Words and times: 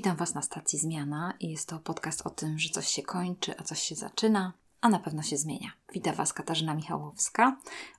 Witam 0.00 0.16
Was 0.16 0.34
na 0.34 0.42
stacji 0.42 0.78
Zmiana 0.78 1.34
i 1.40 1.50
jest 1.50 1.68
to 1.68 1.78
podcast 1.78 2.26
o 2.26 2.30
tym, 2.30 2.58
że 2.58 2.68
coś 2.68 2.88
się 2.88 3.02
kończy, 3.02 3.54
a 3.58 3.62
coś 3.62 3.82
się 3.82 3.94
zaczyna, 3.94 4.52
a 4.80 4.88
na 4.88 4.98
pewno 4.98 5.22
się 5.22 5.36
zmienia. 5.36 5.72
Witam 5.92 6.14
Was 6.14 6.32
Katarzyna 6.32 6.74
Michałowska 6.74 7.56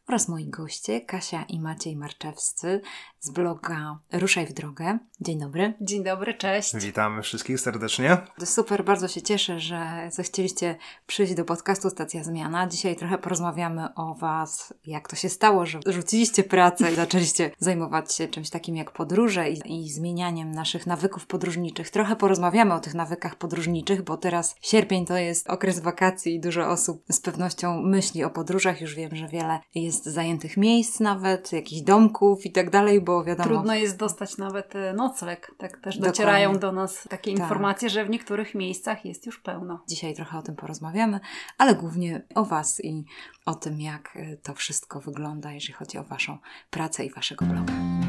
oraz 0.08 0.28
moi 0.28 0.46
goście 0.46 1.02
Kasia 1.02 1.44
i 1.44 1.60
Maciej 1.60 1.96
Marczewscy 1.96 2.82
z 3.20 3.30
bloga 3.30 4.00
Ruszaj 4.12 4.48
w 4.48 4.54
drogę. 4.54 5.00
Dzień 5.22 5.40
dobry. 5.40 5.74
Dzień 5.82 6.04
dobry, 6.04 6.34
cześć. 6.34 6.76
Witamy 6.76 7.22
wszystkich 7.22 7.60
serdecznie. 7.60 8.18
Super, 8.46 8.86
bardzo 8.86 9.08
się 9.08 9.22
cieszę, 9.22 9.60
że 9.60 10.10
zechcieliście 10.12 10.76
przyjść 11.08 11.34
do 11.34 11.46
podcastu 11.46 11.90
Stacja 11.90 12.24
Zmiana. 12.24 12.68
Dzisiaj 12.68 12.96
trochę 12.96 13.18
porozmawiamy 13.18 13.96
o 13.96 14.16
Was, 14.16 14.74
jak 14.86 15.08
to 15.08 15.16
się 15.16 15.30
stało, 15.30 15.66
że 15.66 15.80
rzuciliście 15.86 16.44
pracę 16.44 16.92
i 16.92 16.96
zaczęliście 16.96 17.52
zajmować 17.60 18.16
się 18.16 18.28
czymś 18.28 18.50
takim 18.50 18.76
jak 18.76 18.92
podróże 18.92 19.50
i, 19.50 19.84
i 19.84 19.90
zmienianiem 19.90 20.52
naszych 20.52 20.88
nawyków 20.88 21.26
podróżniczych. 21.26 21.90
Trochę 21.90 22.16
porozmawiamy 22.16 22.74
o 22.74 22.80
tych 22.80 22.94
nawykach 22.94 23.36
podróżniczych, 23.36 24.02
bo 24.02 24.18
teraz 24.18 24.56
sierpień 24.62 25.06
to 25.06 25.18
jest 25.18 25.50
okres 25.50 25.80
wakacji 25.80 26.36
i 26.36 26.40
dużo 26.40 26.70
osób 26.70 27.04
z 27.10 27.20
pewnością 27.20 27.81
myśli 27.82 28.24
o 28.24 28.30
podróżach. 28.30 28.82
Już 28.82 28.96
wiem, 28.96 29.16
że 29.16 29.28
wiele 29.28 29.60
jest 29.76 30.06
zajętych 30.06 30.58
miejsc 30.58 31.00
nawet, 31.00 31.52
jakichś 31.52 31.82
domków 31.82 32.46
i 32.46 32.52
tak 32.52 32.70
dalej, 32.70 33.02
bo 33.02 33.24
wiadomo... 33.24 33.50
Trudno 33.50 33.76
jest 33.76 33.98
dostać 33.98 34.38
nawet 34.38 34.76
e, 34.76 34.94
nocleg. 34.94 35.52
Tak 35.58 35.78
też 35.78 35.98
docierają 35.98 36.54
Dokładnie. 36.54 36.60
do 36.60 36.72
nas 36.72 37.08
takie 37.10 37.32
Tak. 37.32 37.42
informacje, 37.42 37.90
że 37.90 38.06
w 38.06 38.10
niektórych 38.10 38.56
miejscach 38.56 39.06
jest 39.06 39.26
już 39.26 39.40
pełno. 39.40 39.84
Dzisiaj 39.88 40.16
trochę 40.16 40.38
o 40.38 40.42
tym 40.42 40.56
porozmawiamy, 40.56 41.20
ale 41.58 41.76
głównie 41.76 42.22
o 42.36 42.46
Was 42.46 42.84
i 42.84 43.06
o 43.46 43.56
tym, 43.56 43.82
jak 43.82 44.16
y, 44.16 44.40
to 44.44 44.54
wszystko 44.54 45.00
wygląda, 45.00 45.52
jeżeli 45.52 45.74
chodzi 45.74 45.98
o 45.98 46.04
Waszą 46.04 46.38
pracę 46.70 47.06
i 47.06 47.10
Waszego 47.14 47.46
bloga. 47.46 48.01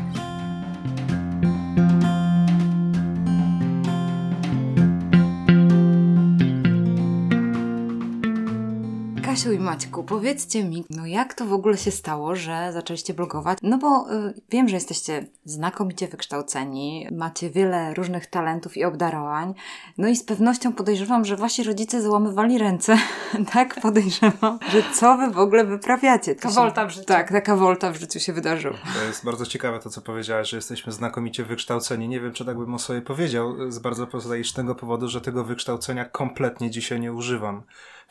Kasiu 9.33 9.53
i 9.53 9.59
Maćku, 9.59 10.05
powiedzcie 10.05 10.65
mi, 10.65 10.85
no 10.91 11.07
jak 11.07 11.35
to 11.35 11.47
w 11.47 11.53
ogóle 11.53 11.77
się 11.77 11.91
stało, 11.91 12.37
że 12.37 12.71
zaczęliście 12.73 13.15
blogować? 13.15 13.59
No 13.63 13.79
bo 13.79 14.13
y, 14.13 14.35
wiem, 14.51 14.69
że 14.69 14.75
jesteście 14.75 15.27
znakomicie 15.45 16.09
wykształceni, 16.09 17.09
macie 17.13 17.51
wiele 17.51 17.95
różnych 17.95 18.27
talentów 18.27 18.77
i 18.77 18.85
obdarowań, 18.85 19.55
no 19.99 20.09
i 20.09 20.17
z 20.17 20.25
pewnością 20.25 20.73
podejrzewam, 20.73 21.25
że 21.25 21.37
wasi 21.37 21.63
rodzice 21.63 22.03
załamywali 22.03 22.59
ręce, 22.59 22.99
tak 23.53 23.81
podejrzewam, 23.81 24.59
że 24.69 24.83
co 24.95 25.17
wy 25.17 25.31
w 25.31 25.39
ogóle 25.39 25.65
wyprawiacie. 25.65 26.35
Taka 26.35 26.51
wolta 26.51 26.87
w 26.87 26.91
życiu. 26.91 27.07
Tak, 27.07 27.33
taka 27.33 27.57
wolta 27.57 27.93
w 27.93 27.97
życiu 27.97 28.21
się 28.21 28.33
wydarzyła. 28.33 28.77
To 28.95 29.05
jest 29.05 29.25
bardzo 29.25 29.47
ciekawe 29.47 29.79
to, 29.79 29.91
co 29.91 30.01
powiedziałaś, 30.01 30.51
że 30.51 30.57
jesteśmy 30.57 30.93
znakomicie 30.93 31.45
wykształceni. 31.45 32.09
Nie 32.09 32.21
wiem, 32.21 32.33
czy 32.33 32.45
tak 32.45 32.59
bym 32.59 32.75
o 32.75 32.79
sobie 32.79 33.03
powiedział, 33.03 33.71
z 33.73 33.79
bardzo 33.79 34.07
prozaicznego 34.07 34.75
powodu, 34.75 35.09
że 35.09 35.21
tego 35.21 35.45
wykształcenia 35.45 36.05
kompletnie 36.05 36.71
dzisiaj 36.71 37.01
nie 37.01 37.13
używam. 37.13 37.63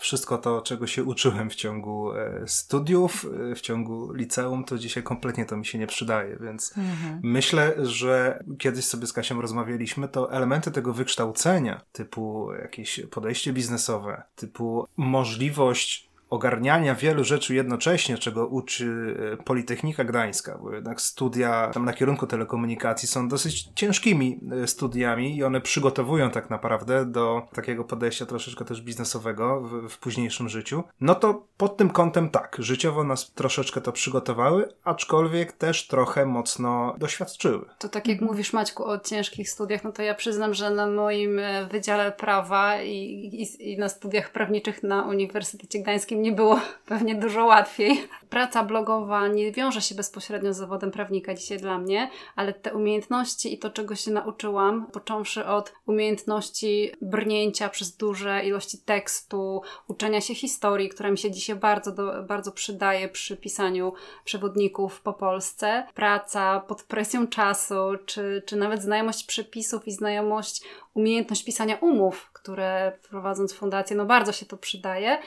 Wszystko 0.01 0.37
to, 0.37 0.61
czego 0.61 0.87
się 0.87 1.03
uczyłem 1.03 1.49
w 1.49 1.55
ciągu 1.55 2.13
e, 2.13 2.43
studiów, 2.47 3.25
e, 3.51 3.55
w 3.55 3.61
ciągu 3.61 4.13
liceum, 4.13 4.63
to 4.63 4.77
dzisiaj 4.77 5.03
kompletnie 5.03 5.45
to 5.45 5.57
mi 5.57 5.65
się 5.65 5.77
nie 5.77 5.87
przydaje, 5.87 6.37
więc 6.41 6.73
myślę, 7.23 7.75
że 7.85 8.43
kiedyś 8.59 8.85
sobie 8.85 9.07
z 9.07 9.13
Kasią 9.13 9.41
rozmawialiśmy, 9.41 10.07
to 10.07 10.31
elementy 10.31 10.71
tego 10.71 10.93
wykształcenia, 10.93 11.81
typu 11.91 12.53
jakieś 12.61 12.99
podejście 13.11 13.53
biznesowe, 13.53 14.23
typu 14.35 14.87
możliwość 14.97 16.10
ogarniania 16.31 16.95
wielu 16.95 17.23
rzeczy 17.23 17.55
jednocześnie, 17.55 18.17
czego 18.17 18.47
uczy 18.47 19.15
e, 19.33 19.43
Politechnika 19.43 20.03
Gdańska, 20.03 20.57
bo 20.57 20.73
jednak 20.73 21.01
studia 21.01 21.71
tam 21.73 21.85
na 21.85 21.93
kierunku 21.93 22.27
telekomunikacji 22.27 23.07
są 23.07 23.27
dosyć 23.27 23.69
ciężkimi 23.75 24.39
e, 24.63 24.67
studiami 24.67 25.37
i 25.37 25.43
one 25.43 25.61
przygotowują 25.61 26.29
tak 26.29 26.49
naprawdę 26.49 27.05
do 27.05 27.47
takiego 27.53 27.83
podejścia 27.83 28.25
troszeczkę 28.25 28.65
też 28.65 28.81
biznesowego 28.81 29.61
w, 29.61 29.89
w 29.89 29.99
późniejszym 29.99 30.49
życiu. 30.49 30.83
No 31.01 31.15
to 31.15 31.45
pod 31.57 31.77
tym 31.77 31.89
kątem 31.89 32.29
tak, 32.29 32.57
życiowo 32.59 33.03
nas 33.03 33.31
troszeczkę 33.31 33.81
to 33.81 33.91
przygotowały, 33.91 34.73
aczkolwiek 34.83 35.51
też 35.51 35.87
trochę 35.87 36.25
mocno 36.25 36.95
doświadczyły. 36.97 37.65
To 37.79 37.89
tak 37.89 38.07
jak 38.07 38.21
mówisz 38.21 38.53
Maćku 38.53 38.85
o 38.85 38.99
ciężkich 38.99 39.49
studiach, 39.49 39.83
no 39.83 39.91
to 39.91 40.01
ja 40.01 40.15
przyznam, 40.15 40.53
że 40.53 40.69
na 40.69 40.87
moim 40.87 41.39
e, 41.39 41.65
Wydziale 41.65 42.11
Prawa 42.11 42.81
i, 42.81 42.95
i, 43.33 43.71
i 43.71 43.77
na 43.77 43.89
studiach 43.89 44.31
prawniczych 44.31 44.83
na 44.83 45.03
Uniwersytecie 45.03 45.79
Gdańskim 45.79 46.20
nie 46.21 46.31
było 46.31 46.59
pewnie 46.85 47.15
dużo 47.15 47.45
łatwiej. 47.45 48.07
Praca 48.29 48.63
blogowa 48.63 49.27
nie 49.27 49.51
wiąże 49.51 49.81
się 49.81 49.95
bezpośrednio 49.95 50.53
z 50.53 50.57
zawodem 50.57 50.91
prawnika 50.91 51.33
dzisiaj 51.33 51.57
dla 51.57 51.77
mnie, 51.77 52.09
ale 52.35 52.53
te 52.53 52.73
umiejętności 52.73 53.53
i 53.53 53.59
to, 53.59 53.69
czego 53.69 53.95
się 53.95 54.11
nauczyłam, 54.11 54.85
począwszy 54.85 55.45
od 55.45 55.73
umiejętności 55.85 56.91
brnięcia 57.01 57.69
przez 57.69 57.97
duże 57.97 58.43
ilości 58.43 58.77
tekstu, 58.77 59.61
uczenia 59.87 60.21
się 60.21 60.35
historii, 60.35 60.89
która 60.89 61.11
mi 61.11 61.17
się 61.17 61.31
dzisiaj 61.31 61.55
bardzo, 61.55 61.91
do, 61.91 62.23
bardzo 62.23 62.51
przydaje 62.51 63.09
przy 63.09 63.37
pisaniu 63.37 63.93
przewodników 64.23 65.01
po 65.01 65.13
Polsce, 65.13 65.87
praca 65.93 66.59
pod 66.59 66.83
presją 66.83 67.27
czasu, 67.27 67.75
czy, 68.05 68.43
czy 68.45 68.55
nawet 68.55 68.81
znajomość 68.81 69.23
przepisów 69.23 69.87
i 69.87 69.91
znajomość, 69.91 70.61
umiejętność 70.93 71.45
pisania 71.45 71.77
umów, 71.81 72.29
które 72.33 72.97
prowadząc 73.09 73.53
fundację, 73.53 73.95
no 73.95 74.05
bardzo 74.05 74.31
się 74.31 74.45
to 74.45 74.57
przydaje. 74.57 75.17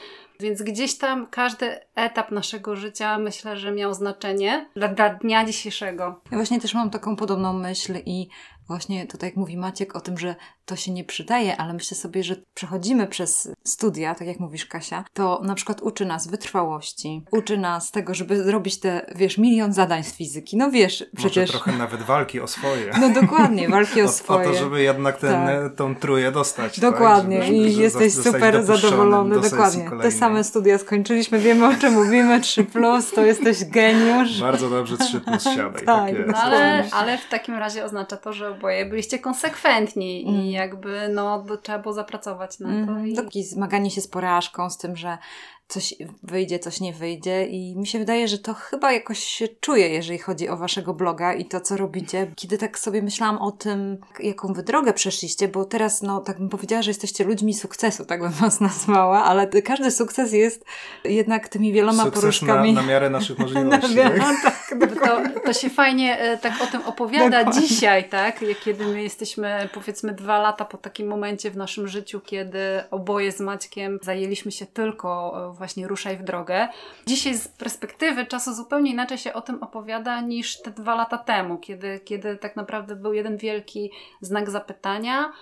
Więc 0.41 0.63
gdzieś 0.63 0.99
tam 0.99 1.27
każdy 1.27 1.81
etap 1.95 2.31
naszego 2.31 2.77
życia 2.77 3.19
myślę, 3.19 3.57
że 3.57 3.73
miał 3.73 3.95
znaczenie 3.95 4.71
dla, 4.77 4.89
dla 4.89 5.15
dnia 5.15 5.45
dzisiejszego. 5.45 6.21
Ja 6.31 6.39
właśnie 6.39 6.61
też 6.61 6.75
mam 6.75 6.91
taką 6.91 7.17
podobną 7.17 7.53
myśl 7.53 7.95
i 8.07 8.29
właśnie 8.69 9.07
tutaj 9.07 9.29
jak 9.29 9.37
mówi 9.37 9.57
Maciek 9.57 9.97
o 9.97 10.01
tym, 10.01 10.19
że 10.19 10.35
to 10.65 10.77
się 10.77 10.93
nie 10.93 11.05
przydaje, 11.05 11.57
ale 11.57 11.73
myślę 11.73 11.97
sobie, 11.97 12.23
że 12.23 12.37
przechodzimy 12.55 13.07
przez 13.07 13.49
studia, 13.65 14.15
tak 14.15 14.29
jak 14.29 14.41
mówisz 14.41 14.67
Kasia, 14.67 15.05
to 15.13 15.41
na 15.45 15.55
przykład 15.55 15.83
uczy 15.83 16.05
nas 16.07 16.27
wytrwałości, 16.27 17.25
uczy 17.31 17.59
nas 17.59 17.91
tego, 17.91 18.15
żeby 18.15 18.45
zrobić 18.45 18.81
te, 18.81 19.07
wiesz, 19.17 19.39
milion 19.39 19.73
zadań 19.73 20.05
z 20.05 20.13
fizyki. 20.15 20.57
No 20.57 20.71
wiesz, 20.71 21.05
przecież... 21.17 21.53
Może 21.53 21.63
trochę 21.65 21.79
nawet 21.79 22.03
walki 22.03 22.41
o 22.41 22.47
swoje. 22.47 22.91
No 23.01 23.21
dokładnie, 23.21 23.69
walki 23.69 24.03
o 24.03 24.05
o, 24.05 24.09
swoje. 24.09 24.49
o 24.49 24.53
to, 24.53 24.59
żeby 24.59 24.83
jednak 24.83 25.19
ten, 25.19 25.31
Tak. 25.31 25.75
tą 25.77 25.95
tróję 25.97 26.33
dostać. 26.33 26.81
Dokładnie 26.81 27.39
tak? 27.39 27.47
Żeby- 27.47 27.59
i 27.59 27.71
żeby 27.71 27.83
jesteś 27.83 28.13
zostać 28.13 28.33
super 28.35 28.65
zadowolony, 28.65 29.35
do 29.35 29.41
dokładnie. 29.41 29.85
Te 29.85 29.91
kolejnej. 29.91 30.13
same 30.19 30.45
studia 30.45 30.79
skończyliśmy, 30.79 31.39
wiemy 31.39 31.67
o 31.67 31.75
czym 31.75 31.93
mówimy, 31.93 32.41
3 32.41 32.65
plus, 32.65 33.11
to 33.11 33.25
jesteś 33.25 33.65
geniusz. 33.65 34.41
Bardzo 34.41 34.71
dobrze 34.71 34.99
3 34.99 35.21
plus 35.21 35.45
siadaj. 35.45 35.73
Tak, 35.73 35.85
tak 35.85 36.15
jest. 36.15 36.33
No 36.33 36.39
ale, 36.39 36.85
ale 36.93 37.19
w 37.19 37.29
takim 37.29 37.55
razie 37.55 37.85
oznacza 37.85 38.17
to, 38.17 38.33
że 38.33 38.54
oboje 38.55 38.87
byliście 38.87 39.19
konsekwentni 39.19 40.25
Mm. 40.29 40.41
i 40.41 40.51
jakby 40.51 41.09
no 41.09 41.45
trzeba 41.63 41.79
było 41.79 41.95
zapracować 41.95 42.59
na 42.59 42.69
to. 42.69 42.75
Mhm. 42.75 43.09
I... 43.09 43.15
Takie 43.15 43.43
zmaganie 43.43 43.91
się 43.91 44.01
z 44.01 44.09
porażką, 44.09 44.71
z 44.71 44.79
tym, 44.79 44.97
że 44.97 45.19
coś 45.69 45.95
wyjdzie, 46.23 46.59
coś 46.59 46.81
nie 46.81 46.93
wyjdzie 46.93 47.47
i 47.47 47.77
mi 47.77 47.87
się 47.87 47.99
wydaje, 47.99 48.29
że 48.29 48.39
to 48.39 48.55
chyba 48.55 48.93
jakoś 48.93 49.19
się 49.19 49.49
czuje, 49.49 49.89
jeżeli 49.89 50.19
chodzi 50.19 50.49
o 50.49 50.57
waszego 50.57 50.95
bloga 50.95 51.35
i 51.35 51.45
to, 51.45 51.61
co 51.61 51.77
robicie. 51.77 52.33
Kiedy 52.37 52.59
tak 52.59 52.79
sobie 52.79 53.03
myślałam 53.03 53.39
o 53.39 53.53
tym, 53.53 53.99
jaką 54.21 54.53
wy 54.53 54.63
drogę 54.63 54.93
przeszliście, 54.93 55.49
bo 55.49 55.65
teraz, 55.65 56.03
no, 56.03 56.21
tak 56.21 56.39
bym 56.39 56.49
powiedziała, 56.49 56.83
że 56.83 56.91
jesteście 56.91 57.25
ludźmi 57.25 57.55
sukcesu, 57.55 58.05
tak 58.05 58.21
bym 58.21 58.31
was 58.33 58.61
nazwała, 58.61 59.25
ale 59.25 59.47
każdy 59.47 59.91
sukces 59.91 60.33
jest 60.33 60.65
jednak 61.05 61.49
tymi 61.49 61.73
wieloma 61.73 62.03
Sukces 62.05 62.15
na, 62.15 62.21
porażkami. 62.21 62.73
na 62.73 62.83
miarę 62.83 63.11
naszych 63.11 63.39
możliwości. 63.45 63.95
Na- 63.97 64.35
tak? 64.43 64.69
tak, 64.81 64.95
To, 65.05 65.41
to 65.41 65.53
się 65.53 65.71
fajnie 65.71 66.19
e, 66.19 66.39
tak 66.39 66.53
o 66.63 66.67
tym 66.67 66.83
opowiada 66.87 67.45
Dokładnie. 67.45 67.69
dzisiaj, 67.69 68.09
tak? 68.09 68.43
Jak 68.43 68.61
Kiedy 68.61 68.87
my 68.87 69.03
jesteśmy 69.03 69.69
powiedzmy 69.75 70.13
dwa 70.15 70.39
lata 70.39 70.65
po 70.65 70.79
takim 70.79 71.07
momencie 71.09 71.51
w 71.51 71.57
naszym 71.57 71.89
życiu, 71.89 72.21
kiedy 72.21 72.59
oboje 72.91 73.33
z 73.33 73.41
Maćkiem 73.41 73.99
zajęliśmy 74.03 74.53
się 74.53 74.67
tylko 74.67 75.35
e, 75.51 75.55
właśnie 75.65 75.89
ruszaj 75.89 76.17
w 76.17 76.23
drogę. 76.23 76.69
Dzisiaj 77.07 77.35
z 77.35 77.49
perspektywy 77.49 78.27
czasu 78.27 78.55
zupełnie 78.55 78.91
inaczej 78.91 79.19
się 79.19 79.33
o 79.33 79.41
tym 79.41 79.63
opowiada 79.63 80.21
niż 80.21 80.63
te 80.63 80.71
dwa 80.71 80.95
lata 80.95 81.19
temu, 81.19 81.59
kiedy, 81.59 82.01
kiedy 82.05 82.37
tak 82.37 82.57
naprawdę 82.57 82.97
był 82.97 83.13
jeden 83.13 83.37
wielki 83.37 83.91
znak 84.21 84.51
zapytania, 84.51 85.33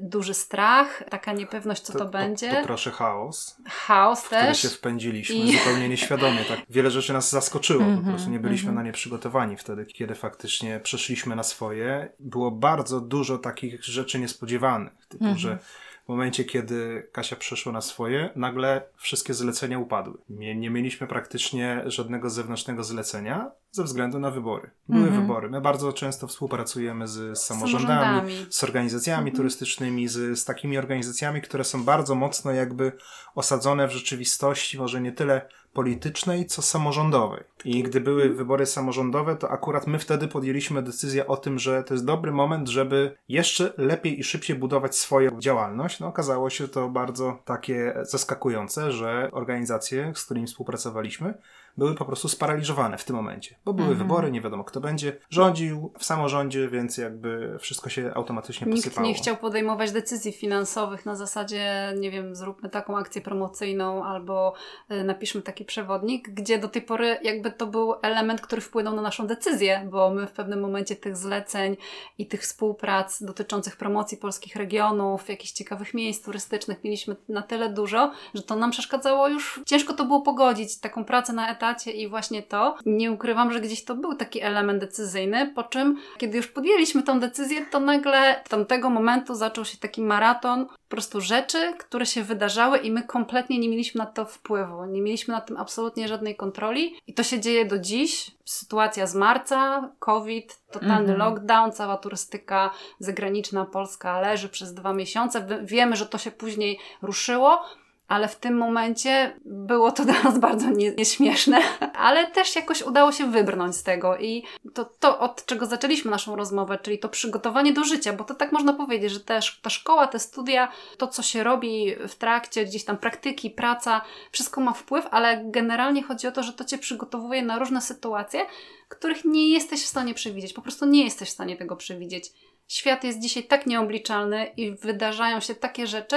duży 0.00 0.34
strach, 0.34 1.02
taka 1.10 1.32
niepewność, 1.32 1.82
co 1.82 1.98
to, 1.98 2.04
będzie, 2.04 2.50
To, 2.54 2.62
proszę 2.62 2.90
chaos, 2.90 3.56
chaos 3.68 4.20
w 4.22 4.26
który 4.26 4.40
też. 4.42 4.62
się 4.62 4.68
wpędziliśmy 4.68 5.36
I- 5.36 5.58
zupełnie 5.58 5.88
nieświadomie. 5.88 6.44
Tak. 6.44 6.58
Wiele 6.70 6.90
rzeczy 6.90 7.12
nas 7.12 7.30
zaskoczyło, 7.30 7.82
Mhm, 7.84 8.04
po 8.04 8.10
prostu 8.10 8.30
nie 8.30 8.38
byliśmy 8.40 8.68
mhm. 8.68 8.76
na 8.84 8.88
nie 8.88 8.92
przygotowani 8.92 9.56
wtedy, 9.56 9.86
kiedy 9.86 10.14
faktycznie 10.14 10.80
przeszliśmy 10.80 11.36
na 11.36 11.42
swoje. 11.42 12.08
Było 12.20 12.50
bardzo 12.50 13.00
dużo 13.00 13.38
takich 13.38 13.84
rzeczy 13.84 14.18
niespodziewanych, 14.18 15.06
typu, 15.08 15.24
Mhm. 15.24 15.38
że 15.38 15.58
w 16.06 16.08
momencie, 16.08 16.44
kiedy 16.44 17.08
Kasia 17.12 17.36
przeszła 17.36 17.72
na 17.72 17.80
swoje, 17.80 18.30
nagle 18.36 18.82
wszystkie 18.96 19.34
zlecenia 19.34 19.78
upadły. 19.78 20.18
Nie, 20.28 20.56
nie 20.56 20.70
mieliśmy 20.70 21.06
praktycznie 21.06 21.82
żadnego 21.86 22.30
zewnętrznego 22.30 22.84
zlecenia. 22.84 23.50
Ze 23.76 23.84
względu 23.84 24.18
na 24.18 24.30
wybory. 24.30 24.70
Były 24.88 25.04
Mhm. 25.04 25.22
wybory. 25.22 25.50
My 25.50 25.60
bardzo 25.60 25.92
często 25.92 26.26
współpracujemy 26.26 27.08
z, 27.08 27.38
z 27.38 27.42
samorządami, 27.42 28.20
samorządami. 28.20 28.46
z 28.50 28.64
organizacjami 28.64 29.32
turystycznymi, 29.32 30.08
z, 30.08 30.38
z 30.38 30.44
takimi 30.44 30.78
organizacjami, 30.78 31.42
które 31.42 31.64
są 31.64 31.84
bardzo 31.84 32.14
mocno 32.14 32.52
jakby 32.52 32.92
osadzone 33.34 33.88
w 33.88 33.92
rzeczywistości, 33.92 34.78
może 34.78 35.00
nie 35.00 35.12
tyle 35.12 35.48
politycznej, 35.72 36.46
co 36.46 36.62
samorządowej. 36.62 37.44
I 37.64 37.82
gdy 37.82 38.00
były 38.00 38.34
wybory 38.34 38.66
samorządowe, 38.66 39.36
to 39.36 39.50
akurat 39.50 39.86
my 39.86 39.98
wtedy 39.98 40.28
podjęliśmy 40.28 40.82
decyzję 40.82 41.26
o 41.26 41.36
tym, 41.36 41.58
że 41.58 41.84
to 41.84 41.94
jest 41.94 42.04
dobry 42.04 42.32
moment, 42.32 42.68
żeby 42.68 43.16
jeszcze 43.28 43.72
lepiej 43.78 44.20
i 44.20 44.24
szybciej 44.24 44.56
budować 44.56 44.96
swoją 44.96 45.40
działalność. 45.40 46.00
No 46.00 46.06
okazało 46.06 46.50
się 46.50 46.68
to 46.68 46.88
bardzo 46.88 47.38
takie 47.44 47.94
zaskakujące, 48.02 48.92
że 48.92 49.28
organizacje, 49.32 50.12
z 50.14 50.24
którymi 50.24 50.46
współpracowaliśmy, 50.46 51.34
były 51.76 51.94
po 51.94 52.04
prostu 52.04 52.28
sparaliżowane 52.28 52.98
w 52.98 53.04
tym 53.04 53.16
momencie, 53.16 53.56
bo 53.64 53.72
były 53.72 53.88
Mhm. 53.88 54.08
wybory, 54.08 54.30
nie 54.30 54.40
wiadomo 54.40 54.64
kto 54.64 54.80
będzie 54.80 55.16
rządził 55.30 55.92
w 55.98 56.04
samorządzie, 56.04 56.68
więc 56.68 56.98
jakby 56.98 57.56
wszystko 57.60 57.88
się 57.90 58.12
automatycznie 58.14 58.66
Nikt 58.66 58.84
posypało. 58.84 59.06
nie 59.08 59.14
chciał 59.14 59.36
podejmować 59.36 59.92
decyzji 59.92 60.32
finansowych 60.32 61.06
na 61.06 61.16
zasadzie, 61.16 61.92
nie 61.98 62.10
wiem, 62.10 62.34
zróbmy 62.36 62.68
taką 62.68 62.98
akcję 62.98 63.22
promocyjną 63.22 64.04
albo 64.04 64.52
y, 64.90 65.04
napiszmy 65.04 65.42
taki 65.42 65.64
przewodnik, 65.64 66.28
gdzie 66.30 66.58
do 66.58 66.68
tej 66.68 66.82
pory 66.82 67.18
jakby 67.22 67.50
to 67.52 67.66
był 67.66 67.94
element, 68.02 68.40
który 68.40 68.60
wpłynął 68.62 68.94
na 68.94 69.02
naszą 69.02 69.26
decyzję, 69.26 69.88
bo 69.90 70.10
my 70.10 70.26
w 70.26 70.32
pewnym 70.32 70.60
momencie 70.60 70.96
tych 70.96 71.16
zleceń 71.16 71.76
i 72.18 72.26
tych 72.26 72.40
współprac 72.42 73.22
dotyczących 73.22 73.76
promocji 73.76 74.18
polskich 74.18 74.56
regionów, 74.56 75.28
jakichś 75.28 75.52
ciekawych 75.52 75.94
miejsc 75.94 76.24
turystycznych 76.24 76.84
mieliśmy 76.84 77.16
na 77.28 77.42
tyle 77.42 77.68
dużo, 77.72 78.12
że 78.34 78.42
to 78.42 78.56
nam 78.56 78.70
przeszkadzało 78.70 79.28
już, 79.28 79.60
ciężko 79.66 79.92
to 79.94 80.04
było 80.04 80.22
pogodzić, 80.22 80.80
taką 80.80 81.04
pracę 81.04 81.32
na 81.32 81.48
etacie 81.66 81.90
i 81.90 82.08
właśnie 82.08 82.42
to. 82.42 82.76
Nie 82.86 83.12
ukrywam, 83.12 83.52
że 83.52 83.60
gdzieś 83.60 83.84
to 83.84 83.94
był 83.94 84.14
taki 84.14 84.42
element 84.42 84.80
decyzyjny, 84.80 85.52
po 85.54 85.62
czym 85.62 85.98
kiedy 86.18 86.36
już 86.36 86.46
podjęliśmy 86.46 87.02
tą 87.02 87.20
decyzję, 87.20 87.66
to 87.70 87.80
nagle 87.80 88.40
od 88.40 88.48
tamtego 88.48 88.90
momentu 88.90 89.34
zaczął 89.34 89.64
się 89.64 89.78
taki 89.78 90.02
maraton 90.02 90.66
po 90.66 90.90
prostu 90.90 91.20
rzeczy, 91.20 91.72
które 91.78 92.06
się 92.06 92.22
wydarzały 92.22 92.78
i 92.78 92.90
my 92.90 93.02
kompletnie 93.02 93.58
nie 93.58 93.68
mieliśmy 93.68 93.98
na 93.98 94.06
to 94.06 94.24
wpływu. 94.24 94.84
Nie 94.84 95.02
mieliśmy 95.02 95.34
na 95.34 95.40
tym 95.40 95.56
absolutnie 95.56 96.08
żadnej 96.08 96.36
kontroli 96.36 96.94
i 97.06 97.14
to 97.14 97.22
się 97.22 97.40
dzieje 97.40 97.64
do 97.64 97.78
dziś. 97.78 98.30
Sytuacja 98.44 99.06
z 99.06 99.14
marca, 99.14 99.90
COVID, 99.98 100.60
totalny 100.70 101.12
Mhm. 101.12 101.18
lockdown, 101.18 101.72
cała 101.72 101.96
turystyka 101.96 102.70
zagraniczna 102.98 103.64
Polska 103.64 104.20
leży 104.20 104.48
przez 104.48 104.74
dwa 104.74 104.92
miesiące. 104.92 105.46
Wiemy, 105.62 105.96
że 105.96 106.06
to 106.06 106.18
się 106.18 106.30
później 106.30 106.78
ruszyło, 107.02 107.62
ale 108.08 108.28
w 108.28 108.36
tym 108.36 108.56
momencie 108.58 109.36
było 109.44 109.92
to 109.92 110.04
dla 110.10 110.22
nas 110.22 110.38
bardzo 110.38 110.70
nie- 110.70 110.94
nieśmieszne, 110.94 111.58
ale 111.94 112.26
też 112.26 112.56
jakoś 112.56 112.82
udało 112.82 113.12
się 113.12 113.30
wybrnąć 113.30 113.76
z 113.76 113.82
tego 113.82 114.18
i 114.18 114.44
to, 114.74 114.84
to 114.84 115.18
od 115.18 115.46
czego 115.46 115.66
zaczęliśmy 115.66 116.10
naszą 116.10 116.36
rozmowę, 116.36 116.78
czyli 116.82 116.98
to 116.98 117.08
przygotowanie 117.08 117.72
do 117.72 117.84
życia, 117.84 118.12
bo 118.12 118.24
to 118.24 118.34
tak 118.34 118.52
można 118.52 118.72
powiedzieć, 118.72 119.12
że 119.12 119.20
też 119.20 119.60
ta 119.62 119.70
szkoła, 119.70 120.06
te 120.06 120.18
studia, 120.18 120.72
to 120.98 121.08
co 121.08 121.22
się 121.22 121.44
robi 121.44 121.94
w 122.08 122.14
trakcie, 122.14 122.64
gdzieś 122.64 122.84
tam 122.84 122.96
praktyki, 122.98 123.50
praca, 123.50 124.00
wszystko 124.32 124.60
ma 124.60 124.72
wpływ, 124.72 125.06
ale 125.10 125.44
generalnie 125.44 126.02
chodzi 126.02 126.26
o 126.26 126.32
to, 126.32 126.42
że 126.42 126.52
to 126.52 126.64
cię 126.64 126.78
przygotowuje 126.78 127.42
na 127.42 127.58
różne 127.58 127.80
sytuacje, 127.80 128.40
których 128.88 129.24
nie 129.24 129.48
jesteś 129.48 129.82
w 129.82 129.86
stanie 129.86 130.14
przewidzieć, 130.14 130.52
po 130.52 130.62
prostu 130.62 130.86
nie 130.86 131.04
jesteś 131.04 131.28
w 131.28 131.32
stanie 131.32 131.56
tego 131.56 131.76
przewidzieć. 131.76 132.32
Świat 132.68 133.04
jest 133.04 133.20
dzisiaj 133.20 133.44
tak 133.44 133.66
nieobliczalny 133.66 134.46
i 134.56 134.72
wydarzają 134.72 135.40
się 135.40 135.54
takie 135.54 135.86
rzeczy, 135.86 136.16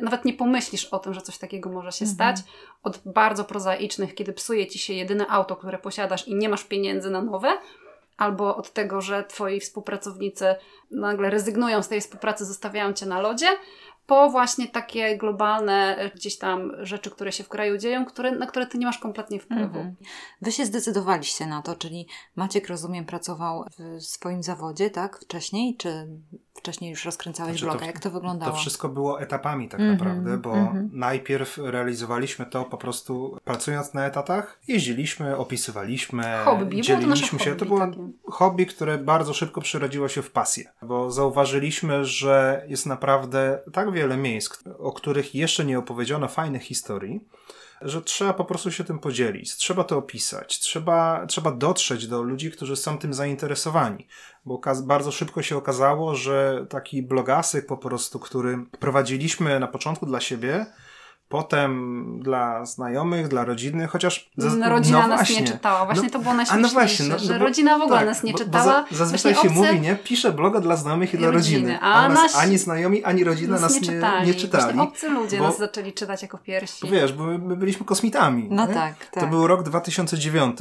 nawet 0.00 0.24
nie 0.24 0.32
pomyślisz 0.32 0.84
o 0.84 0.98
tym, 0.98 1.14
że 1.14 1.20
coś 1.20 1.38
takiego 1.38 1.70
może 1.70 1.92
się 1.92 2.04
Mhm. 2.04 2.14
stać. 2.36 2.46
Od 2.82 2.98
bardzo 3.04 3.44
prozaicznych, 3.44 4.14
kiedy 4.14 4.32
psuje 4.32 4.66
ci 4.66 4.78
się 4.78 4.92
jedyne 4.92 5.26
auto, 5.26 5.56
które 5.56 5.78
posiadasz 5.78 6.28
i 6.28 6.34
nie 6.34 6.48
masz 6.48 6.64
pieniędzy 6.64 7.10
na 7.10 7.22
nowe, 7.22 7.58
albo 8.16 8.56
od 8.56 8.72
tego, 8.72 9.00
że 9.00 9.24
twoi 9.24 9.60
współpracownicy 9.60 10.54
nagle 10.90 11.30
rezygnują 11.30 11.82
z 11.82 11.88
tej 11.88 12.00
współpracy, 12.00 12.44
zostawiają 12.44 12.92
cię 12.92 13.06
na 13.06 13.20
lodzie, 13.20 13.46
po 14.10 14.30
właśnie 14.30 14.68
takie 14.68 15.16
globalne 15.18 15.96
e, 15.96 16.10
gdzieś 16.10 16.38
tam 16.38 16.72
rzeczy, 16.80 17.10
które 17.10 17.32
się 17.32 17.44
w 17.44 17.48
kraju 17.48 17.78
dzieją, 17.78 18.04
które, 18.06 18.30
na 18.30 18.46
które 18.46 18.66
ty 18.66 18.78
nie 18.78 18.86
masz 18.86 18.98
kompletnie 18.98 19.40
wpływu. 19.40 19.64
Mhm. 19.78 19.96
Wy 20.42 20.52
się 20.52 20.66
zdecydowaliście 20.66 21.46
na 21.46 21.62
to, 21.62 21.74
czyli 21.76 22.06
Maciek, 22.36 22.68
rozumiem, 22.68 23.04
pracował 23.04 23.64
w 23.78 24.02
swoim 24.02 24.42
zawodzie, 24.42 24.90
tak? 24.90 25.20
Wcześniej, 25.24 25.76
czy 25.76 26.06
wcześniej 26.54 26.90
już 26.90 27.04
rozkręcałeś 27.04 27.52
Znaczy, 27.52 27.64
bloga? 27.64 27.78
to- 27.80 27.86
Jak 27.86 28.00
to 28.00 28.10
wyglądało? 28.10 28.52
To 28.52 28.58
wszystko 28.58 28.88
było 28.88 29.20
etapami 29.20 29.68
tak 29.68 29.80
Mhm, 29.80 29.98
naprawdę, 29.98 30.38
bo 30.38 30.52
mhm. 30.56 30.90
najpierw 30.92 31.58
realizowaliśmy 31.58 32.46
to 32.46 32.64
po 32.64 32.76
prostu 32.78 33.38
pracując 33.44 33.94
na 33.94 34.06
etatach, 34.06 34.60
jeździliśmy, 34.68 35.36
opisywaliśmy, 35.36 36.24
Hobby, 36.44 36.76
to 36.76 36.82
dzieliliśmy 36.82 37.08
nasze 37.08 37.38
się. 37.38 37.50
hobby 37.50 37.56
to 37.58 37.64
było 37.64 37.80
takie. 37.80 38.08
hobby, 38.24 38.66
które 38.66 38.98
bardzo 38.98 39.34
szybko 39.34 39.60
przerodziło 39.60 40.08
się 40.08 40.22
w 40.22 40.30
pasję, 40.30 40.72
bo 40.82 41.10
zauważyliśmy, 41.10 42.04
że 42.04 42.64
jest 42.68 42.86
naprawdę 42.86 43.58
tak 43.72 43.92
wiele 43.92 43.99
miejsc, 44.16 44.58
o 44.78 44.92
których 44.92 45.34
jeszcze 45.34 45.64
nie 45.64 45.78
opowiedziano 45.78 46.28
fajnych 46.28 46.62
historii, 46.62 47.20
że 47.82 48.02
trzeba 48.02 48.34
po 48.34 48.44
prostu 48.44 48.72
się 48.72 48.84
tym 48.84 48.98
podzielić, 48.98 49.56
trzeba 49.56 49.84
to 49.84 49.98
opisać, 49.98 50.58
trzeba, 50.58 51.26
trzeba 51.26 51.52
dotrzeć 51.52 52.06
do 52.06 52.22
ludzi, 52.22 52.50
którzy 52.50 52.76
są 52.76 52.98
tym 52.98 53.14
zainteresowani. 53.14 54.06
Bo 54.44 54.60
bardzo 54.82 55.12
szybko 55.12 55.42
się 55.42 55.56
okazało, 55.56 56.14
że 56.14 56.66
taki 56.68 57.02
blogasyk 57.02 57.66
po 57.66 57.76
prostu, 57.76 58.18
który 58.18 58.58
prowadziliśmy 58.80 59.60
na 59.60 59.68
początku 59.68 60.06
dla 60.06 60.20
siebie, 60.20 60.66
potem 61.30 62.04
dla 62.22 62.64
znajomych, 62.66 63.28
dla 63.28 63.44
rodziny, 63.44 63.86
chociaż... 63.86 64.30
zaz- 64.38 64.56
No, 64.58 64.68
rodzina 64.68 65.02
no 65.02 65.08
nas 65.08 65.18
właśnie. 65.18 65.40
nie 65.40 65.46
czytała. 65.46 65.84
Właśnie 65.84 66.02
No, 66.04 66.10
to 66.10 66.18
było 66.18 66.30
a 66.30 66.34
najśmieszniejsze, 66.34 66.68
no 66.74 66.80
właśnie, 66.80 67.06
no, 67.08 67.18
że 67.18 67.32
no 67.32 67.38
bo- 67.38 67.44
rodzina 67.44 67.78
w 67.78 67.82
ogóle 67.82 67.98
tak, 67.98 68.06
nas 68.06 68.22
nie 68.22 68.32
bo- 68.32 68.38
bo 68.38 68.44
czytała. 68.44 68.64
za, 68.90 68.96
zazwyczaj 68.96 69.34
się 69.34 69.50
mówi, 69.50 69.80
nie? 69.80 69.96
Pisze 69.96 70.32
bloga 70.32 70.60
dla 70.60 70.76
znajomych 70.76 71.14
i 71.14 71.18
dla 71.18 71.30
rodziny, 71.30 71.60
rodziny. 71.60 71.78
a 71.82 71.92
A, 71.94 72.08
nas 72.08 72.36
ani 72.38 72.58
znajomi, 72.58 73.04
ani 73.04 73.24
rodzina 73.24 73.58
nas, 73.60 73.74
nie, 73.74 73.80
czytali. 73.80 74.26
nie 74.26 74.34
czytali. 74.34 74.64
Właśnie 74.64 74.82
obcy 74.82 75.08
ludzie 75.08 75.38
bo- 75.38 75.44
nas 75.44 75.58
zaczęli 75.58 75.92
czytać 75.92 76.22
jako 76.22 76.38
pierwsi. 76.38 76.86
Bo 76.86 76.92
wiesz, 76.92 77.12
bo 77.12 77.24
my, 77.24 77.38
my 77.38 77.56
byliśmy 77.56 77.86
kosmitami. 77.86 78.48
No 78.50 78.66
nie? 78.66 78.74
tak, 78.74 78.94
tak. 79.10 79.24
To 79.24 79.30
był 79.30 79.46
rok 79.46 79.62
2009. 79.62 80.58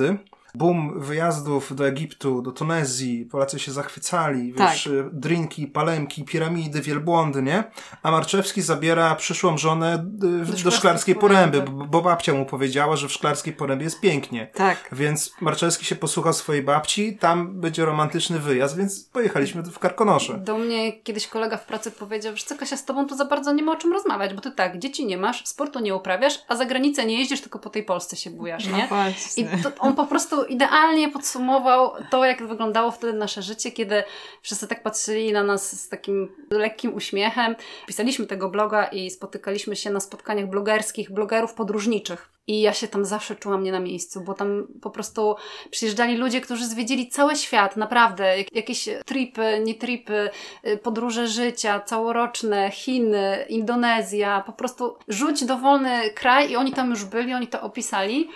Boom 0.56 1.00
wyjazdów 1.00 1.76
do 1.76 1.88
Egiptu, 1.88 2.42
do 2.42 2.52
Tunezji. 2.52 3.26
Polacy 3.26 3.60
się 3.60 3.72
zachwycali. 3.72 4.54
Wiesz, 4.54 4.84
Tak. 4.84 4.94
y, 4.94 5.10
drinki, 5.14 5.68
palemki, 5.68 6.24
piramidy, 6.24 6.82
wielbłądy, 6.82 7.42
nie? 7.42 7.64
A 8.04 8.12
Marczewski 8.12 8.62
zabiera 8.62 9.16
przyszłą 9.16 9.58
żonę 9.58 9.94
y, 9.96 9.98
w- 9.98 10.48
do, 10.52 10.58
Szklarskiej 10.58 10.72
Szklarskiej 10.72 11.16
Poręby. 11.16 11.58
Poręby, 11.62 11.78
bo, 11.80 11.86
bo 11.86 12.02
babcia 12.02 12.34
mu 12.34 12.46
powiedziała, 12.46 12.96
że 12.96 13.08
w 13.08 13.12
Szklarskiej 13.12 13.54
Porębie 13.54 13.84
jest 13.84 14.00
pięknie. 14.00 14.48
Tak. 14.56 14.90
Więc 14.92 15.34
Marczewski 15.42 15.86
się 15.86 15.96
posłuchał 15.96 16.34
swojej 16.34 16.64
babci, 16.64 17.18
tam 17.18 17.60
będzie 17.62 17.86
romantyczny 17.86 18.40
wyjazd, 18.40 18.78
więc 18.78 19.04
pojechaliśmy 19.04 19.64
w 19.64 19.80
Karkonosze. 19.80 20.38
Do 20.38 20.58
mnie 20.58 20.94
kiedyś 21.04 21.28
kolega 21.28 21.58
w 21.58 21.66
pracy 21.66 21.92
powiedział, 21.92 22.38
że 22.38 22.44
co 22.46 22.56
Kasia, 22.58 22.78
z 22.78 22.86
tobą 22.86 23.08
to 23.08 23.16
za 23.16 23.26
bardzo 23.26 23.54
nie 23.54 23.64
ma 23.64 23.72
o 23.72 23.76
czym 23.76 23.94
rozmawiać, 23.94 24.34
bo 24.34 24.42
ty 24.42 24.52
tak, 24.52 24.80
dzieci 24.80 25.06
nie 25.06 25.18
masz, 25.18 25.46
sportu 25.48 25.80
nie 25.80 25.96
uprawiasz, 25.96 26.34
a 26.48 26.56
za 26.56 26.66
granicę 26.66 27.06
nie 27.06 27.20
jeździsz, 27.20 27.42
tylko 27.42 27.60
po 27.60 27.70
tej 27.70 27.84
Polsce 27.84 28.16
się 28.16 28.30
bujasz, 28.30 28.66
nie? 28.68 28.72
I 28.72 28.82
No 28.82 28.88
właśnie. 28.88 29.48
to, 29.64 29.72
on 29.80 29.96
po 29.96 30.06
prostu 30.06 30.39
idealnie 30.46 31.10
podsumował 31.10 31.92
to, 32.10 32.26
jak 32.26 32.48
wyglądało 32.48 32.92
wtedy 32.92 33.14
nasze 33.14 33.42
życie, 33.42 33.72
kiedy 33.72 34.04
wszyscy 34.42 34.68
tak 34.68 34.84
patrzyli 34.84 35.34
na 35.34 35.44
nas 35.44 35.82
z 35.82 35.90
takim 35.90 36.36
lekkim 36.52 36.94
uśmiechem. 36.94 37.56
Pisaliśmy 37.88 38.26
tego 38.26 38.50
bloga 38.50 38.86
i 38.86 39.12
spotykaliśmy 39.12 39.76
się 39.76 39.90
na 39.90 40.00
spotkaniach 40.00 40.50
blogerskich, 40.50 41.12
blogerów 41.12 41.54
podróżniczych. 41.54 42.30
I 42.50 42.62
ja 42.62 42.74
się 42.74 42.88
tam 42.88 43.06
zawsze 43.06 43.36
czułam 43.36 43.64
nie 43.64 43.72
na 43.72 43.80
miejscu, 43.80 44.22
bo 44.22 44.34
tam 44.34 44.68
po 44.82 44.90
prostu 44.90 45.36
przyjeżdżali 45.72 46.18
ludzie, 46.18 46.42
którzy 46.42 46.66
zwiedzili 46.66 47.10
cały 47.10 47.36
świat, 47.36 47.78
naprawdę. 47.78 48.38
Jak, 48.38 48.56
jakieś 48.56 48.90
tripy, 49.06 49.62
nie 49.64 49.76
tripy, 49.76 50.30
y, 50.68 50.78
podróże 50.78 51.28
życia, 51.28 51.80
całoroczne, 51.80 52.72
Chiny, 52.72 53.46
Indonezja. 53.50 54.44
Po 54.46 54.54
prostu 54.54 54.98
rzuć 55.08 55.46
dowolny 55.46 56.10
kraj 56.10 56.52
i 56.52 56.56
oni 56.56 56.74
tam 56.74 56.90
już 56.90 57.06
byli, 57.06 57.34
oni 57.34 57.48
to 57.48 57.62
opisali. 57.62 58.30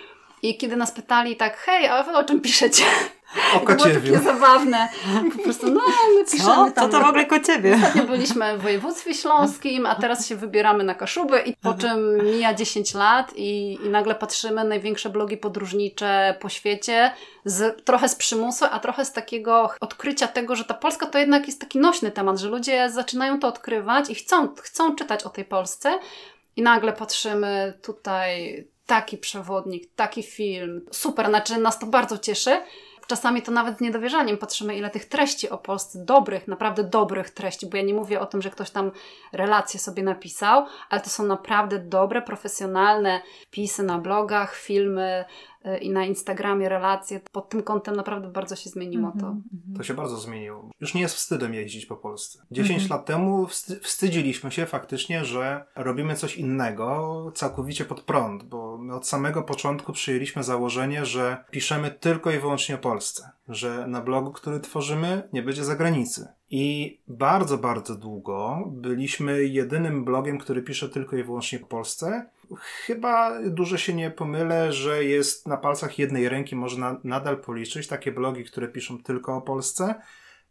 I 0.44 0.56
kiedy 0.56 0.76
nas 0.76 0.92
pytali 0.92 1.36
tak, 1.36 1.56
hej, 1.56 1.86
a 1.86 2.02
wy 2.02 2.16
o 2.16 2.24
czym 2.24 2.40
piszecie? 2.40 2.84
O 3.54 3.60
To 3.66 3.66
było 3.66 3.84
takie 3.84 4.18
zabawne. 4.18 4.88
Po 5.36 5.42
prostu, 5.42 5.70
no, 5.70 5.80
my 6.18 6.24
piszemy 6.24 6.54
Co? 6.54 6.70
tam. 6.70 6.90
Co 6.90 6.98
to 6.98 7.04
w 7.04 7.08
ogóle 7.08 7.26
ko 7.26 7.40
ciebie? 7.40 7.74
Ostatnio 7.74 8.04
byliśmy 8.04 8.58
w 8.58 8.62
województwie 8.62 9.14
śląskim, 9.14 9.86
a 9.86 9.94
teraz 9.94 10.26
się 10.26 10.36
wybieramy 10.36 10.84
na 10.84 10.94
Kaszuby 10.94 11.40
i 11.40 11.56
po 11.56 11.74
czym 11.74 12.24
mija 12.24 12.54
10 12.54 12.94
lat 12.94 13.32
i, 13.36 13.78
i 13.84 13.88
nagle 13.88 14.14
patrzymy 14.14 14.64
największe 14.64 15.10
blogi 15.10 15.36
podróżnicze 15.36 16.36
po 16.40 16.48
świecie, 16.48 17.10
z, 17.44 17.84
trochę 17.84 18.08
z 18.08 18.14
przymusu, 18.14 18.64
a 18.70 18.80
trochę 18.80 19.04
z 19.04 19.12
takiego 19.12 19.70
odkrycia 19.80 20.28
tego, 20.28 20.56
że 20.56 20.64
ta 20.64 20.74
Polska 20.74 21.06
to 21.06 21.18
jednak 21.18 21.46
jest 21.46 21.60
taki 21.60 21.78
nośny 21.78 22.10
temat, 22.10 22.38
że 22.38 22.48
ludzie 22.48 22.90
zaczynają 22.90 23.40
to 23.40 23.48
odkrywać 23.48 24.10
i 24.10 24.14
chcą, 24.14 24.54
chcą 24.62 24.94
czytać 24.94 25.24
o 25.24 25.28
tej 25.28 25.44
Polsce 25.44 25.98
i 26.56 26.62
nagle 26.62 26.92
patrzymy 26.92 27.78
tutaj 27.82 28.64
taki 28.86 29.18
przewodnik, 29.18 29.90
taki 29.96 30.22
film, 30.22 30.86
super, 30.90 31.28
znaczy 31.28 31.58
nas 31.58 31.78
to 31.78 31.86
bardzo 31.86 32.18
cieszy, 32.18 32.60
Czasami 33.06 33.42
to 33.42 33.52
nawet 33.52 33.78
z 33.78 33.80
niedowierzaniem 33.80 34.38
patrzymy, 34.38 34.76
ile 34.76 34.90
tych 34.90 35.04
treści 35.04 35.50
o 35.50 35.58
Polsce, 35.58 36.04
dobrych, 36.04 36.48
naprawdę 36.48 36.84
dobrych 36.84 37.30
treści, 37.30 37.66
bo 37.66 37.76
ja 37.76 37.82
nie 37.82 37.94
mówię 37.94 38.20
o 38.20 38.26
tym, 38.26 38.42
że 38.42 38.50
ktoś 38.50 38.70
tam 38.70 38.92
relacje 39.32 39.80
sobie 39.80 40.02
napisał, 40.02 40.66
ale 40.90 41.00
to 41.00 41.10
są 41.10 41.26
naprawdę 41.26 41.78
dobre, 41.78 42.22
profesjonalne 42.22 43.20
pisy 43.50 43.82
na 43.82 43.98
blogach, 43.98 44.56
filmy, 44.56 45.24
i 45.80 45.90
na 45.90 46.04
Instagramie 46.04 46.68
relacje. 46.68 47.20
Pod 47.32 47.48
tym 47.48 47.62
kątem 47.62 47.96
naprawdę 47.96 48.28
bardzo 48.28 48.56
się 48.56 48.70
zmieniło 48.70 49.12
to. 49.20 49.26
Mhm, 49.26 49.42
To 49.76 49.82
się 49.82 49.94
bardzo 49.94 50.16
zmieniło. 50.16 50.70
Już 50.80 50.94
nie 50.94 51.00
jest 51.00 51.14
wstydem 51.14 51.54
jeździć 51.54 51.86
po 51.86 51.96
Polsce. 51.96 52.38
10 52.50 52.82
Mhm. 52.82 52.98
lat 52.98 53.06
temu 53.06 53.46
wsty- 53.46 53.80
wstydziliśmy 53.80 54.52
się 54.52 54.66
faktycznie, 54.66 55.24
że 55.24 55.64
robimy 55.76 56.14
coś 56.14 56.36
innego 56.36 57.32
całkowicie 57.34 57.84
pod 57.84 58.00
prąd, 58.00 58.42
bo 58.42 58.78
my 58.78 58.94
od 58.94 59.08
samego 59.08 59.42
początku 59.42 59.92
przyjęliśmy 59.92 60.42
założenie, 60.42 61.06
że 61.06 61.44
piszemy 61.50 61.90
tylko 61.90 62.30
i 62.30 62.38
wyłącznie 62.38 62.74
o 62.74 62.78
Polsce, 62.78 63.30
że 63.48 63.86
na 63.86 64.00
blogu, 64.00 64.32
który 64.32 64.60
tworzymy, 64.60 65.28
nie 65.32 65.42
będzie 65.42 65.64
zagranicy. 65.64 66.28
I 66.50 66.98
bardzo, 67.08 67.58
bardzo 67.58 67.94
długo 67.94 68.64
byliśmy 68.66 69.44
jedynym 69.44 70.04
blogiem, 70.04 70.38
który 70.38 70.62
pisze 70.62 70.88
tylko 70.88 71.16
i 71.16 71.22
wyłącznie 71.22 71.58
po 71.58 71.66
Polsce. 71.66 72.26
Chyba 72.60 73.40
dużo 73.50 73.76
się 73.78 73.94
nie 73.94 74.10
pomylę, 74.10 74.72
że 74.72 75.04
jest 75.04 75.46
na 75.48 75.56
palcach 75.56 75.98
jednej 75.98 76.28
ręki 76.28 76.56
można 76.56 77.00
nadal 77.04 77.36
policzyć 77.40 77.86
takie 77.86 78.12
blogi, 78.12 78.44
które 78.44 78.68
piszą 78.68 79.02
tylko 79.02 79.36
o 79.36 79.40
Polsce 79.42 79.94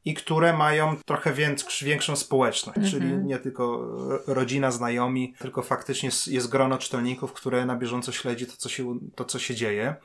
i 0.05 0.13
które 0.13 0.53
mają 0.53 0.95
trochę 1.05 1.33
większ, 1.33 1.83
większą 1.83 2.15
społeczność, 2.15 2.77
Mhm. 2.77 2.91
czyli 2.91 3.17
nie 3.25 3.37
tylko 3.39 3.77
ro- 4.09 4.19
rodzina, 4.27 4.71
znajomi, 4.71 5.33
tylko 5.39 5.61
faktycznie 5.61 6.09
jest 6.27 6.49
grono 6.49 6.77
czytelników, 6.77 7.33
które 7.33 7.65
na 7.65 7.75
bieżąco 7.75 8.11
śledzi 8.11 8.45
to, 8.45 8.53
co 8.57 8.69
się, 8.69 8.99
to, 9.15 9.25
co 9.25 9.39
się 9.39 9.55
dzieje. 9.55 9.95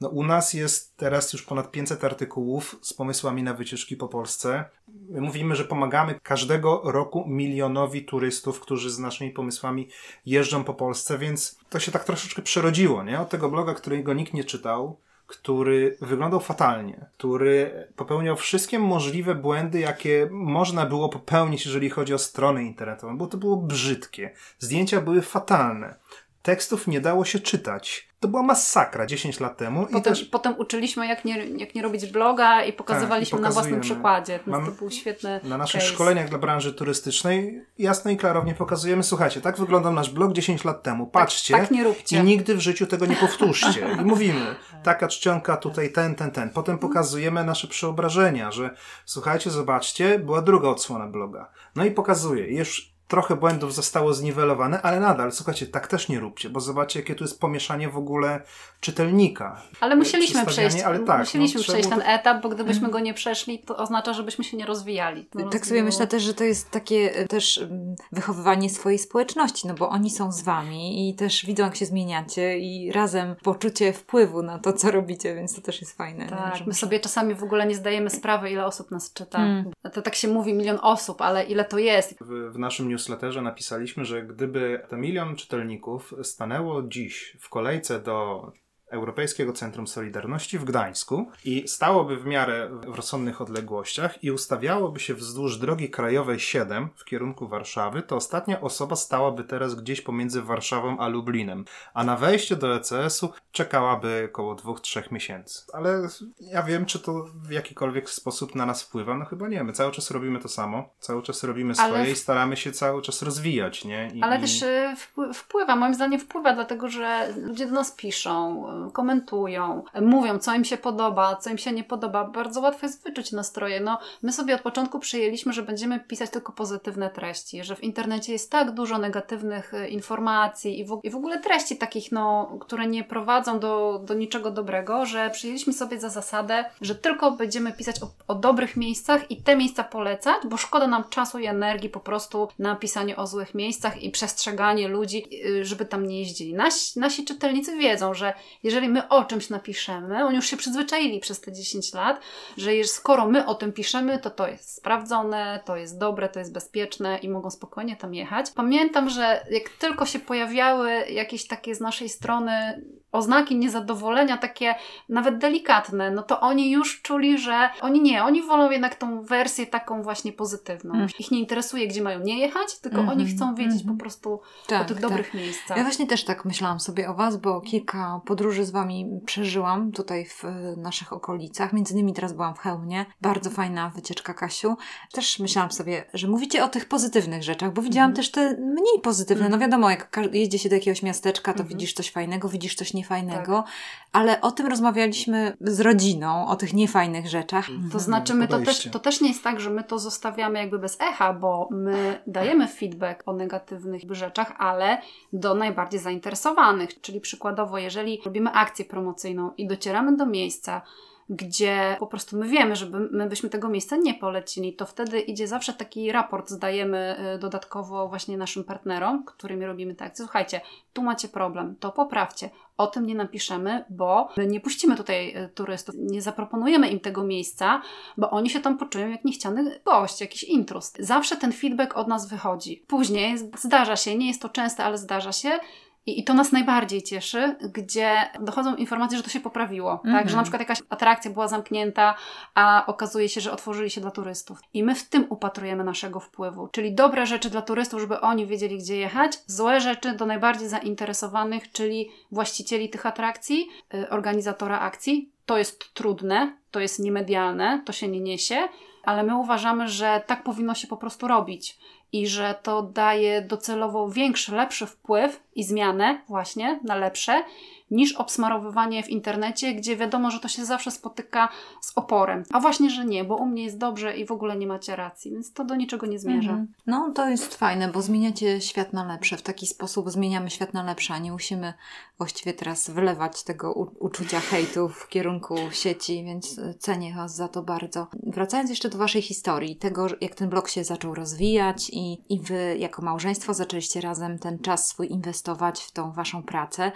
No, 0.00 0.08
u 0.08 0.24
nas 0.24 0.54
jest 0.54 0.96
teraz 0.96 1.32
już 1.32 1.42
ponad 1.42 1.70
500 1.70 2.04
artykułów 2.04 2.78
z 2.82 2.92
pomysłami 2.92 3.42
na 3.42 3.54
wycieczki 3.54 3.96
po 3.96 4.08
Polsce. 4.08 4.64
My 5.08 5.20
mówimy, 5.20 5.56
że 5.56 5.64
pomagamy 5.64 6.20
każdego 6.22 6.82
roku 6.84 7.24
milionowi 7.28 8.04
turystów, 8.04 8.60
którzy 8.60 8.90
z 8.90 8.98
naszymi 8.98 9.30
pomysłami 9.30 9.88
jeżdżą 10.26 10.64
po 10.64 10.74
Polsce, 10.74 11.18
więc 11.18 11.58
to 11.68 11.80
się 11.80 11.92
tak 11.92 12.04
troszeczkę 12.04 12.42
przerodziło, 12.42 13.04
nie? 13.04 13.20
Od 13.20 13.28
tego 13.28 13.50
bloga, 13.50 13.74
którego 13.74 14.14
nikt 14.14 14.34
nie 14.34 14.44
czytał, 14.44 15.00
który 15.26 15.96
wyglądał 16.00 16.40
fatalnie, 16.40 17.06
który 17.18 17.88
popełniał 17.96 18.36
wszystkie 18.36 18.78
możliwe 18.78 19.34
błędy, 19.34 19.80
jakie 19.80 20.28
można 20.30 20.86
było 20.86 21.08
popełnić, 21.08 21.66
jeżeli 21.66 21.90
chodzi 21.90 22.14
o 22.14 22.18
stronę 22.18 22.64
internetową, 22.64 23.18
bo 23.18 23.26
to 23.26 23.36
było 23.36 23.56
brzydkie. 23.56 24.34
Zdjęcia 24.58 25.00
były 25.00 25.22
fatalne. 25.22 25.94
Tekstów 26.42 26.86
nie 26.86 27.00
dało 27.00 27.24
się 27.24 27.38
czytać. 27.40 28.10
To 28.20 28.28
była 28.28 28.42
masakra 28.42 29.06
10 29.06 29.40
lat 29.40 29.56
temu. 29.56 29.82
I 29.82 29.92
Potem, 29.92 30.02
też 30.02 30.24
potem 30.24 30.54
uczyliśmy, 30.58 31.06
jak 31.06 31.24
nie, 31.24 31.46
jak 31.46 31.74
nie 31.74 31.82
robić 31.82 32.06
bloga 32.06 32.64
i 32.64 32.72
pokazywaliśmy 32.72 33.30
Tak, 33.38 33.40
i 33.40 33.42
na 33.42 33.50
własnym 33.50 33.80
przykładzie. 33.80 34.32
Więc 34.32 34.46
Mam- 34.46 34.66
to 34.66 34.72
był 34.72 34.90
świetny 34.90 35.40
na 35.44 35.58
naszych 35.58 35.80
case. 35.80 35.92
szkoleniach 35.92 36.28
dla 36.28 36.38
branży 36.38 36.72
turystycznej 36.72 37.64
jasno 37.78 38.10
i 38.10 38.16
klarownie 38.16 38.54
pokazujemy, 38.54 39.02
słuchajcie, 39.02 39.40
tak 39.40 39.56
wyglądał 39.58 39.92
nasz 39.92 40.10
blog 40.10 40.32
10 40.32 40.64
lat 40.64 40.82
temu. 40.82 41.06
Patrzcie. 41.06 41.54
tak 41.54 41.70
nie 41.70 41.84
róbcie. 41.84 42.16
I 42.18 42.22
nigdy 42.22 42.54
w 42.54 42.60
życiu 42.60 42.86
tego 42.86 43.06
nie 43.06 43.16
powtórzcie. 43.16 43.86
I 44.02 44.04
mówimy, 44.04 44.54
taka 44.84 45.08
czcionka 45.08 45.56
tutaj, 45.56 45.92
ten, 45.92 46.14
ten, 46.14 46.30
ten. 46.30 46.50
Potem 46.50 46.78
pokazujemy 46.78 47.44
nasze 47.44 47.68
przeobrażenia, 47.68 48.52
że 48.52 48.70
słuchajcie, 49.04 49.50
zobaczcie, 49.50 50.18
była 50.18 50.42
druga 50.42 50.68
odsłona 50.68 51.06
bloga. 51.06 51.50
No 51.76 51.84
i 51.84 51.90
pokazuje, 51.90 52.46
już 52.46 52.90
trochę 53.10 53.36
błędów 53.36 53.74
zostało 53.74 54.14
zniwelowane, 54.14 54.82
ale 54.82 55.00
nadal, 55.00 55.32
słuchajcie, 55.32 55.66
tak 55.66 55.86
też 55.86 56.08
nie 56.08 56.20
róbcie, 56.20 56.50
bo 56.50 56.60
zobaczcie, 56.60 57.00
jakie 57.00 57.14
tu 57.14 57.24
jest 57.24 57.40
pomieszanie 57.40 57.88
w 57.88 57.96
ogóle 57.96 58.42
czytelnika. 58.80 59.62
Ale 59.80 59.96
musieliśmy 59.96 60.46
przejść, 60.46 60.80
ale 60.80 60.98
tak, 60.98 61.18
musieliśmy 61.18 61.60
no, 61.60 61.64
przejść 61.64 61.88
ten 61.88 62.02
etap, 62.02 62.42
bo 62.42 62.48
gdybyśmy 62.48 62.90
go 62.90 63.00
nie 63.00 63.14
przeszli, 63.14 63.58
to 63.58 63.76
oznacza, 63.76 64.12
żebyśmy 64.12 64.44
się 64.44 64.56
nie 64.56 64.66
rozwijali. 64.66 65.28
No, 65.34 65.48
Tak 65.48 65.66
sobie 65.66 65.82
myślę 65.82 66.06
też, 66.06 66.22
że 66.22 66.34
to 66.34 66.44
jest 66.44 66.70
takie 66.70 67.14
e, 67.14 67.26
też 67.26 67.58
mm, 67.58 67.94
wychowywanie 68.12 68.70
swojej 68.70 68.98
społeczności, 68.98 69.68
no 69.68 69.74
bo 69.74 69.88
oni 69.88 70.10
są 70.10 70.32
z 70.32 70.42
wami 70.42 71.10
i 71.10 71.14
też 71.14 71.46
widzą, 71.46 71.64
jak 71.64 71.76
się 71.76 71.86
zmieniacie 71.86 72.58
i 72.58 72.92
razem 72.92 73.34
poczucie 73.42 73.92
wpływu 73.92 74.42
na 74.42 74.58
to, 74.58 74.72
co 74.72 74.90
robicie, 74.90 75.34
więc 75.34 75.54
to 75.54 75.60
też 75.60 75.80
jest 75.80 75.96
fajne. 75.96 76.26
Tak, 76.26 76.66
my 76.66 76.74
sobie 76.74 77.00
czasami 77.00 77.34
w 77.34 77.42
ogóle 77.42 77.66
nie 77.66 77.74
zdajemy 77.74 78.10
sprawy, 78.10 78.50
ile 78.50 78.66
osób 78.66 78.90
nas 78.90 79.12
czyta. 79.12 79.38
Mm. 79.38 79.70
To 79.92 80.02
tak 80.02 80.14
się 80.14 80.28
mówi 80.28 80.54
milion 80.54 80.78
osób, 80.82 81.22
ale 81.22 81.44
ile 81.44 81.64
to 81.64 81.78
jest? 81.78 82.14
W, 82.20 82.52
w 82.52 82.58
naszym 82.58 82.90
newsletterze 83.00 83.42
napisaliśmy, 83.42 84.04
że 84.04 84.22
gdyby 84.22 84.82
te 84.88 84.96
milion 84.96 85.36
czytelników 85.36 86.14
stanęło 86.22 86.82
dziś 86.82 87.36
w 87.40 87.48
kolejce 87.48 88.00
do 88.00 88.52
Europejskiego 88.90 89.52
Centrum 89.52 89.86
Solidarności 89.86 90.58
w 90.58 90.64
Gdańsku 90.64 91.30
i 91.44 91.68
stałoby 91.68 92.16
w 92.16 92.26
miarę 92.26 92.68
w 92.86 92.94
rozsądnych 92.94 93.40
odległościach 93.40 94.24
i 94.24 94.30
ustawiałoby 94.30 95.00
się 95.00 95.14
wzdłuż 95.14 95.58
drogi 95.58 95.90
krajowej 95.90 96.40
7 96.40 96.88
w 96.96 97.04
kierunku 97.04 97.48
Warszawy, 97.48 98.02
to 98.02 98.16
ostatnia 98.16 98.60
osoba 98.60 98.96
stałaby 98.96 99.44
teraz 99.44 99.74
gdzieś 99.74 100.00
pomiędzy 100.00 100.42
Warszawą 100.42 100.98
a 100.98 101.08
Lublinem, 101.08 101.64
a 101.94 102.04
na 102.04 102.16
wejście 102.16 102.56
do 102.56 102.76
ECS-u 102.76 103.32
czekałaby 103.52 104.28
około 104.32 104.54
2-3 104.54 105.12
miesięcy. 105.12 105.62
Ale 105.72 106.08
ja 106.40 106.62
wiem, 106.62 106.86
czy 106.86 106.98
to 106.98 107.24
w 107.34 107.50
jakikolwiek 107.50 108.10
sposób 108.10 108.54
na 108.54 108.66
nas 108.66 108.82
wpływa? 108.82 109.14
No 109.14 109.24
chyba 109.24 109.48
nie. 109.48 109.64
My 109.64 109.72
cały 109.72 109.92
czas 109.92 110.10
robimy 110.10 110.38
to 110.38 110.48
samo, 110.48 110.88
cały 111.00 111.22
czas 111.22 111.44
robimy 111.44 111.74
swoje 111.74 112.10
i 112.10 112.16
staramy 112.16 112.56
się 112.56 112.72
cały 112.72 113.02
czas 113.02 113.22
rozwijać, 113.22 113.84
nie? 113.84 114.10
I, 114.14 114.22
Ale 114.22 114.40
też 114.40 114.62
y, 114.62 114.94
wpły- 114.96 115.34
wpływa, 115.34 115.76
moim 115.76 115.94
zdaniem 115.94 116.20
wpływa, 116.20 116.54
dlatego 116.54 116.88
że 116.88 117.34
ludzie 117.36 117.66
do 117.66 117.72
nas 117.72 117.92
piszą, 117.92 118.66
komentują, 118.92 119.82
mówią, 120.00 120.38
co 120.38 120.54
im 120.54 120.64
się 120.64 120.76
podoba, 120.76 121.36
co 121.36 121.50
im 121.50 121.58
się 121.58 121.72
nie 121.72 121.84
podoba. 121.84 122.24
Bardzo 122.24 122.60
łatwo 122.60 122.86
jest 122.86 123.04
wyczuć 123.04 123.32
nastroje. 123.32 123.80
No, 123.80 123.98
my 124.22 124.32
sobie 124.32 124.54
od 124.54 124.60
początku 124.60 124.98
przyjęliśmy, 124.98 125.52
że 125.52 125.62
będziemy 125.62 126.00
pisać 126.00 126.30
tylko 126.30 126.52
pozytywne 126.52 127.10
treści, 127.10 127.64
że 127.64 127.76
w 127.76 127.84
internecie 127.84 128.32
jest 128.32 128.50
tak 128.50 128.70
dużo 128.70 128.98
negatywnych 128.98 129.74
y, 129.74 129.88
informacji 129.88 130.80
i 130.80 130.84
w, 130.84 131.00
i 131.02 131.10
w 131.10 131.16
ogóle 131.16 131.40
treści 131.40 131.76
takich, 131.76 132.12
no, 132.12 132.56
które 132.60 132.86
nie 132.86 133.04
prowadzą 133.04 133.58
do, 133.58 134.00
do 134.04 134.14
niczego 134.14 134.50
dobrego, 134.50 135.06
że 135.06 135.30
przyjęliśmy 135.30 135.72
sobie 135.72 136.00
za 136.00 136.08
zasadę, 136.08 136.64
że 136.80 136.94
tylko 136.94 137.30
będziemy 137.30 137.72
pisać 137.72 138.02
o, 138.02 138.10
o 138.28 138.34
dobrych 138.34 138.76
miejscach 138.76 139.30
i 139.30 139.42
te 139.42 139.56
miejsca 139.56 139.84
polecać, 139.84 140.36
bo 140.44 140.56
szkoda 140.56 140.86
nam 140.86 141.04
czasu 141.10 141.38
i 141.38 141.46
energii 141.46 141.88
po 141.88 142.00
prostu 142.00 142.48
na 142.58 142.76
pisanie 142.76 143.16
o 143.16 143.26
złych 143.26 143.54
miejscach 143.54 144.02
i 144.02 144.10
przestrzeganie 144.10 144.88
ludzi, 144.88 145.24
y, 145.46 145.64
żeby 145.64 145.84
tam 145.84 146.06
nie 146.06 146.18
jeździli. 146.18 146.54
Nasi, 146.54 147.00
nasi 147.00 147.24
czytelnicy 147.24 147.76
wiedzą, 147.76 148.14
że 148.14 148.34
jeżeli 148.62 148.69
my 148.88 149.08
o 149.08 149.24
czymś 149.24 149.50
napiszemy, 149.50 150.24
oni 150.24 150.36
już 150.36 150.46
się 150.46 150.56
przyzwyczaili 150.56 151.20
przez 151.20 151.40
te 151.40 151.52
10 151.52 151.94
lat, 151.94 152.20
że 152.56 152.84
skoro 152.84 153.26
my 153.26 153.46
o 153.46 153.54
tym 153.54 153.72
piszemy, 153.72 154.18
to 154.18 154.30
to 154.30 154.48
jest 154.48 154.76
sprawdzone, 154.76 155.60
to 155.64 155.76
jest 155.76 155.98
dobre, 155.98 156.28
to 156.28 156.38
jest 156.38 156.52
bezpieczne 156.52 157.18
i 157.18 157.28
mogą 157.28 157.50
spokojnie 157.50 157.96
tam 157.96 158.14
jechać. 158.14 158.50
Pamiętam, 158.50 159.10
że 159.10 159.46
jak 159.50 159.68
tylko 159.68 160.06
się 160.06 160.18
pojawiały 160.18 160.90
jakieś 161.08 161.46
takie 161.46 161.74
z 161.74 161.80
naszej 161.80 162.08
strony 162.08 162.82
oznaki 163.12 163.56
niezadowolenia, 163.56 164.36
takie 164.38 164.74
nawet 165.08 165.38
delikatne, 165.38 166.10
no 166.10 166.22
to 166.22 166.40
oni 166.40 166.70
już 166.70 167.02
czuli, 167.02 167.38
że 167.38 167.70
oni 167.80 168.02
nie, 168.02 168.24
oni 168.24 168.42
wolą 168.42 168.70
jednak 168.70 168.94
tą 168.94 169.22
wersję 169.22 169.66
taką 169.66 170.02
właśnie 170.02 170.32
pozytywną. 170.32 170.94
Mm. 170.94 171.08
Ich 171.18 171.30
nie 171.30 171.38
interesuje, 171.40 171.88
gdzie 171.88 172.02
mają 172.02 172.20
nie 172.20 172.38
jechać, 172.38 172.78
tylko 172.78 172.98
Mhm, 173.00 173.18
oni 173.18 173.28
chcą 173.30 173.54
wiedzieć 173.54 173.80
mhm. 173.80 173.96
po 173.96 174.00
prostu 174.02 174.32
o 174.34 174.40
Tak, 174.66 174.88
tych 174.88 175.00
tak. 175.00 175.10
dobrych 175.10 175.34
miejscach. 175.34 175.76
Ja 175.76 175.82
właśnie 175.82 176.06
też 176.06 176.24
tak 176.24 176.44
myślałam 176.44 176.80
sobie 176.80 177.08
o 177.10 177.14
Was, 177.14 177.36
bo 177.36 177.60
kilka 177.60 178.20
podróży 178.26 178.64
z 178.64 178.70
Wami 178.70 179.06
przeżyłam 179.26 179.92
tutaj 179.92 180.24
w 180.26 180.42
naszych 180.76 181.12
okolicach. 181.12 181.72
Między 181.72 181.94
innymi 181.94 182.12
teraz 182.14 182.32
byłam 182.32 182.54
w 182.54 182.58
Chełmie. 182.58 183.06
Bardzo 183.20 183.50
fajna 183.50 183.90
wycieczka, 183.94 184.34
Kasiu. 184.34 184.76
Też 185.12 185.38
myślałam 185.38 185.72
sobie, 185.72 186.04
że 186.14 186.28
mówicie 186.28 186.64
o 186.64 186.68
tych 186.68 186.88
pozytywnych 186.88 187.42
rzeczach, 187.42 187.72
bo 187.72 187.82
widziałam 187.82 188.10
Mhm. 188.10 188.16
też 188.16 188.30
te 188.30 188.56
mniej 188.56 189.00
pozytywne. 189.02 189.48
No 189.48 189.58
wiadomo, 189.58 189.90
jak 189.90 190.18
jedzie 190.32 190.58
się 190.58 190.68
do 190.68 190.74
jakiegoś 190.74 191.02
miasteczka, 191.02 191.52
to 191.52 191.60
Mhm. 191.60 191.68
widzisz 191.68 191.92
coś 191.92 192.10
fajnego, 192.10 192.48
widzisz 192.48 192.74
coś 192.74 192.94
niefajnego, 193.00 193.64
ale 194.12 194.40
o 194.40 194.50
tym 194.50 194.66
rozmawialiśmy 194.66 195.56
z 195.60 195.80
rodziną, 195.80 196.46
o 196.48 196.56
tych 196.56 196.74
niefajnych 196.74 197.28
rzeczach. 197.28 197.66
To 197.92 197.98
znaczy, 197.98 198.34
my 198.34 198.48
to 198.48 198.58
też, 198.58 198.88
to 198.92 198.98
też 198.98 199.20
nie 199.20 199.28
jest 199.28 199.44
tak, 199.44 199.60
że 199.60 199.70
my 199.70 199.84
to 199.84 199.98
zostawiamy 199.98 200.58
jakby 200.58 200.78
bez 200.78 201.00
echa, 201.00 201.32
bo 201.32 201.68
my 201.70 202.22
dajemy 202.26 202.68
feedback 202.68 203.22
o 203.26 203.32
negatywnych 203.32 204.02
rzeczach, 204.10 204.54
ale 204.58 205.02
do 205.32 205.54
najbardziej 205.54 206.00
zainteresowanych. 206.00 207.00
Czyli 207.00 207.20
przykładowo, 207.20 207.78
jeżeli 207.78 208.20
robimy 208.24 208.50
akcję 208.50 208.84
promocyjną 208.84 209.50
i 209.58 209.66
docieramy 209.66 210.16
do 210.16 210.26
miejsca, 210.26 210.82
gdzie 211.30 211.96
po 211.98 212.06
prostu 212.06 212.36
my 212.36 212.48
wiemy, 212.48 212.76
że 212.76 212.86
my 213.10 213.26
byśmy 213.28 213.48
tego 213.48 213.68
miejsca 213.68 213.96
nie 213.96 214.14
polecili, 214.14 214.72
to 214.72 214.86
wtedy 214.86 215.20
idzie 215.20 215.48
zawsze 215.48 215.72
taki 215.72 216.12
raport, 216.12 216.50
zdajemy 216.50 217.16
y, 217.34 217.38
dodatkowo 217.38 218.08
właśnie 218.08 218.36
naszym 218.36 218.64
partnerom, 218.64 219.24
którymi 219.24 219.66
robimy 219.66 219.94
te 219.94 220.04
akcje. 220.04 220.24
Słuchajcie, 220.24 220.60
tu 220.92 221.02
macie 221.02 221.28
problem, 221.28 221.76
to 221.80 221.92
poprawcie. 221.92 222.50
O 222.76 222.86
tym 222.86 223.06
nie 223.06 223.14
napiszemy, 223.14 223.84
bo 223.90 224.28
nie 224.46 224.60
puścimy 224.60 224.96
tutaj 224.96 225.36
y, 225.36 225.48
turystów, 225.48 225.94
nie 225.98 226.22
zaproponujemy 226.22 226.88
im 226.88 227.00
tego 227.00 227.24
miejsca, 227.24 227.82
bo 228.16 228.30
oni 228.30 228.50
się 228.50 228.60
tam 228.60 228.78
poczują 228.78 229.08
jak 229.08 229.24
niechciany 229.24 229.80
gość, 229.84 230.20
jakiś 230.20 230.44
intrus. 230.44 230.92
Zawsze 230.98 231.36
ten 231.36 231.52
feedback 231.52 231.96
od 231.96 232.08
nas 232.08 232.28
wychodzi. 232.28 232.84
Później 232.86 233.38
zdarza 233.38 233.96
się, 233.96 234.16
nie 234.16 234.28
jest 234.28 234.42
to 234.42 234.48
częste, 234.48 234.84
ale 234.84 234.98
zdarza 234.98 235.32
się, 235.32 235.58
I, 236.06 236.20
I 236.20 236.24
to 236.24 236.34
nas 236.34 236.52
najbardziej 236.52 237.02
cieszy, 237.02 237.56
gdzie 237.72 238.30
dochodzą 238.40 238.76
informacje, 238.76 239.18
że 239.18 239.24
to 239.24 239.30
się 239.30 239.40
poprawiło. 239.40 239.96
Tak? 239.96 240.12
Że 240.12 240.18
Mhm. 240.18 240.36
na 240.36 240.42
przykład 240.42 240.60
jakaś 240.60 240.78
atrakcja 240.90 241.30
była 241.30 241.48
zamknięta, 241.48 242.14
a 242.54 242.84
okazuje 242.86 243.28
się, 243.28 243.40
że 243.40 243.52
otworzyli 243.52 243.90
się 243.90 244.00
dla 244.00 244.10
turystów. 244.10 244.58
I 244.74 244.84
my 244.84 244.94
w 244.94 245.08
tym 245.08 245.26
upatrujemy 245.28 245.84
naszego 245.84 246.20
wpływu. 246.20 246.68
Czyli 246.72 246.94
dobre 246.94 247.26
rzeczy 247.26 247.50
dla 247.50 247.62
turystów, 247.62 248.00
żeby 248.00 248.20
oni 248.20 248.46
wiedzieli, 248.46 248.78
gdzie 248.78 248.96
jechać, 248.96 249.38
złe 249.46 249.80
rzeczy 249.80 250.12
do 250.12 250.26
najbardziej 250.26 250.68
zainteresowanych, 250.68 251.72
czyli 251.72 252.10
właścicieli 252.32 252.88
tych 252.90 253.06
atrakcji, 253.06 253.68
y, 253.94 254.10
organizatora 254.10 254.80
akcji. 254.80 255.32
To 255.46 255.58
jest 255.58 255.94
trudne, 255.94 256.56
to 256.70 256.80
jest 256.80 256.98
niemedialne, 256.98 257.82
to 257.86 257.92
się 257.92 258.08
nie 258.08 258.20
niesie, 258.20 258.68
ale 259.04 259.22
my 259.22 259.36
uważamy, 259.36 259.88
że 259.88 260.22
tak 260.26 260.42
powinno 260.42 260.74
się 260.74 260.88
po 260.88 260.96
prostu 260.96 261.28
robić 261.28 261.78
i 262.12 262.26
że 262.26 262.54
to 262.62 262.82
daje 262.82 263.42
docelowo 263.42 264.10
większy, 264.10 264.54
lepszy 264.54 264.86
wpływ 264.86 265.42
i 265.54 265.64
zmianę 265.64 266.20
właśnie 266.28 266.80
na 266.84 266.96
lepsze 266.96 267.44
niż 267.90 268.12
obsmarowywanie 268.12 269.02
w 269.02 269.08
internecie, 269.08 269.74
gdzie 269.74 269.96
wiadomo, 269.96 270.30
że 270.30 270.40
to 270.40 270.48
się 270.48 270.64
zawsze 270.64 270.90
spotyka 270.90 271.48
z 271.80 271.92
oporem. 271.94 272.42
A 272.52 272.60
właśnie, 272.60 272.90
że 272.90 273.04
nie, 273.04 273.24
bo 273.24 273.36
u 273.36 273.46
mnie 273.46 273.64
jest 273.64 273.78
dobrze 273.78 274.16
i 274.16 274.26
w 274.26 274.32
ogóle 274.32 274.56
nie 274.56 274.66
macie 274.66 274.96
racji, 274.96 275.30
więc 275.30 275.52
to 275.52 275.64
do 275.64 275.76
niczego 275.76 276.06
nie 276.06 276.18
zmierza. 276.18 276.50
Mhm. 276.50 276.72
No 276.86 277.12
to 277.14 277.28
jest 277.28 277.54
fajne, 277.54 277.88
bo 277.88 278.02
zmieniacie 278.02 278.60
świat 278.60 278.92
na 278.92 279.04
lepsze. 279.04 279.36
W 279.36 279.42
taki 279.42 279.66
sposób 279.66 280.10
zmieniamy 280.10 280.50
świat 280.50 280.74
na 280.74 280.82
lepsze, 280.82 281.14
a 281.14 281.18
nie 281.18 281.32
musimy 281.32 281.74
właściwie 282.18 282.54
teraz 282.54 282.90
wylewać 282.90 283.44
tego 283.44 283.72
uczucia 283.98 284.40
hejtu 284.40 284.88
w 284.88 285.08
kierunku 285.08 285.56
sieci, 285.72 286.24
więc 286.24 286.58
e, 286.58 286.74
cenię 286.74 287.14
Was 287.14 287.36
za 287.36 287.48
to 287.48 287.62
bardzo. 287.62 288.06
Wracając 288.22 288.70
jeszcze 288.70 288.88
do 288.88 288.98
Waszej 288.98 289.22
historii, 289.22 289.76
tego 289.76 290.06
jak 290.20 290.34
ten 290.34 290.48
blog 290.48 290.68
się 290.68 290.84
zaczął 290.84 291.14
rozwijać 291.14 291.90
i, 291.92 292.22
i 292.28 292.40
Wy 292.40 292.76
jako 292.78 293.02
małżeństwo 293.02 293.54
zaczęliście 293.54 294.00
razem 294.00 294.38
ten 294.38 294.58
czas 294.58 294.88
swój 294.88 295.12
inwestować 295.12 295.80
w 295.82 295.90
tą 295.90 296.12
Waszą 296.12 296.42
pracę. 296.42 296.92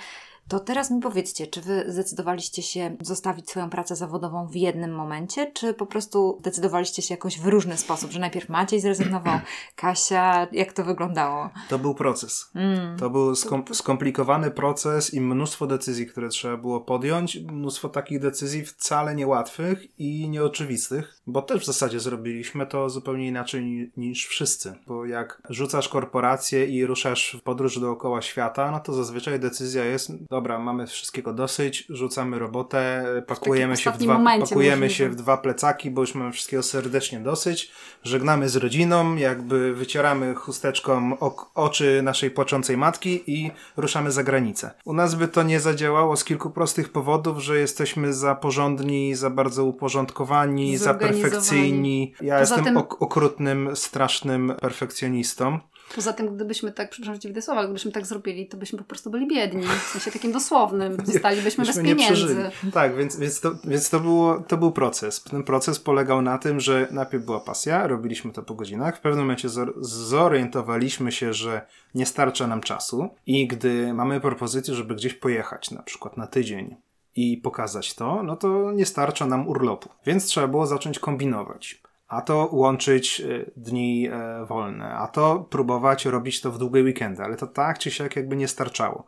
To 0.48 0.60
teraz 0.60 0.90
mi 0.90 1.00
powiedzcie, 1.00 1.46
czy 1.46 1.60
wy 1.60 1.84
zdecydowaliście 1.88 2.62
się 2.62 2.96
zostawić 3.00 3.50
swoją 3.50 3.70
pracę 3.70 3.96
zawodową 3.96 4.46
w 4.46 4.56
jednym 4.56 4.94
momencie, 4.94 5.52
czy 5.52 5.74
po 5.74 5.86
prostu 5.86 6.36
zdecydowaliście 6.40 7.02
się 7.02 7.14
jakoś 7.14 7.40
w 7.40 7.46
różny 7.46 7.76
sposób, 7.76 8.10
że 8.10 8.20
najpierw 8.20 8.48
Maciej 8.48 8.80
zrezygnował, 8.80 9.38
Kasia, 9.76 10.46
jak 10.52 10.72
to 10.72 10.84
wyglądało? 10.84 11.50
To 11.68 11.78
był 11.78 11.94
proces. 11.94 12.50
Mm. 12.54 12.98
To 12.98 13.10
był 13.10 13.32
skom- 13.32 13.74
skomplikowany 13.74 14.50
proces 14.50 15.14
i 15.14 15.20
mnóstwo 15.20 15.66
decyzji, 15.66 16.06
które 16.06 16.28
trzeba 16.28 16.56
było 16.56 16.80
podjąć. 16.80 17.36
Mnóstwo 17.36 17.88
takich 17.88 18.20
decyzji 18.20 18.64
wcale 18.64 19.14
niełatwych 19.14 19.98
i 20.00 20.28
nieoczywistych, 20.28 21.20
bo 21.26 21.42
też 21.42 21.62
w 21.62 21.66
zasadzie 21.66 22.00
zrobiliśmy 22.00 22.66
to 22.66 22.90
zupełnie 22.90 23.26
inaczej 23.28 23.64
ni- 23.64 23.90
niż 23.96 24.26
wszyscy. 24.26 24.74
Bo 24.86 25.06
jak 25.06 25.42
rzucasz 25.50 25.88
korporację 25.88 26.66
i 26.66 26.86
ruszasz 26.86 27.36
w 27.40 27.42
podróż 27.42 27.78
dookoła 27.80 28.22
świata, 28.22 28.70
no 28.70 28.80
to 28.80 28.92
zazwyczaj 28.92 29.40
decyzja 29.40 29.84
jest, 29.84 30.12
dobra, 30.34 30.58
mamy 30.58 30.86
wszystkiego 30.86 31.32
dosyć, 31.32 31.84
rzucamy 31.88 32.38
robotę, 32.38 33.04
pakujemy, 33.26 33.76
się 33.76 33.90
w, 33.90 33.98
dwa, 33.98 34.20
pakujemy 34.40 34.90
się 34.90 35.08
w 35.08 35.14
dwa 35.16 35.36
plecaki, 35.36 35.90
bo 35.90 36.00
już 36.00 36.14
mamy 36.14 36.32
wszystkiego 36.32 36.62
serdecznie 36.62 37.20
dosyć, 37.20 37.72
żegnamy 38.02 38.48
z 38.48 38.56
rodziną, 38.56 39.16
jakby 39.16 39.74
wycieramy 39.74 40.34
chusteczką 40.34 41.18
ok- 41.18 41.50
oczy 41.54 42.00
naszej 42.02 42.30
płaczącej 42.30 42.76
matki 42.76 43.22
i 43.26 43.50
ruszamy 43.76 44.10
za 44.12 44.24
granicę. 44.24 44.70
U 44.84 44.92
nas 44.92 45.14
by 45.14 45.28
to 45.28 45.42
nie 45.42 45.60
zadziałało 45.60 46.16
z 46.16 46.24
kilku 46.24 46.50
prostych 46.50 46.92
powodów, 46.92 47.38
że 47.38 47.58
jesteśmy 47.58 48.12
za 48.14 48.34
porządni, 48.34 49.14
za 49.14 49.30
bardzo 49.30 49.64
uporządkowani, 49.64 50.76
za 50.76 50.94
perfekcyjni. 50.94 52.14
Ja 52.20 52.38
Poza 52.38 52.54
jestem 52.54 52.64
tym- 52.64 52.76
ok- 52.76 52.96
okrutnym, 53.02 53.76
strasznym 53.76 54.52
perfekcjonistą. 54.60 55.58
Poza 55.94 56.12
tym, 56.12 56.36
gdybyśmy 56.36 56.72
tak, 56.72 56.90
przepraszam 56.90 57.20
Cię 57.20 57.32
w 57.32 57.44
słowa, 57.44 57.64
gdybyśmy 57.64 57.92
tak 57.92 58.06
zrobili, 58.06 58.48
to 58.48 58.56
byśmy 58.56 58.78
po 58.78 58.84
prostu 58.84 59.10
byli 59.10 59.28
biedni, 59.28 59.66
w 59.66 59.82
sensie 59.82 60.10
takim 60.10 60.32
dosłownym. 60.32 60.96
Zostalibyśmy 61.12 61.64
bez 61.64 61.76
pieniędzy. 61.76 62.50
Tak, 62.72 62.96
więc, 62.96 63.16
więc, 63.16 63.40
to, 63.40 63.54
więc 63.64 63.90
to, 63.90 64.00
było, 64.00 64.44
to 64.48 64.56
był 64.56 64.72
proces. 64.72 65.22
Ten 65.22 65.44
proces 65.44 65.78
polegał 65.78 66.22
na 66.22 66.38
tym, 66.38 66.60
że 66.60 66.88
najpierw 66.90 67.24
była 67.24 67.40
pasja, 67.40 67.86
robiliśmy 67.86 68.32
to 68.32 68.42
po 68.42 68.54
godzinach. 68.54 68.96
W 68.96 69.00
pewnym 69.00 69.24
momencie 69.24 69.48
zor- 69.48 69.74
zorientowaliśmy 69.80 71.12
się, 71.12 71.32
że 71.32 71.66
nie 71.94 72.06
starcza 72.06 72.46
nam 72.46 72.60
czasu 72.60 73.08
i 73.26 73.46
gdy 73.46 73.94
mamy 73.94 74.20
propozycję, 74.20 74.74
żeby 74.74 74.94
gdzieś 74.94 75.14
pojechać, 75.14 75.70
na 75.70 75.82
przykład 75.82 76.16
na 76.16 76.26
tydzień 76.26 76.76
i 77.16 77.36
pokazać 77.36 77.94
to, 77.94 78.22
no 78.22 78.36
to 78.36 78.72
nie 78.72 78.86
starcza 78.86 79.26
nam 79.26 79.48
urlopu. 79.48 79.88
Więc 80.06 80.24
trzeba 80.24 80.48
było 80.48 80.66
zacząć 80.66 80.98
kombinować. 80.98 81.82
A 82.08 82.20
to 82.22 82.48
łączyć 82.52 83.20
e, 83.20 83.50
dni 83.56 84.08
e, 84.08 84.44
wolne, 84.46 84.94
a 84.94 85.08
to 85.08 85.38
próbować 85.50 86.04
robić 86.04 86.40
to 86.40 86.52
w 86.52 86.58
długie 86.58 86.82
weekendy, 86.82 87.22
ale 87.22 87.36
to 87.36 87.46
tak 87.46 87.78
czy 87.78 87.90
siak 87.90 88.16
jakby 88.16 88.36
nie 88.36 88.48
starczało. 88.48 89.04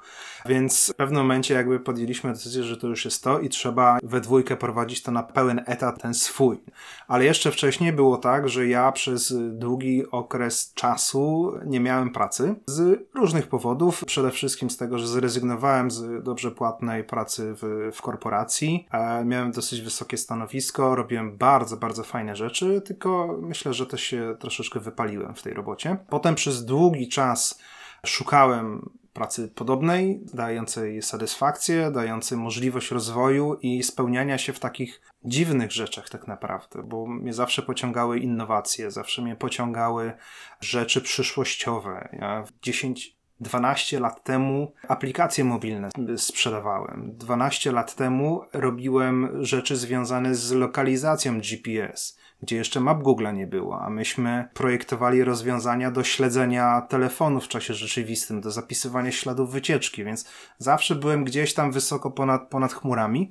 Więc 0.49 0.93
w 0.93 0.97
pewnym 0.97 1.23
momencie 1.23 1.55
jakby 1.55 1.81
podjęliśmy 1.81 2.33
decyzję, 2.33 2.63
że 2.63 2.77
to 2.77 2.87
już 2.87 3.05
jest 3.05 3.25
to 3.25 3.39
i 3.39 3.49
trzeba 3.49 3.99
we 4.03 4.21
dwójkę 4.21 4.57
prowadzić 4.57 5.03
to 5.03 5.13
na 5.13 5.23
pełen 5.23 5.63
etat 5.67 6.03
ten 6.03 6.15
swój. 6.15 6.59
Ale 7.09 7.25
jeszcze 7.25 7.51
wcześniej 7.51 7.93
było 7.93 8.17
tak, 8.17 8.49
że 8.49 8.67
ja 8.67 8.93
przez 8.93 9.35
długi 9.51 10.11
okres 10.11 10.73
czasu 10.75 11.53
nie 11.67 11.81
miałem 11.81 12.11
pracy 12.11 12.55
z 12.67 13.01
różnych 13.15 13.49
powodów. 13.49 14.05
Przede 14.07 14.31
wszystkim 14.31 14.71
z 14.71 14.77
tego, 14.77 14.99
że 14.99 15.07
zrezygnowałem 15.07 15.91
z 15.91 16.25
dobrze 16.25 16.51
płatnej 16.51 17.05
pracy 17.05 17.55
w, 17.63 17.91
w 17.93 18.03
korporacji. 18.03 18.87
E, 18.93 19.25
miałem 19.25 19.53
dosyć 19.53 19.81
wysokie 19.81 20.17
stanowisko, 20.17 20.95
robiłem 20.95 21.37
bardzo, 21.37 21.77
bardzo 21.77 22.03
fajne 22.03 22.37
rzeczy, 22.37 22.81
tylko 22.81 23.39
myślę, 23.43 23.75
że 23.75 23.87
też 23.87 24.01
się 24.01 24.37
troszeczkę 24.41 24.81
wypaliłem 24.81 25.35
w 25.35 25.43
tej 25.43 25.55
robocie. 25.55 25.97
Potem 26.09 26.35
przez 26.35 26.65
długi 26.65 27.09
czas 27.09 27.59
szukałem 28.07 28.91
pracy 29.17 29.49
podobnej, 29.55 30.21
dającej 30.35 31.03
satysfakcję, 31.03 31.91
dającej 31.91 32.39
możliwość 32.39 32.91
rozwoju 32.91 33.55
i 33.55 33.83
spełniania 33.83 34.39
się 34.39 34.53
w 34.53 34.61
takich 34.61 35.01
dziwnych 35.25 35.73
rzeczach 35.73 36.09
tak 36.09 36.27
naprawdę, 36.27 36.83
bo 36.83 37.07
mnie 37.07 37.33
zawsze 37.33 37.63
pociągały 37.63 38.19
innowacje, 38.19 38.91
zawsze 38.91 39.23
mnie 39.23 39.37
pociągały 39.37 40.13
rzeczy 40.61 41.01
przyszłościowe. 41.01 42.09
Ja 42.13 42.43
w 42.43 42.61
10 42.63 43.17
12 43.41 44.01
lat 44.01 44.25
temu 44.25 44.73
aplikacje 44.89 45.45
mobilne 45.45 45.91
sprzedawałem. 46.17 47.13
12 47.17 47.73
lat 47.73 47.95
temu 47.95 48.43
robiłem 48.53 49.45
rzeczy 49.45 49.77
związane 49.77 50.35
z 50.35 50.53
lokalizacją 50.53 51.41
GPS, 51.41 52.16
gdzie 52.43 52.57
jeszcze 52.57 52.81
map 52.81 53.03
Google 53.03 53.27
nie 53.35 53.47
było, 53.47 53.81
a 53.81 53.91
myśmy 53.91 54.49
projektowali 54.55 55.25
rozwiązania 55.25 55.91
do 55.91 56.05
śledzenia 56.05 56.81
telefonu 56.81 57.41
w 57.41 57.49
czasie 57.49 57.75
rzeczywistym, 57.75 58.41
do 58.41 58.51
zapisywania 58.51 59.13
śladów 59.13 59.53
wycieczki, 59.53 60.05
więc 60.05 60.29
zawsze 60.59 60.95
byłem 60.95 61.25
gdzieś 61.25 61.55
tam 61.55 61.73
wysoko 61.73 62.11
ponad, 62.11 62.49
ponad 62.49 62.73
chmurami. 62.73 63.31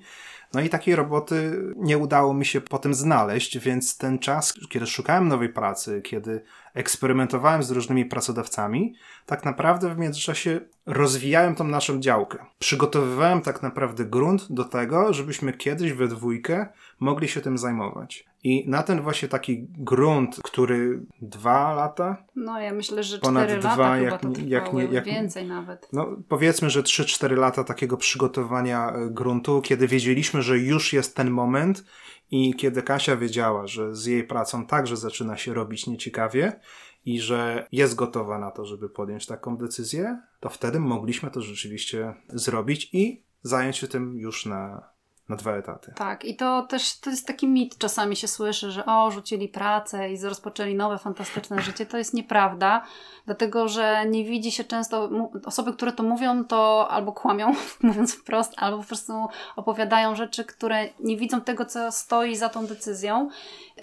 No 0.54 0.62
i 0.62 0.70
takiej 0.70 0.96
roboty 0.96 1.64
nie 1.76 1.98
udało 1.98 2.34
mi 2.34 2.46
się 2.46 2.62
potem 2.62 2.94
znaleźć, 2.94 3.60
więc 3.60 3.98
ten 3.98 4.20
czas, 4.20 4.54
kiedy 4.70 4.88
szukałem 4.88 5.28
nowej 5.28 5.50
pracy, 5.50 6.02
kiedy 6.02 6.44
eksperymentowałem 6.74 7.64
z 7.64 7.72
różnymi 7.72 8.06
pracodawcami, 8.06 8.96
tak 9.26 9.46
naprawdę 9.46 9.96
w 9.96 9.98
międzyczasie 9.98 10.62
rozwijałem 10.86 11.56
tą 11.56 11.64
naszą 11.64 12.00
działkę. 12.00 12.46
Przygotowywałem 12.60 13.42
tak 13.42 13.64
naprawdę 13.64 14.06
grunt 14.06 14.52
do 14.52 14.64
tego, 14.64 15.14
żebyśmy 15.14 15.54
kiedyś 15.54 15.94
we 15.94 16.08
dwójkę 16.08 16.68
mogli 17.00 17.28
się 17.28 17.42
tym 17.42 17.58
zajmować. 17.58 18.26
I 18.46 18.70
na 18.70 18.84
ten 18.84 19.02
właśnie 19.02 19.28
taki 19.28 19.68
grunt, 19.70 20.40
który 20.44 21.06
dwa 21.22 21.74
lata, 21.74 22.26
No 22.36 22.60
ja 22.62 22.74
myślę, 22.74 23.04
że 23.04 23.20
Ponad 23.20 23.44
4 23.48 23.60
dwa, 23.62 23.70
lata 23.70 23.98
jak- 23.98 24.22
chyba 24.22 24.34
to 24.34 24.42
jak 24.48 24.74
nie- 24.74 24.84
jak- 24.86 25.06
więcej 25.06 25.48
nawet. 25.48 25.88
no 25.94 26.18
powiedzmy, 26.30 26.70
że 26.70 26.84
3-4 26.84 27.36
lata 27.38 27.64
takiego 27.64 27.98
przygotowania 27.98 28.90
e, 28.92 29.10
gruntu, 29.10 29.62
kiedy 29.62 29.88
wiedzieliśmy, 29.88 30.42
że 30.42 30.58
już 30.60 30.94
jest 30.94 31.16
ten 31.16 31.30
moment 31.32 31.84
i 32.32 32.54
kiedy 32.54 32.84
Kasia 32.84 33.16
wiedziała, 33.18 33.68
że 33.68 33.96
z 33.96 34.06
jej 34.06 34.24
pracą 34.24 34.66
także 34.66 34.98
zaczyna 34.98 35.38
się 35.38 35.54
robić 35.54 35.88
nieciekawie 35.88 36.60
i 37.06 37.20
że 37.22 37.68
jest 37.72 37.96
gotowa 37.96 38.40
na 38.40 38.52
to, 38.52 38.66
żeby 38.66 38.90
podjąć 38.90 39.26
taką 39.26 39.58
decyzję, 39.58 40.22
to 40.40 40.50
wtedy 40.50 40.80
mogliśmy 40.80 41.32
to 41.32 41.42
rzeczywiście 41.42 42.14
zrobić 42.30 42.90
i 42.94 43.24
zająć 43.42 43.78
się 43.78 43.88
tym 43.88 44.18
już 44.20 44.46
na, 44.46 44.90
na 45.30 45.36
dwa 45.36 45.52
etaty. 45.52 45.94
Tak, 45.96 46.26
i 46.26 46.36
to 46.36 46.62
też 46.62 47.00
to 47.00 47.10
jest 47.10 47.28
taki 47.28 47.48
mit, 47.48 47.78
czasami 47.78 48.16
się 48.16 48.28
słyszy, 48.28 48.72
że 48.72 48.86
o, 48.86 49.12
rzucili 49.12 49.48
pracę 49.48 50.10
i 50.12 50.22
rozpoczęli 50.22 50.76
nowe, 50.76 50.98
fantastyczne 50.98 51.62
życie. 51.62 51.86
To 51.86 51.98
jest 51.98 52.14
nieprawda, 52.14 52.84
dlatego 53.26 53.68
że 53.68 54.06
nie 54.06 54.24
widzi 54.24 54.52
się 54.52 54.64
często, 54.64 55.10
osoby, 55.46 55.74
które 55.74 55.92
to 55.92 56.04
mówią, 56.04 56.46
to 56.46 56.88
albo 56.92 57.12
kłamią, 57.12 57.56
mówiąc 57.82 58.16
wprost, 58.16 58.54
albo 58.58 58.78
po 58.78 58.84
prostu 58.84 59.14
opowiadają 59.56 60.16
rzeczy, 60.16 60.46
które 60.46 60.90
nie 61.00 61.18
widzą 61.18 61.42
tego, 61.42 61.66
co 61.66 61.92
stoi 61.92 62.36
za 62.36 62.50
tą 62.50 62.66
decyzją. 62.66 63.30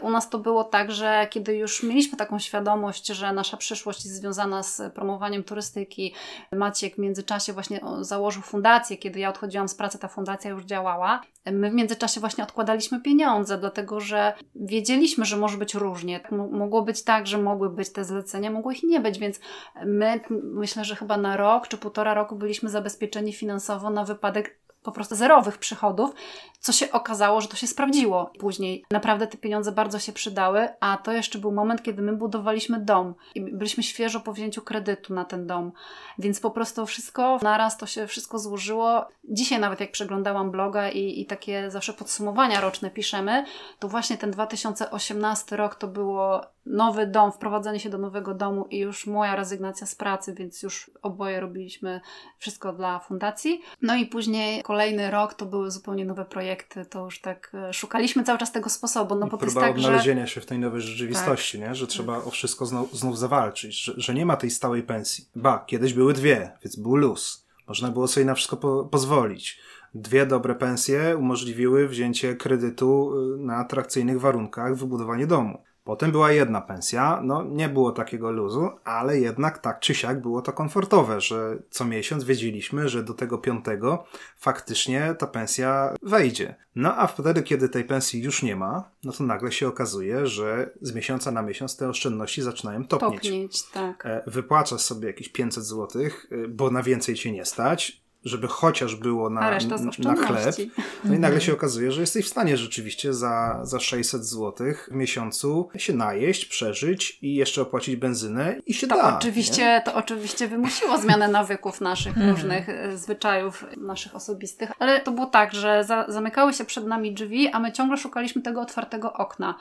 U 0.01 0.11
nas 0.11 0.31
to 0.31 0.39
było 0.39 0.65
tak, 0.65 0.93
że 0.93 1.27
kiedy 1.31 1.57
już 1.57 1.83
mieliśmy 1.83 2.19
taką 2.19 2.39
świadomość, 2.39 3.07
że 3.07 3.33
nasza 3.33 3.57
przyszłość 3.57 4.05
jest 4.05 4.17
związana 4.17 4.63
z 4.63 4.95
promowaniem 4.95 5.45
turystyki, 5.45 6.15
Maciek 6.53 6.95
w 6.95 6.99
międzyczasie 6.99 7.53
właśnie 7.53 7.81
założył 8.01 8.43
fundację, 8.43 8.97
kiedy 8.97 9.21
ja 9.21 9.29
odchodziłam 9.29 9.69
z 9.69 9.75
pracy, 9.75 9.99
ta 9.99 10.09
fundacja 10.09 10.51
już 10.51 10.65
działała 10.65 11.23
my 11.51 11.71
w 11.71 11.75
międzyczasie 11.75 12.21
właśnie 12.21 12.45
odkładaliśmy 12.45 13.01
pieniądze, 13.01 13.59
dlatego 13.59 14.01
że 14.01 14.35
wiedzieliśmy, 14.55 15.25
że 15.25 15.37
może 15.37 15.59
być 15.59 15.75
różnie. 15.75 16.21
Mogło 16.51 16.83
być 16.83 17.05
tak, 17.05 17.27
że 17.27 17.39
mogły 17.39 17.71
być 17.71 17.93
te 17.93 18.05
zlecenia, 18.05 18.51
mogło 18.51 18.73
ich 18.73 18.83
nie 18.83 19.01
być, 19.01 19.19
więc 19.19 19.41
my 19.87 20.21
myślę, 20.43 20.85
że 20.85 20.97
chyba 20.97 21.17
na 21.17 21.37
rok 21.37 21.69
czy 21.69 21.79
półtora 21.79 22.15
roku 22.15 22.37
byliśmy 22.37 22.71
zabezpieczeni 22.71 23.33
finansowo 23.33 23.91
na 23.91 24.05
wypadek 24.05 24.59
po 24.83 24.93
prostu 24.93 25.17
zerowych 25.17 25.59
przychodów, 25.59 26.15
co 26.61 26.73
się 26.73 26.93
okazało, 26.93 27.41
że 27.41 27.49
to 27.49 27.57
się 27.57 27.67
sprawdziło 27.67 28.31
później. 28.39 28.85
Naprawdę 28.91 29.27
te 29.27 29.39
pieniądze 29.39 29.73
bardzo 29.73 29.99
się 29.99 30.13
przydały, 30.13 30.69
a 30.81 30.97
to 30.97 31.13
jeszcze 31.13 31.39
był 31.39 31.53
moment, 31.53 31.83
kiedy 31.83 32.03
my 32.03 32.13
budowaliśmy 32.13 32.81
dom 32.81 33.15
i 33.35 33.41
byliśmy 33.41 33.83
świeżo 33.83 34.21
po 34.21 34.33
wzięciu 34.33 34.63
kredytu 34.63 35.15
na 35.15 35.25
ten 35.25 35.47
dom, 35.47 35.73
więc 36.19 36.41
po 36.41 36.51
prostu 36.51 36.87
wszystko 36.87 37.39
naraz 37.43 37.79
to 37.79 37.87
się 37.87 38.07
wszystko 38.07 38.39
złożyło. 38.39 39.09
Dzisiaj 39.25 39.61
nawet 39.61 39.81
jak 39.81 39.91
przeglądałam 39.91 40.51
bloga 40.51 40.91
i, 40.91 41.21
i 41.21 41.27
takie 41.27 41.71
zawsze 41.71 41.93
podsumowania 41.93 42.61
roczne 42.61 42.91
piszemy, 42.91 43.45
to 43.79 43.89
właśnie 43.89 44.19
ten 44.19 44.31
2018 44.31 45.57
rok 45.57 45.75
to 45.75 45.89
było 45.89 46.41
nowy 46.67 47.07
dom, 47.07 47.33
wprowadzenie 47.33 47.81
się 47.81 47.91
do 47.91 47.99
nowego 47.99 48.35
domu 48.35 48.67
i 48.71 48.79
już 48.79 49.07
moja 49.07 49.37
rezygnacja 49.37 49.87
z 49.87 49.95
pracy, 49.95 50.35
więc 50.35 50.63
już 50.63 50.91
oboje 51.03 51.41
robiliśmy 51.41 52.01
wszystko 52.39 52.73
dla 52.73 52.99
fundacji. 52.99 53.63
No 53.83 53.95
i 53.95 54.07
później 54.07 54.63
kolejny 54.73 55.11
rok 55.11 55.35
to 55.35 55.47
były 55.47 55.71
zupełnie 55.71 56.05
nowe 56.05 56.25
projekty, 56.25 56.85
to 56.85 57.05
już 57.05 57.21
tak 57.21 57.53
e, 57.55 57.73
szukaliśmy 57.73 58.25
cały 58.25 58.39
czas 58.39 58.53
tego 58.53 58.71
sposobu, 58.71 59.15
no 59.15 59.27
bo 59.27 59.39
jest 59.43 59.57
tak, 59.57 59.77
odnalezienia 59.77 60.27
że... 60.27 60.33
się 60.33 60.41
w 60.41 60.47
tej 60.47 60.59
nowej 60.59 60.81
rzeczywistości, 60.81 61.59
tak. 61.59 61.69
nie? 61.69 61.75
że 61.75 61.87
trzeba 61.87 62.17
tak. 62.17 62.27
o 62.27 62.31
wszystko 62.31 62.67
znów, 62.67 62.99
znów 62.99 63.19
zawalczyć, 63.19 63.83
że, 63.83 63.93
że, 63.97 64.15
nie 64.15 64.27
ma 64.27 64.37
tej 64.37 64.51
stałej 64.51 64.83
pensji. 64.83 65.25
Ba, 65.37 65.65
kiedyś 65.67 65.95
były 65.95 66.13
dwie, 66.13 66.51
więc 66.65 66.77
był 66.77 66.97
luz. 66.97 67.47
Można 67.69 67.91
było 67.91 68.09
sobie 68.09 68.27
na 68.27 68.35
wszystko 68.35 68.57
po 68.57 68.85
pozwolić. 68.85 69.61
Dwie 69.95 70.27
dobre 70.27 70.55
pensje 70.55 71.17
umożliwiły 71.17 71.89
wzięcie 71.89 72.37
kredytu 72.37 73.13
y, 73.35 73.39
na 73.39 73.57
atrakcyjnych 73.57 74.21
warunkach 74.21 74.77
wybudowanie 74.77 75.27
domu. 75.27 75.63
Potem 75.85 76.13
była 76.13 76.33
jedna 76.33 76.61
pensja, 76.61 77.21
no 77.25 77.45
nie 77.45 77.69
było 77.69 77.93
takiego 77.93 78.31
luzu, 78.31 78.71
ale 78.85 79.21
jednak 79.21 79.59
tak 79.59 79.81
czy 79.81 79.95
siak 79.95 80.21
było 80.21 80.43
to 80.43 80.53
komfortowe, 80.53 81.21
że 81.21 81.59
co 81.71 81.85
miesiąc 81.85 82.25
wiedzieliśmy, 82.25 82.89
że 82.89 83.03
do 83.03 83.15
tego 83.15 83.39
piątego 83.39 84.05
faktycznie 84.37 85.15
ta 85.19 85.27
pensja 85.27 85.95
wejdzie. 86.03 86.55
No 86.77 86.97
a 86.97 87.07
wtedy, 87.07 87.43
kiedy 87.43 87.69
tej 87.69 87.85
pensji 87.85 88.23
już 88.23 88.43
nie 88.43 88.57
ma, 88.57 88.91
no 89.05 89.13
to 89.13 89.25
nagle 89.25 89.53
się 89.53 89.69
okazuje, 89.69 90.27
że 90.27 90.71
z 90.81 90.95
miesiąca 90.95 91.31
na 91.31 91.43
miesiąc 91.43 91.77
te 91.77 91.89
oszczędności 91.89 92.43
zaczynają 92.43 92.87
topnieć. 92.87 93.23
Topnieć, 93.23 93.63
tak. 93.71 94.07
E, 94.07 94.23
wypłacasz 94.27 94.81
sobie 94.81 95.07
jakieś 95.07 95.29
500 95.29 95.65
zł, 95.65 96.03
e, 96.03 96.09
bo 96.49 96.71
na 96.71 96.83
więcej 96.83 97.15
cię 97.15 97.33
nie 97.33 97.45
stać, 97.45 98.02
żeby 98.25 98.49
chociaż 98.49 98.97
było 98.97 99.31
na, 99.31 99.59
na 99.99 100.15
chleb. 100.17 100.57
No 101.05 101.15
i 101.15 101.19
nagle 101.19 101.41
się 101.41 101.53
okazuje, 101.53 101.93
że 101.93 102.01
jesteś 102.01 102.27
w 102.27 102.29
stanie 102.29 102.57
rzeczywiście 102.57 103.15
za, 103.15 103.61
za 103.63 103.81
600 103.81 104.25
zł 104.25 104.67
w 104.91 104.95
miesiącu 104.95 105.69
się 105.77 105.93
najeść, 105.93 106.47
przeżyć 106.47 107.19
i 107.23 107.35
jeszcze 107.35 107.63
opłacić 107.63 107.97
benzynę 107.97 108.57
i 108.67 108.75
się 108.75 108.87
to 108.87 108.97
da. 108.97 109.17
Oczywiście, 109.19 109.83
to 109.85 109.95
oczywiście 109.95 110.49
wymusiło 110.49 110.99
zmianę 110.99 111.29
nawyków 111.29 111.81
naszych, 111.81 112.17
mhm. 112.17 112.31
różnych 112.31 112.69
e, 112.69 112.97
zwyczajów 112.97 113.65
naszych 113.77 114.17
osobistych, 114.17 114.73
ale 114.79 115.01
to 115.01 115.13
było 115.13 115.27
tak, 115.27 115.55
że 115.55 115.85
za, 115.85 116.05
zamykały 116.09 116.53
się 116.53 116.65
przed 116.65 116.87
nami 116.87 117.15
drzwi, 117.15 117.49
a 117.49 117.61
my 117.61 117.73
ciągle 117.73 117.97
szukaliśmy 117.97 118.43
tego 118.43 118.61
otwartego 118.61 119.13
okna. 119.13 119.55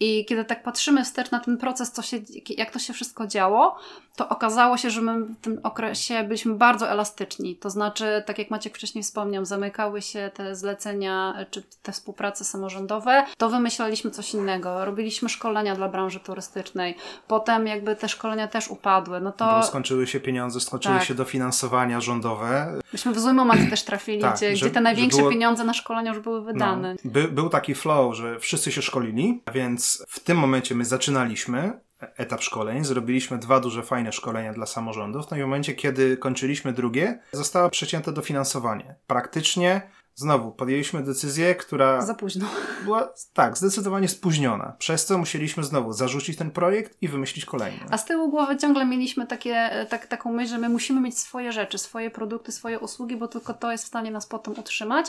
I 0.00 0.24
kiedy 0.28 0.44
tak 0.44 0.62
patrzymy 0.62 1.04
wstecz 1.04 1.30
na 1.30 1.40
ten 1.40 1.58
proces, 1.58 1.92
co 1.92 2.02
się, 2.02 2.16
jak 2.48 2.70
to 2.70 2.78
się 2.78 2.92
wszystko 2.92 3.26
działo, 3.26 3.78
to 4.16 4.28
okazało 4.28 4.76
się, 4.76 4.90
że 4.90 5.00
my 5.00 5.20
w 5.20 5.40
tym 5.40 5.60
okresie 5.62 6.24
byliśmy 6.24 6.54
bardzo 6.54 6.90
elastyczni. 6.90 7.56
To 7.56 7.70
znaczy, 7.70 8.22
tak 8.26 8.38
jak 8.38 8.50
Maciek 8.50 8.76
wcześniej 8.76 9.04
wspomniał, 9.04 9.44
zamykały 9.44 10.02
się 10.02 10.30
te 10.34 10.56
zlecenia 10.56 11.46
czy 11.50 11.62
te 11.82 11.92
współprace 11.92 12.44
samorządowe, 12.44 13.24
to 13.38 13.50
wymyślaliśmy 13.50 14.10
coś 14.10 14.34
innego. 14.34 14.84
Robiliśmy 14.84 15.28
szkolenia 15.28 15.74
dla 15.74 15.88
branży 15.88 16.20
turystycznej. 16.20 16.96
Potem 17.28 17.66
jakby 17.66 17.96
te 17.96 18.08
szkolenia 18.08 18.48
też 18.48 18.68
upadły. 18.68 19.20
No 19.20 19.32
to... 19.32 19.44
Bo 19.44 19.62
skończyły 19.62 20.06
się 20.06 20.20
pieniądze, 20.20 20.60
skończyły 20.60 20.94
tak. 20.94 21.04
się 21.04 21.14
dofinansowania 21.14 22.00
rządowe. 22.00 22.80
Myśmy 22.92 23.12
w 23.12 23.20
złym 23.20 23.36
momencie 23.36 23.70
też 23.70 23.82
trafili, 23.82 24.20
tak, 24.20 24.36
gdzie, 24.36 24.56
że, 24.56 24.66
gdzie 24.66 24.74
te 24.74 24.80
największe 24.80 25.18
było... 25.18 25.30
pieniądze 25.30 25.64
na 25.64 25.74
szkolenia 25.74 26.12
już 26.12 26.22
były 26.22 26.44
wydane. 26.44 26.94
No, 27.04 27.10
by, 27.10 27.28
był 27.28 27.48
taki 27.48 27.74
flow, 27.74 28.14
że 28.14 28.40
wszyscy 28.40 28.72
się 28.72 28.82
szkolili, 28.82 29.42
więc 29.54 29.83
w 30.08 30.20
tym 30.20 30.38
momencie 30.38 30.74
my 30.74 30.84
zaczynaliśmy 30.84 31.80
etap 32.16 32.42
szkoleń. 32.42 32.84
Zrobiliśmy 32.84 33.38
dwa 33.38 33.60
duże, 33.60 33.82
fajne 33.82 34.12
szkolenia 34.12 34.52
dla 34.52 34.66
samorządów. 34.66 35.30
No 35.30 35.36
i 35.36 35.40
w 35.40 35.42
momencie, 35.42 35.74
kiedy 35.74 36.16
kończyliśmy 36.16 36.72
drugie, 36.72 37.20
zostało 37.32 37.70
przecięte 37.70 38.12
dofinansowanie. 38.12 38.94
Praktycznie 39.06 39.90
Znowu, 40.16 40.52
podjęliśmy 40.52 41.02
decyzję, 41.02 41.54
która. 41.54 42.00
Za 42.00 42.14
późno. 42.14 42.46
Była, 42.84 43.12
tak, 43.32 43.58
zdecydowanie 43.58 44.08
spóźniona. 44.08 44.76
Przez 44.78 45.06
co 45.06 45.18
musieliśmy 45.18 45.64
znowu 45.64 45.92
zarzucić 45.92 46.38
ten 46.38 46.50
projekt 46.50 46.96
i 47.02 47.08
wymyślić 47.08 47.44
kolejny. 47.44 47.80
A 47.90 47.98
z 47.98 48.04
tyłu 48.04 48.30
głowy 48.30 48.56
ciągle 48.56 48.86
mieliśmy 48.86 49.26
takie, 49.26 49.86
tak, 49.90 50.06
taką 50.06 50.32
myśl, 50.32 50.50
że 50.50 50.58
my 50.58 50.68
musimy 50.68 51.00
mieć 51.00 51.18
swoje 51.18 51.52
rzeczy, 51.52 51.78
swoje 51.78 52.10
produkty, 52.10 52.52
swoje 52.52 52.78
usługi, 52.78 53.16
bo 53.16 53.28
tylko 53.28 53.54
to 53.54 53.72
jest 53.72 53.84
w 53.84 53.86
stanie 53.86 54.10
nas 54.10 54.26
potem 54.26 54.54
utrzymać. 54.58 55.06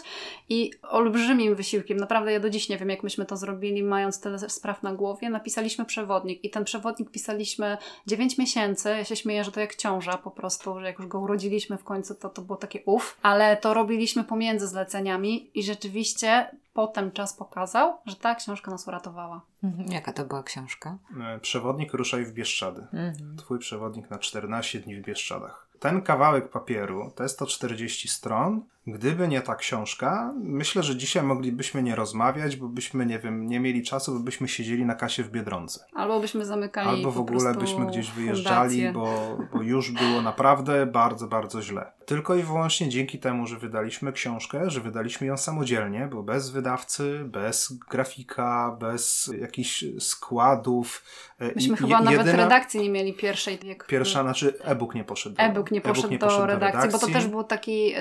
I 0.50 0.72
olbrzymim 0.82 1.56
wysiłkiem, 1.56 1.98
naprawdę 1.98 2.32
ja 2.32 2.39
do 2.39 2.50
dziś 2.50 2.70
nie 2.70 2.78
wiem, 2.78 2.89
jak 2.89 3.04
myśmy 3.04 3.26
to 3.26 3.38
zrobili, 3.38 3.84
mając 3.84 4.20
tyle 4.20 4.50
spraw 4.50 4.84
na 4.84 4.94
głowie, 4.94 5.30
napisaliśmy 5.30 5.86
przewodnik. 5.86 6.44
I 6.44 6.50
ten 6.50 6.63
przewodnik 6.63 7.12
pisaliśmy 7.12 7.78
9 8.08 8.38
miesięcy. 8.38 8.89
Ja 8.89 9.04
się 9.04 9.15
śmieję, 9.15 9.44
że 9.44 9.52
to 9.52 9.60
jak 9.60 9.76
ciąża 9.76 10.18
po 10.18 10.32
prostu, 10.32 10.80
że 10.80 10.86
jak 10.86 11.00
już 11.00 11.08
go 11.08 11.20
urodziliśmy 11.20 11.78
w 11.78 11.84
końcu, 11.84 12.15
to 12.15 12.30
to 12.30 12.41
było 12.41 12.58
takie 12.58 12.84
uff. 12.86 13.18
Ale 13.22 13.58
to 13.58 13.74
robiliśmy 13.74 14.24
pomiędzy 14.24 14.68
zleceniem 14.95 15.25
i 15.25 15.63
rzeczywiście 15.63 16.51
potem 16.73 17.12
czas 17.12 17.34
pokazał, 17.34 17.93
że 18.05 18.15
ta 18.15 18.36
książka 18.36 18.71
nas 18.71 18.88
uratowała. 18.88 19.41
Mhm. 19.63 19.91
Jaka 19.91 20.13
to 20.13 20.25
była 20.25 20.43
książka? 20.43 20.97
E, 21.21 21.39
przewodnik 21.39 21.93
Ruszaj 21.93 22.25
w 22.25 22.34
Bieszczady. 22.34 22.81
Mhm. 22.81 23.38
Twój 23.38 23.60
przewodnik 23.60 24.10
na 24.10 24.19
14 24.19 24.79
dni 24.79 24.95
w 24.95 25.05
Bieszczadach. 25.05 25.67
Ten 25.79 26.01
kawałek 26.01 26.49
papieru 26.49 27.12
to 27.15 27.23
jest 27.23 27.36
140 27.36 28.08
stron 28.08 28.62
Gdyby 28.88 29.28
nie 29.28 29.41
ta 29.41 29.56
książka, 29.56 30.34
myślę, 30.43 30.84
że 30.84 30.95
dzisiaj 30.95 31.24
moglibyśmy 31.24 31.84
nie 31.84 31.95
rozmawiać, 31.95 32.56
bo 32.56 32.67
byśmy, 32.67 33.06
nie 33.06 33.19
wiem, 33.19 33.48
nie 33.48 33.60
mieli 33.60 33.84
czasu, 33.84 34.13
bo 34.13 34.19
byśmy 34.19 34.48
siedzieli 34.48 34.86
na 34.86 34.95
kasie 34.95 35.24
w 35.24 35.32
Biedronce. 35.32 35.86
Albo 35.93 36.19
byśmy 36.19 36.45
zamykali 36.45 36.89
Albo 36.89 37.12
w 37.12 37.19
ogóle 37.19 37.54
byśmy 37.54 37.88
gdzieś 37.88 38.12
wyjeżdżali, 38.12 38.91
bo, 38.91 39.38
bo 39.54 39.62
już 39.62 39.91
było 39.91 40.21
naprawdę 40.21 40.86
bardzo, 40.86 41.28
bardzo 41.28 41.62
źle. 41.62 41.91
Tylko 42.06 42.36
i 42.36 42.43
wyłącznie 42.43 42.89
dzięki 42.89 43.19
temu, 43.19 43.48
że 43.48 43.58
wydaliśmy 43.58 44.13
książkę, 44.13 44.69
że 44.69 44.82
wydaliśmy 44.82 45.28
ją 45.28 45.38
samodzielnie, 45.38 46.10
bo 46.12 46.24
bez 46.24 46.50
wydawcy, 46.50 47.21
bez 47.26 47.74
grafika, 47.89 48.78
bez 48.80 49.32
jakichś 49.41 49.86
składów. 50.00 51.04
E, 51.39 51.56
Myśmy 51.56 51.78
chyba 51.78 52.00
jedyna... 52.00 52.12
nawet 52.12 52.36
redakcji 52.36 52.80
nie 52.82 52.89
mieli 52.89 53.13
pierwszej. 53.13 53.60
Jak... 53.63 53.88
Pierwsza, 53.88 54.24
znaczy 54.24 54.54
e-book 54.63 54.95
nie 54.95 55.04
poszedł. 55.04 55.36
E-book 55.39 55.71
nie 55.71 55.82
poszedł, 55.82 56.08
e 56.08 56.12
nie 56.12 56.19
poszedł 56.19 56.41
do, 56.41 56.45
redakcji, 56.45 56.80
do, 56.80 56.86
redakcji, 56.86 57.08
bo 57.08 57.13
to 57.13 57.19
też 57.19 57.28
była 57.28 57.43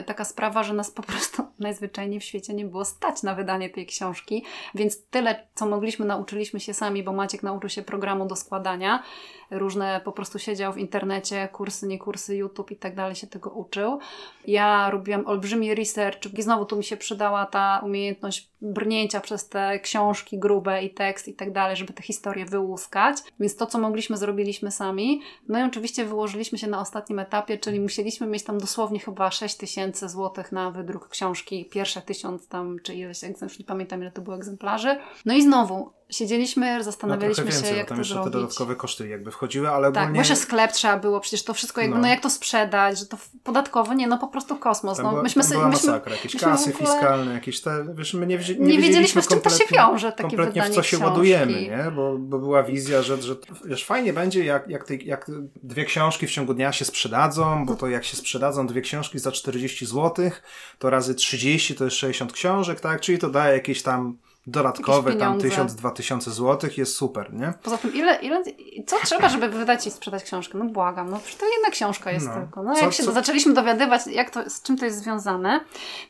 taka 0.07 0.25
sprawa, 0.25 0.63
że 0.63 0.74
nas 0.75 0.91
po 0.91 1.03
prostu 1.03 1.43
najzwyczajniej 1.59 2.21
w 2.21 2.25
świecie 2.25 2.55
nie 2.55 2.65
było 2.65 2.85
stać 2.85 3.23
na 3.23 3.35
wydanie 3.35 3.71
tej 3.71 3.87
książki, 3.87 4.45
więc 4.75 5.07
tyle, 5.07 5.47
co 5.55 5.67
mogliśmy, 5.67 6.07
nauczyliśmy 6.07 6.61
się 6.61 6.75
sami, 6.75 7.03
bo 7.03 7.13
Maciek 7.13 7.43
nauczył 7.43 7.71
się 7.71 7.83
programu 7.83 8.27
do 8.27 8.37
składania, 8.37 9.03
różne 9.51 10.01
po 10.05 10.13
prostu 10.13 10.39
siedział 10.39 10.73
w 10.73 10.79
internecie, 10.79 11.49
kursy, 11.53 11.87
nie 11.87 11.99
kursy, 11.99 12.37
YouTube 12.37 12.71
i 12.71 12.77
tak 12.77 12.95
dalej 12.95 13.15
się 13.15 13.27
tego 13.27 13.51
uczył. 13.51 13.99
Ja 14.47 14.91
robiłam 14.91 15.27
olbrzymi 15.27 15.75
research 15.75 16.39
i 16.39 16.43
znowu 16.43 16.65
tu 16.65 16.77
mi 16.77 16.85
się 16.85 16.97
przydała 16.97 17.47
ta 17.47 17.81
umiejętność 17.85 18.51
brnięcia 18.61 19.21
przez 19.21 19.49
te 19.49 19.81
książki 19.81 20.39
grube 20.39 20.83
i 20.83 20.91
tekst 20.91 21.29
i 21.29 21.35
tak 21.35 21.53
dalej, 21.53 21.77
żeby 21.77 21.93
te 21.93 22.03
historie 22.03 22.45
wyłuskać. 22.47 23.17
Więc 23.41 23.57
to, 23.57 23.67
co 23.67 23.79
mogliśmy, 23.79 24.17
zrobiliśmy 24.17 24.71
sami. 24.71 25.21
No 25.49 25.59
i 25.59 25.63
oczywiście 25.63 26.05
wyłożyliśmy 26.05 26.59
się 26.59 26.67
na 26.67 26.81
ostatnim 26.81 27.19
etapie, 27.19 27.59
czyli 27.59 27.81
musieliśmy 27.81 28.27
mieć 28.27 28.45
tam 28.45 28.59
dosłownie 28.59 29.01
chyba 29.01 29.31
6 29.31 29.57
tysięcy 29.57 30.09
złotych 30.09 30.53
na 30.53 30.64
wydruk 30.71 31.09
książki, 31.09 31.65
pierwsze 31.65 32.03
tysiąc 32.03 32.49
tam, 32.49 32.77
czy 32.83 32.95
ileś 32.95 33.19
egzemplarzy, 33.19 33.59
nie 33.59 33.65
pamiętam 33.65 34.01
ile 34.01 34.13
to 34.13 34.23
było 34.23 34.37
egzemplarzy. 34.37 34.97
No 35.25 35.35
i 35.35 35.43
znowu, 35.43 35.91
siedzieliśmy, 36.15 36.85
zastanawialiśmy 36.85 37.45
no, 37.45 37.51
więcej, 37.51 37.71
się, 37.71 37.77
jak 37.77 37.89
tam 37.89 37.97
to 37.97 38.01
jeszcze 38.01 38.15
zrobić. 38.15 38.33
te 38.33 38.39
dodatkowe 38.39 38.77
koszty 38.77 39.09
jakby 39.09 39.31
wchodziły, 39.31 39.69
ale 39.69 39.93
Tak, 39.93 40.03
ogólnie... 40.03 40.19
jeszcze 40.19 40.37
sklep 40.37 40.73
trzeba 40.73 40.99
było, 40.99 41.21
przecież 41.21 41.43
to 41.43 41.55
wszystko 41.55 41.81
jakby, 41.81 41.97
no. 41.97 42.03
no 42.03 42.09
jak 42.09 42.21
to 42.21 42.31
sprzedać, 42.31 42.99
że 42.99 43.07
to 43.07 43.17
podatkowo, 43.45 43.95
nie, 43.95 44.07
no 44.07 44.19
po 44.19 44.29
prostu 44.29 44.57
kosmos. 44.57 44.97
Tam 44.97 45.07
no, 45.07 45.11
była, 45.11 45.23
myśmy 45.23 45.43
tam 45.43 45.53
była 45.53 45.69
myśmy, 45.69 45.89
masakra, 45.89 46.13
jakieś 46.13 46.37
kasy 46.37 46.75
ogóle... 46.75 46.91
fiskalne, 46.91 47.35
jakieś 47.35 47.61
te, 47.61 47.87
wiesz, 47.95 48.15
my 48.15 48.27
nie, 48.27 48.39
nie, 48.39 48.55
nie 48.59 48.79
wiedzieliśmy, 48.79 49.23
z 49.23 49.29
czym 49.29 49.41
to 49.41 49.51
się 49.51 49.65
wiąże, 49.73 50.13
takie 50.13 50.37
kompletnie 50.37 50.63
w 50.63 50.69
co 50.69 50.83
się 50.83 50.97
książki. 50.97 51.07
ładujemy, 51.07 51.63
nie, 51.63 51.93
bo, 51.97 52.19
bo 52.19 52.39
była 52.39 52.63
wizja, 52.63 53.03
że, 53.03 53.23
że 53.23 53.37
wiesz, 53.65 53.85
fajnie 53.85 54.13
będzie, 54.13 54.45
jak, 54.45 54.69
jak, 54.69 54.85
tej, 54.85 55.07
jak 55.07 55.31
dwie 55.63 55.85
książki 55.85 56.27
w 56.27 56.31
ciągu 56.31 56.55
dnia 56.55 56.73
się 56.73 56.85
sprzedadzą, 56.85 57.67
bo 57.67 57.75
to 57.75 57.89
jak 57.89 58.05
się 58.05 58.17
sprzedadzą 58.17 58.67
dwie 58.67 58.81
książki 58.81 59.19
za 59.19 59.33
40 59.33 59.87
zł, 59.87 60.31
to 60.79 60.91
razy 60.91 61.15
30 61.15 61.75
to 61.75 61.85
jest 61.85 61.97
60 61.97 62.33
książek, 62.33 62.81
tak, 62.81 63.01
czyli 63.01 63.19
to 63.19 63.31
daje 63.31 63.55
jakieś 63.55 63.83
tam 63.83 64.19
dodatkowe, 64.47 65.15
tam 65.15 65.41
pieniądze. 65.41 65.77
1000-2000 65.79 66.21
złotych 66.31 66.79
jest 66.79 66.97
super, 66.97 67.33
nie? 67.35 67.53
Poza 67.63 67.79
tym, 67.79 67.95
ile, 67.95 68.15
ile, 68.17 68.43
co 68.87 68.97
trzeba, 69.05 69.29
żeby 69.29 69.49
wydać 69.49 69.87
i 69.87 69.91
sprzedać 69.91 70.23
książkę? 70.25 70.59
No 70.59 70.65
błagam, 70.65 71.11
no 71.11 71.17
przecież 71.19 71.41
to 71.41 71.47
jedna 71.57 71.71
książka 71.71 72.11
jest 72.11 72.27
No. 72.27 72.35
tylko. 72.35 72.63
No 72.63 72.75
Co- 72.75 72.81
jak 72.81 72.93
się 72.93 73.03
co- 73.03 73.13
zaczęliśmy 73.13 73.55
dowiadywać, 73.55 74.07
jak 74.07 74.31
to, 74.31 74.51
z 74.51 74.63
czym 74.63 74.79
to 74.79 74.85
jest 74.85 74.99
związane. 74.99 75.61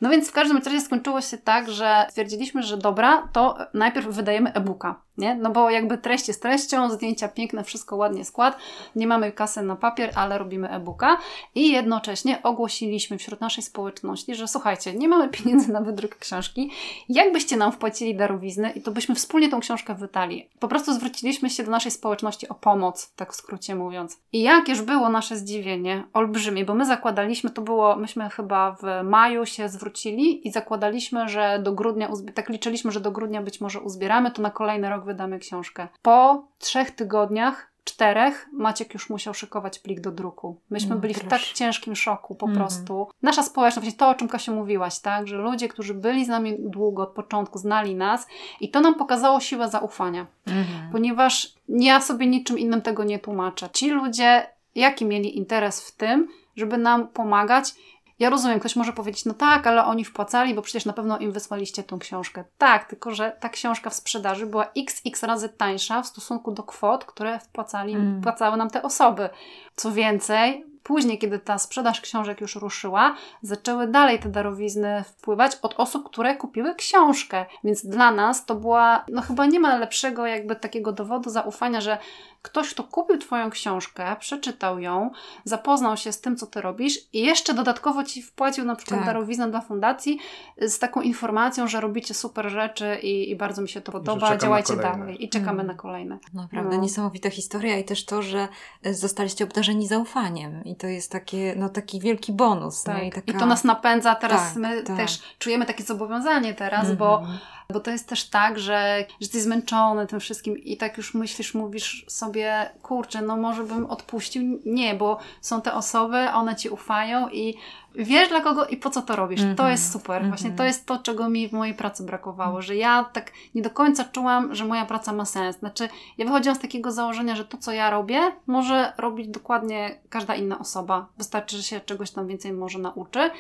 No 0.01 0.11
więc 0.11 0.29
w 0.29 0.33
każdym 0.33 0.57
razie 0.57 0.81
skończyło 0.81 1.21
się 1.21 1.39
tak, 1.39 1.71
że 1.71 2.07
stwierdziliśmy, 2.11 2.63
że 2.63 2.77
dobra, 2.77 3.29
to 3.33 3.59
najpierw 3.75 4.07
wydajemy 4.07 4.53
e-booka, 4.53 4.95
nie? 5.19 5.35
No 5.35 5.51
bo 5.51 5.71
jakby 5.71 5.99
treść 5.99 6.29
jest 6.29 6.43
treścią, 6.43 6.91
zdjęcia 6.91 7.29
piękne, 7.29 7.65
wszystko 7.65 7.97
ładnie 7.97 8.25
skład, 8.25 8.57
nie 8.97 9.07
mamy 9.07 9.33
kasy 9.33 9.63
na 9.63 9.77
papier, 9.77 10.11
ale 10.15 10.39
robimy 10.39 10.71
e-booka 10.71 11.19
i 11.55 11.73
jednocześnie 11.73 12.43
ogłosiliśmy 12.43 13.19
wśród 13.19 13.41
naszej 13.41 13.65
społeczności, 13.65 14.35
że 14.35 14.49
słuchajcie, 14.49 14.95
nie 14.95 15.09
mamy 15.09 15.29
pieniędzy 15.29 15.73
na 15.73 15.81
wydruk 15.81 16.17
książki, 16.17 16.71
jakbyście 17.09 17.57
nam 17.57 17.73
wpłacili 17.73 18.17
darowizny 18.17 18.71
i 18.71 18.83
to 18.83 18.91
byśmy 18.91 19.15
wspólnie 19.15 19.49
tą 19.49 19.61
książkę 19.61 19.95
wydali. 19.95 20.49
Po 20.59 20.69
prostu 20.69 20.93
zwróciliśmy 20.93 21.51
się 21.51 21.63
do 21.63 21.71
naszej 21.71 21.93
społeczności 21.93 22.49
o 22.49 22.55
pomoc, 22.55 23.13
tak 23.17 23.33
w 23.33 23.37
skrócie 23.37 23.75
mówiąc. 23.75 24.21
I 24.33 24.43
jakież 24.43 24.83
było 24.83 25.09
nasze 25.09 25.37
zdziwienie, 25.37 26.05
olbrzymie, 26.13 26.65
bo 26.65 26.75
my 26.75 26.87
zakładaliśmy, 26.87 27.51
to 27.51 27.63
było, 27.63 27.97
myśmy 27.97 28.31
chyba 28.31 28.77
w 28.83 29.05
maju 29.05 29.47
się 29.47 29.69
zwrócili 29.69 30.49
i 30.49 30.53
zakładaliśmy, 30.53 31.29
że 31.29 31.61
do 31.63 31.73
grudnia, 31.73 32.09
tak 32.35 32.49
liczyliśmy, 32.49 32.91
że 32.91 33.01
do 33.01 33.11
grudnia 33.11 33.43
być 33.43 33.61
może 33.61 33.81
uzbieramy, 33.81 34.31
to 34.31 34.43
na 34.43 34.51
kolejny 34.51 34.91
rok 34.91 35.04
wydamy 35.05 35.39
książkę. 35.39 35.89
Po 36.03 36.45
trzech 36.59 36.91
tygodniach 36.91 37.71
czterech 37.85 38.49
Maciek 38.53 38.95
już 38.95 39.11
musiał 39.11 39.35
szykować 39.35 39.79
plik 39.79 40.01
do 40.01 40.13
druku. 40.13 40.57
Myśmy 40.71 40.95
No, 40.95 41.01
byli 41.01 41.15
w 41.15 41.19
tak 41.21 41.29
proszę. 41.29 41.55
ciężkim 41.55 41.97
szoku 41.97 42.35
po 42.35 42.47
Mhm. 42.47 42.61
prostu. 42.67 43.09
Nasza 43.23 43.43
społeczność, 43.43 43.85
właśnie 43.85 43.99
to 43.99 44.09
o 44.09 44.15
czym 44.15 44.29
Kasiu 44.29 44.55
mówiłaś, 44.55 44.99
tak, 44.99 45.27
że 45.29 45.37
ludzie, 45.37 45.69
którzy 45.69 45.95
byli 45.95 46.25
z 46.25 46.29
nami 46.29 46.57
długo 46.59 47.03
od 47.03 47.09
początku, 47.11 47.59
znali 47.59 47.95
nas 47.95 48.27
i 48.61 48.71
to 48.71 48.81
nam 48.81 48.95
pokazało 48.95 49.41
siłę 49.41 49.69
zaufania, 49.69 50.27
Mhm. 50.47 50.93
ponieważ 50.93 51.55
ja 51.69 52.01
sobie 52.01 52.27
niczym 52.27 52.59
innym 52.59 52.83
tego 52.83 53.05
nie 53.05 53.19
tłumaczę. 53.19 53.69
Ci 53.73 53.91
ludzie, 53.91 54.47
jaki 54.75 55.05
mieli 55.05 55.37
interes 55.39 55.89
w 55.89 55.97
tym, 55.97 56.29
żeby 56.57 56.79
nam 56.79 57.09
pomagać 57.09 57.75
ja 58.19 58.31
rozumiem, 58.31 58.61
ktoś 58.61 58.77
może 58.77 58.93
powiedzieć, 58.93 59.25
no 59.25 59.35
tak, 59.35 59.67
ale 59.67 59.85
oni 59.85 60.05
wpłacali, 60.05 60.55
bo 60.55 60.63
przecież 60.63 60.85
na 60.85 60.93
pewno 60.93 61.19
im 61.19 61.33
wysłaliście 61.33 61.83
tą 61.83 61.99
książkę. 61.99 62.45
Tak, 62.59 62.85
tylko 62.85 63.11
że 63.11 63.37
ta 63.41 63.49
książka 63.49 63.91
w 63.91 63.95
sprzedaży 63.95 64.47
była 64.47 64.67
xx 64.77 65.23
razy 65.23 65.49
tańsza 65.49 66.03
w 66.03 66.07
stosunku 66.07 66.53
do 66.53 66.63
kwot, 66.63 67.05
które 67.05 67.39
wpłacali, 67.39 67.95
Mm. 67.95 68.21
wpłacały 68.21 68.57
nam 68.57 68.71
te 68.71 68.83
osoby. 68.83 69.29
Co 69.77 69.93
więcej, 69.93 70.67
później, 70.83 71.19
kiedy 71.19 71.39
ta 71.39 71.59
sprzedaż 71.59 72.01
książek 72.01 72.41
już 72.41 72.57
ruszyła, 72.57 73.15
zaczęły 73.43 73.87
dalej 73.87 74.19
te 74.19 74.29
darowizny 74.29 75.05
wpływać 75.07 75.59
od 75.63 75.75
osób, 75.77 76.09
które 76.09 76.37
kupiły 76.37 76.75
książkę. 76.75 77.47
Więc 77.65 77.87
dla 77.87 78.11
nas 78.11 78.47
to 78.47 78.55
była, 78.55 79.05
no 79.09 79.23
chyba 79.23 79.47
nie 79.47 79.61
ma 79.61 79.77
lepszego 79.77 80.27
jakby 80.27 80.57
takiego 80.57 80.93
dowodu 80.93 81.31
zaufania, 81.31 81.81
że 81.81 81.99
ktoś, 82.45 82.71
kto 82.71 82.85
kupił 82.85 83.19
Twoją 83.19 83.51
książkę, 83.51 84.17
przeczytał 84.21 84.79
ją, 84.79 85.11
zapoznał 85.45 85.97
się 85.97 86.13
z 86.13 86.21
tym, 86.21 86.37
co 86.37 86.47
Ty 86.47 86.61
robisz 86.61 86.99
i 87.13 87.21
jeszcze 87.23 87.55
dodatkowo 87.55 88.05
Ci 88.05 88.23
wpłacił 88.23 88.65
na 88.65 88.77
przykład 88.77 89.01
Tak. 89.01 89.07
darowiznę 89.07 89.51
dla 89.51 89.61
fundacji 89.61 90.19
z 90.61 90.79
taką 90.79 91.01
informacją, 91.01 91.69
że 91.69 91.81
robicie 91.81 92.15
super 92.15 92.51
rzeczy 92.51 92.99
i, 93.03 93.31
i 93.31 93.37
bardzo 93.37 93.63
mi 93.63 93.69
się 93.69 93.81
to 93.81 93.93
podoba, 93.93 94.37
działajcie 94.37 94.77
dalej 94.77 95.25
i 95.25 95.29
czekamy 95.29 95.51
Mm. 95.53 95.67
na 95.67 95.75
kolejne. 95.75 96.19
Naprawdę 96.35 96.77
No. 96.77 96.83
niesamowita 96.83 97.31
historia 97.31 97.79
i 97.79 97.85
też 97.85 98.05
to, 98.05 98.23
że 98.23 98.49
e, 98.83 98.95
zostaliście 98.95 99.45
obdarzeni 99.45 99.87
zaufaniem 99.89 100.65
i 100.65 100.77
to 100.77 100.87
jest 100.87 101.13
takie, 101.13 101.55
no, 101.57 101.69
taki 101.69 102.01
wielki 102.01 102.33
bonus. 102.33 102.83
I, 102.83 102.87
Tak. 102.87 103.15
taka... 103.15 103.33
I 103.33 103.41
to 103.41 103.47
nas 103.47 103.65
napędza, 103.65 104.15
teraz 104.15 104.41
Tak, 104.49 104.57
my 104.57 104.83
tak. 104.83 104.97
też 104.97 105.23
czujemy 105.39 105.67
takie 105.67 105.85
zobowiązanie 105.85 106.55
teraz, 106.55 106.93
bo 106.93 107.19
Mhm. 107.19 107.39
Bo 107.64 107.64
to 107.81 107.91
jest 107.91 108.09
też 108.09 108.31
tak, 108.31 108.59
że, 108.59 108.75
że 108.75 109.07
jesteś 109.21 109.43
zmęczony 109.43 110.07
tym 110.07 110.21
wszystkim 110.21 110.59
i 110.59 110.77
tak 110.77 110.97
już 110.97 111.15
myślisz, 111.15 111.55
mówisz 111.55 112.05
sobie, 112.09 112.71
kurczę, 112.83 113.23
no 113.23 113.37
może 113.37 113.65
bym 113.65 113.87
odpuścił. 113.87 114.61
Nie, 114.65 114.95
bo 114.95 115.19
są 115.41 115.61
te 115.63 115.75
osoby, 115.75 116.17
one 116.17 116.57
ci 116.57 116.69
ufają 116.69 117.29
i 117.29 117.55
wiesz 117.95 118.29
dla 118.29 118.41
kogo 118.41 118.67
i 118.67 118.77
po 118.77 118.91
co 118.91 119.03
to 119.03 119.17
robisz. 119.17 119.41
To 119.41 119.47
Mhm. 119.47 119.71
jest 119.71 119.93
super. 119.93 120.17
Mhm. 120.17 120.31
Właśnie 120.31 120.51
to 120.53 120.65
jest 120.65 120.87
to, 120.87 120.99
czego 120.99 121.29
mi 121.29 121.49
w 121.49 121.53
mojej 121.53 121.75
pracy 121.75 122.03
brakowało, 122.05 122.63
że 122.63 122.77
ja 122.77 123.05
tak 123.13 123.33
nie 123.55 123.63
do 123.63 123.71
końca 123.71 124.05
czułam, 124.05 124.55
że 124.55 124.65
moja 124.65 124.87
praca 124.87 125.13
ma 125.13 125.25
sens. 125.25 125.59
Znaczy, 125.59 125.89
ja 126.19 126.27
wychodziłam 126.27 126.57
z 126.57 126.61
takiego 126.61 126.93
założenia, 126.93 127.37
że 127.37 127.45
to, 127.45 127.59
co 127.59 127.73
ja 127.73 127.91
robię, 127.91 128.21
może 128.47 128.93
robić 128.99 129.29
dokładnie 129.29 129.99
każda 130.09 130.35
inna 130.35 130.59
osoba. 130.59 131.07
Wystarczy, 131.19 131.57
że 131.57 131.63
się 131.63 131.81
czegoś 131.81 132.11
tam 132.11 132.27
więcej 132.27 132.53
może 132.53 132.79
nauczy. 132.79 133.31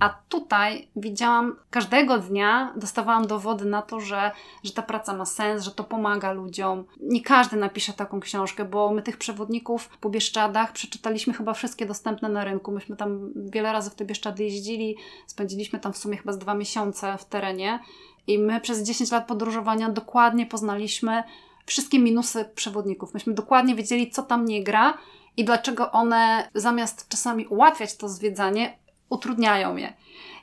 A 0.00 0.14
tutaj 0.28 0.88
widziałam, 0.96 1.56
każdego 1.70 2.18
dnia 2.18 2.72
dostawałam 2.76 3.26
dowody 3.26 3.64
na 3.64 3.82
to, 3.82 4.00
że, 4.00 4.30
że 4.64 4.72
ta 4.72 4.82
praca 4.82 5.14
ma 5.16 5.24
sens, 5.24 5.64
że 5.64 5.70
to 5.70 5.84
pomaga 5.84 6.32
ludziom. 6.32 6.84
Nie 7.00 7.22
każdy 7.22 7.56
napisze 7.56 7.92
taką 7.92 8.20
książkę, 8.20 8.64
bo 8.64 8.90
my 8.92 9.02
tych 9.02 9.16
przewodników 9.16 9.88
po 10.00 10.10
Bieszczadach 10.10 10.72
przeczytaliśmy 10.72 11.32
chyba 11.32 11.54
wszystkie 11.54 11.86
dostępne 11.86 12.28
na 12.28 12.44
rynku. 12.44 12.72
Myśmy 12.72 12.96
tam 12.96 13.30
wiele 13.36 13.72
razy 13.72 13.89
w 13.90 13.94
te 13.94 14.04
Bieszczady 14.04 14.44
jeździli, 14.44 14.96
spędziliśmy 15.26 15.78
tam 15.78 15.92
w 15.92 15.98
sumie 15.98 16.16
chyba 16.16 16.32
z 16.32 16.38
dwa 16.38 16.54
miesiące 16.54 17.18
w 17.18 17.24
terenie 17.24 17.80
i 18.26 18.38
my 18.38 18.60
przez 18.60 18.82
10 18.82 19.10
lat 19.10 19.26
podróżowania 19.26 19.88
dokładnie 19.88 20.46
poznaliśmy 20.46 21.22
wszystkie 21.66 21.98
minusy 21.98 22.44
przewodników. 22.54 23.14
Myśmy 23.14 23.34
dokładnie 23.34 23.74
wiedzieli, 23.74 24.10
co 24.10 24.22
tam 24.22 24.44
nie 24.44 24.64
gra 24.64 24.98
i 25.36 25.44
dlaczego 25.44 25.92
one 25.92 26.48
zamiast 26.54 27.08
czasami 27.08 27.46
ułatwiać 27.46 27.96
to 27.96 28.08
zwiedzanie, 28.08 28.78
utrudniają 29.08 29.76
je. 29.76 29.92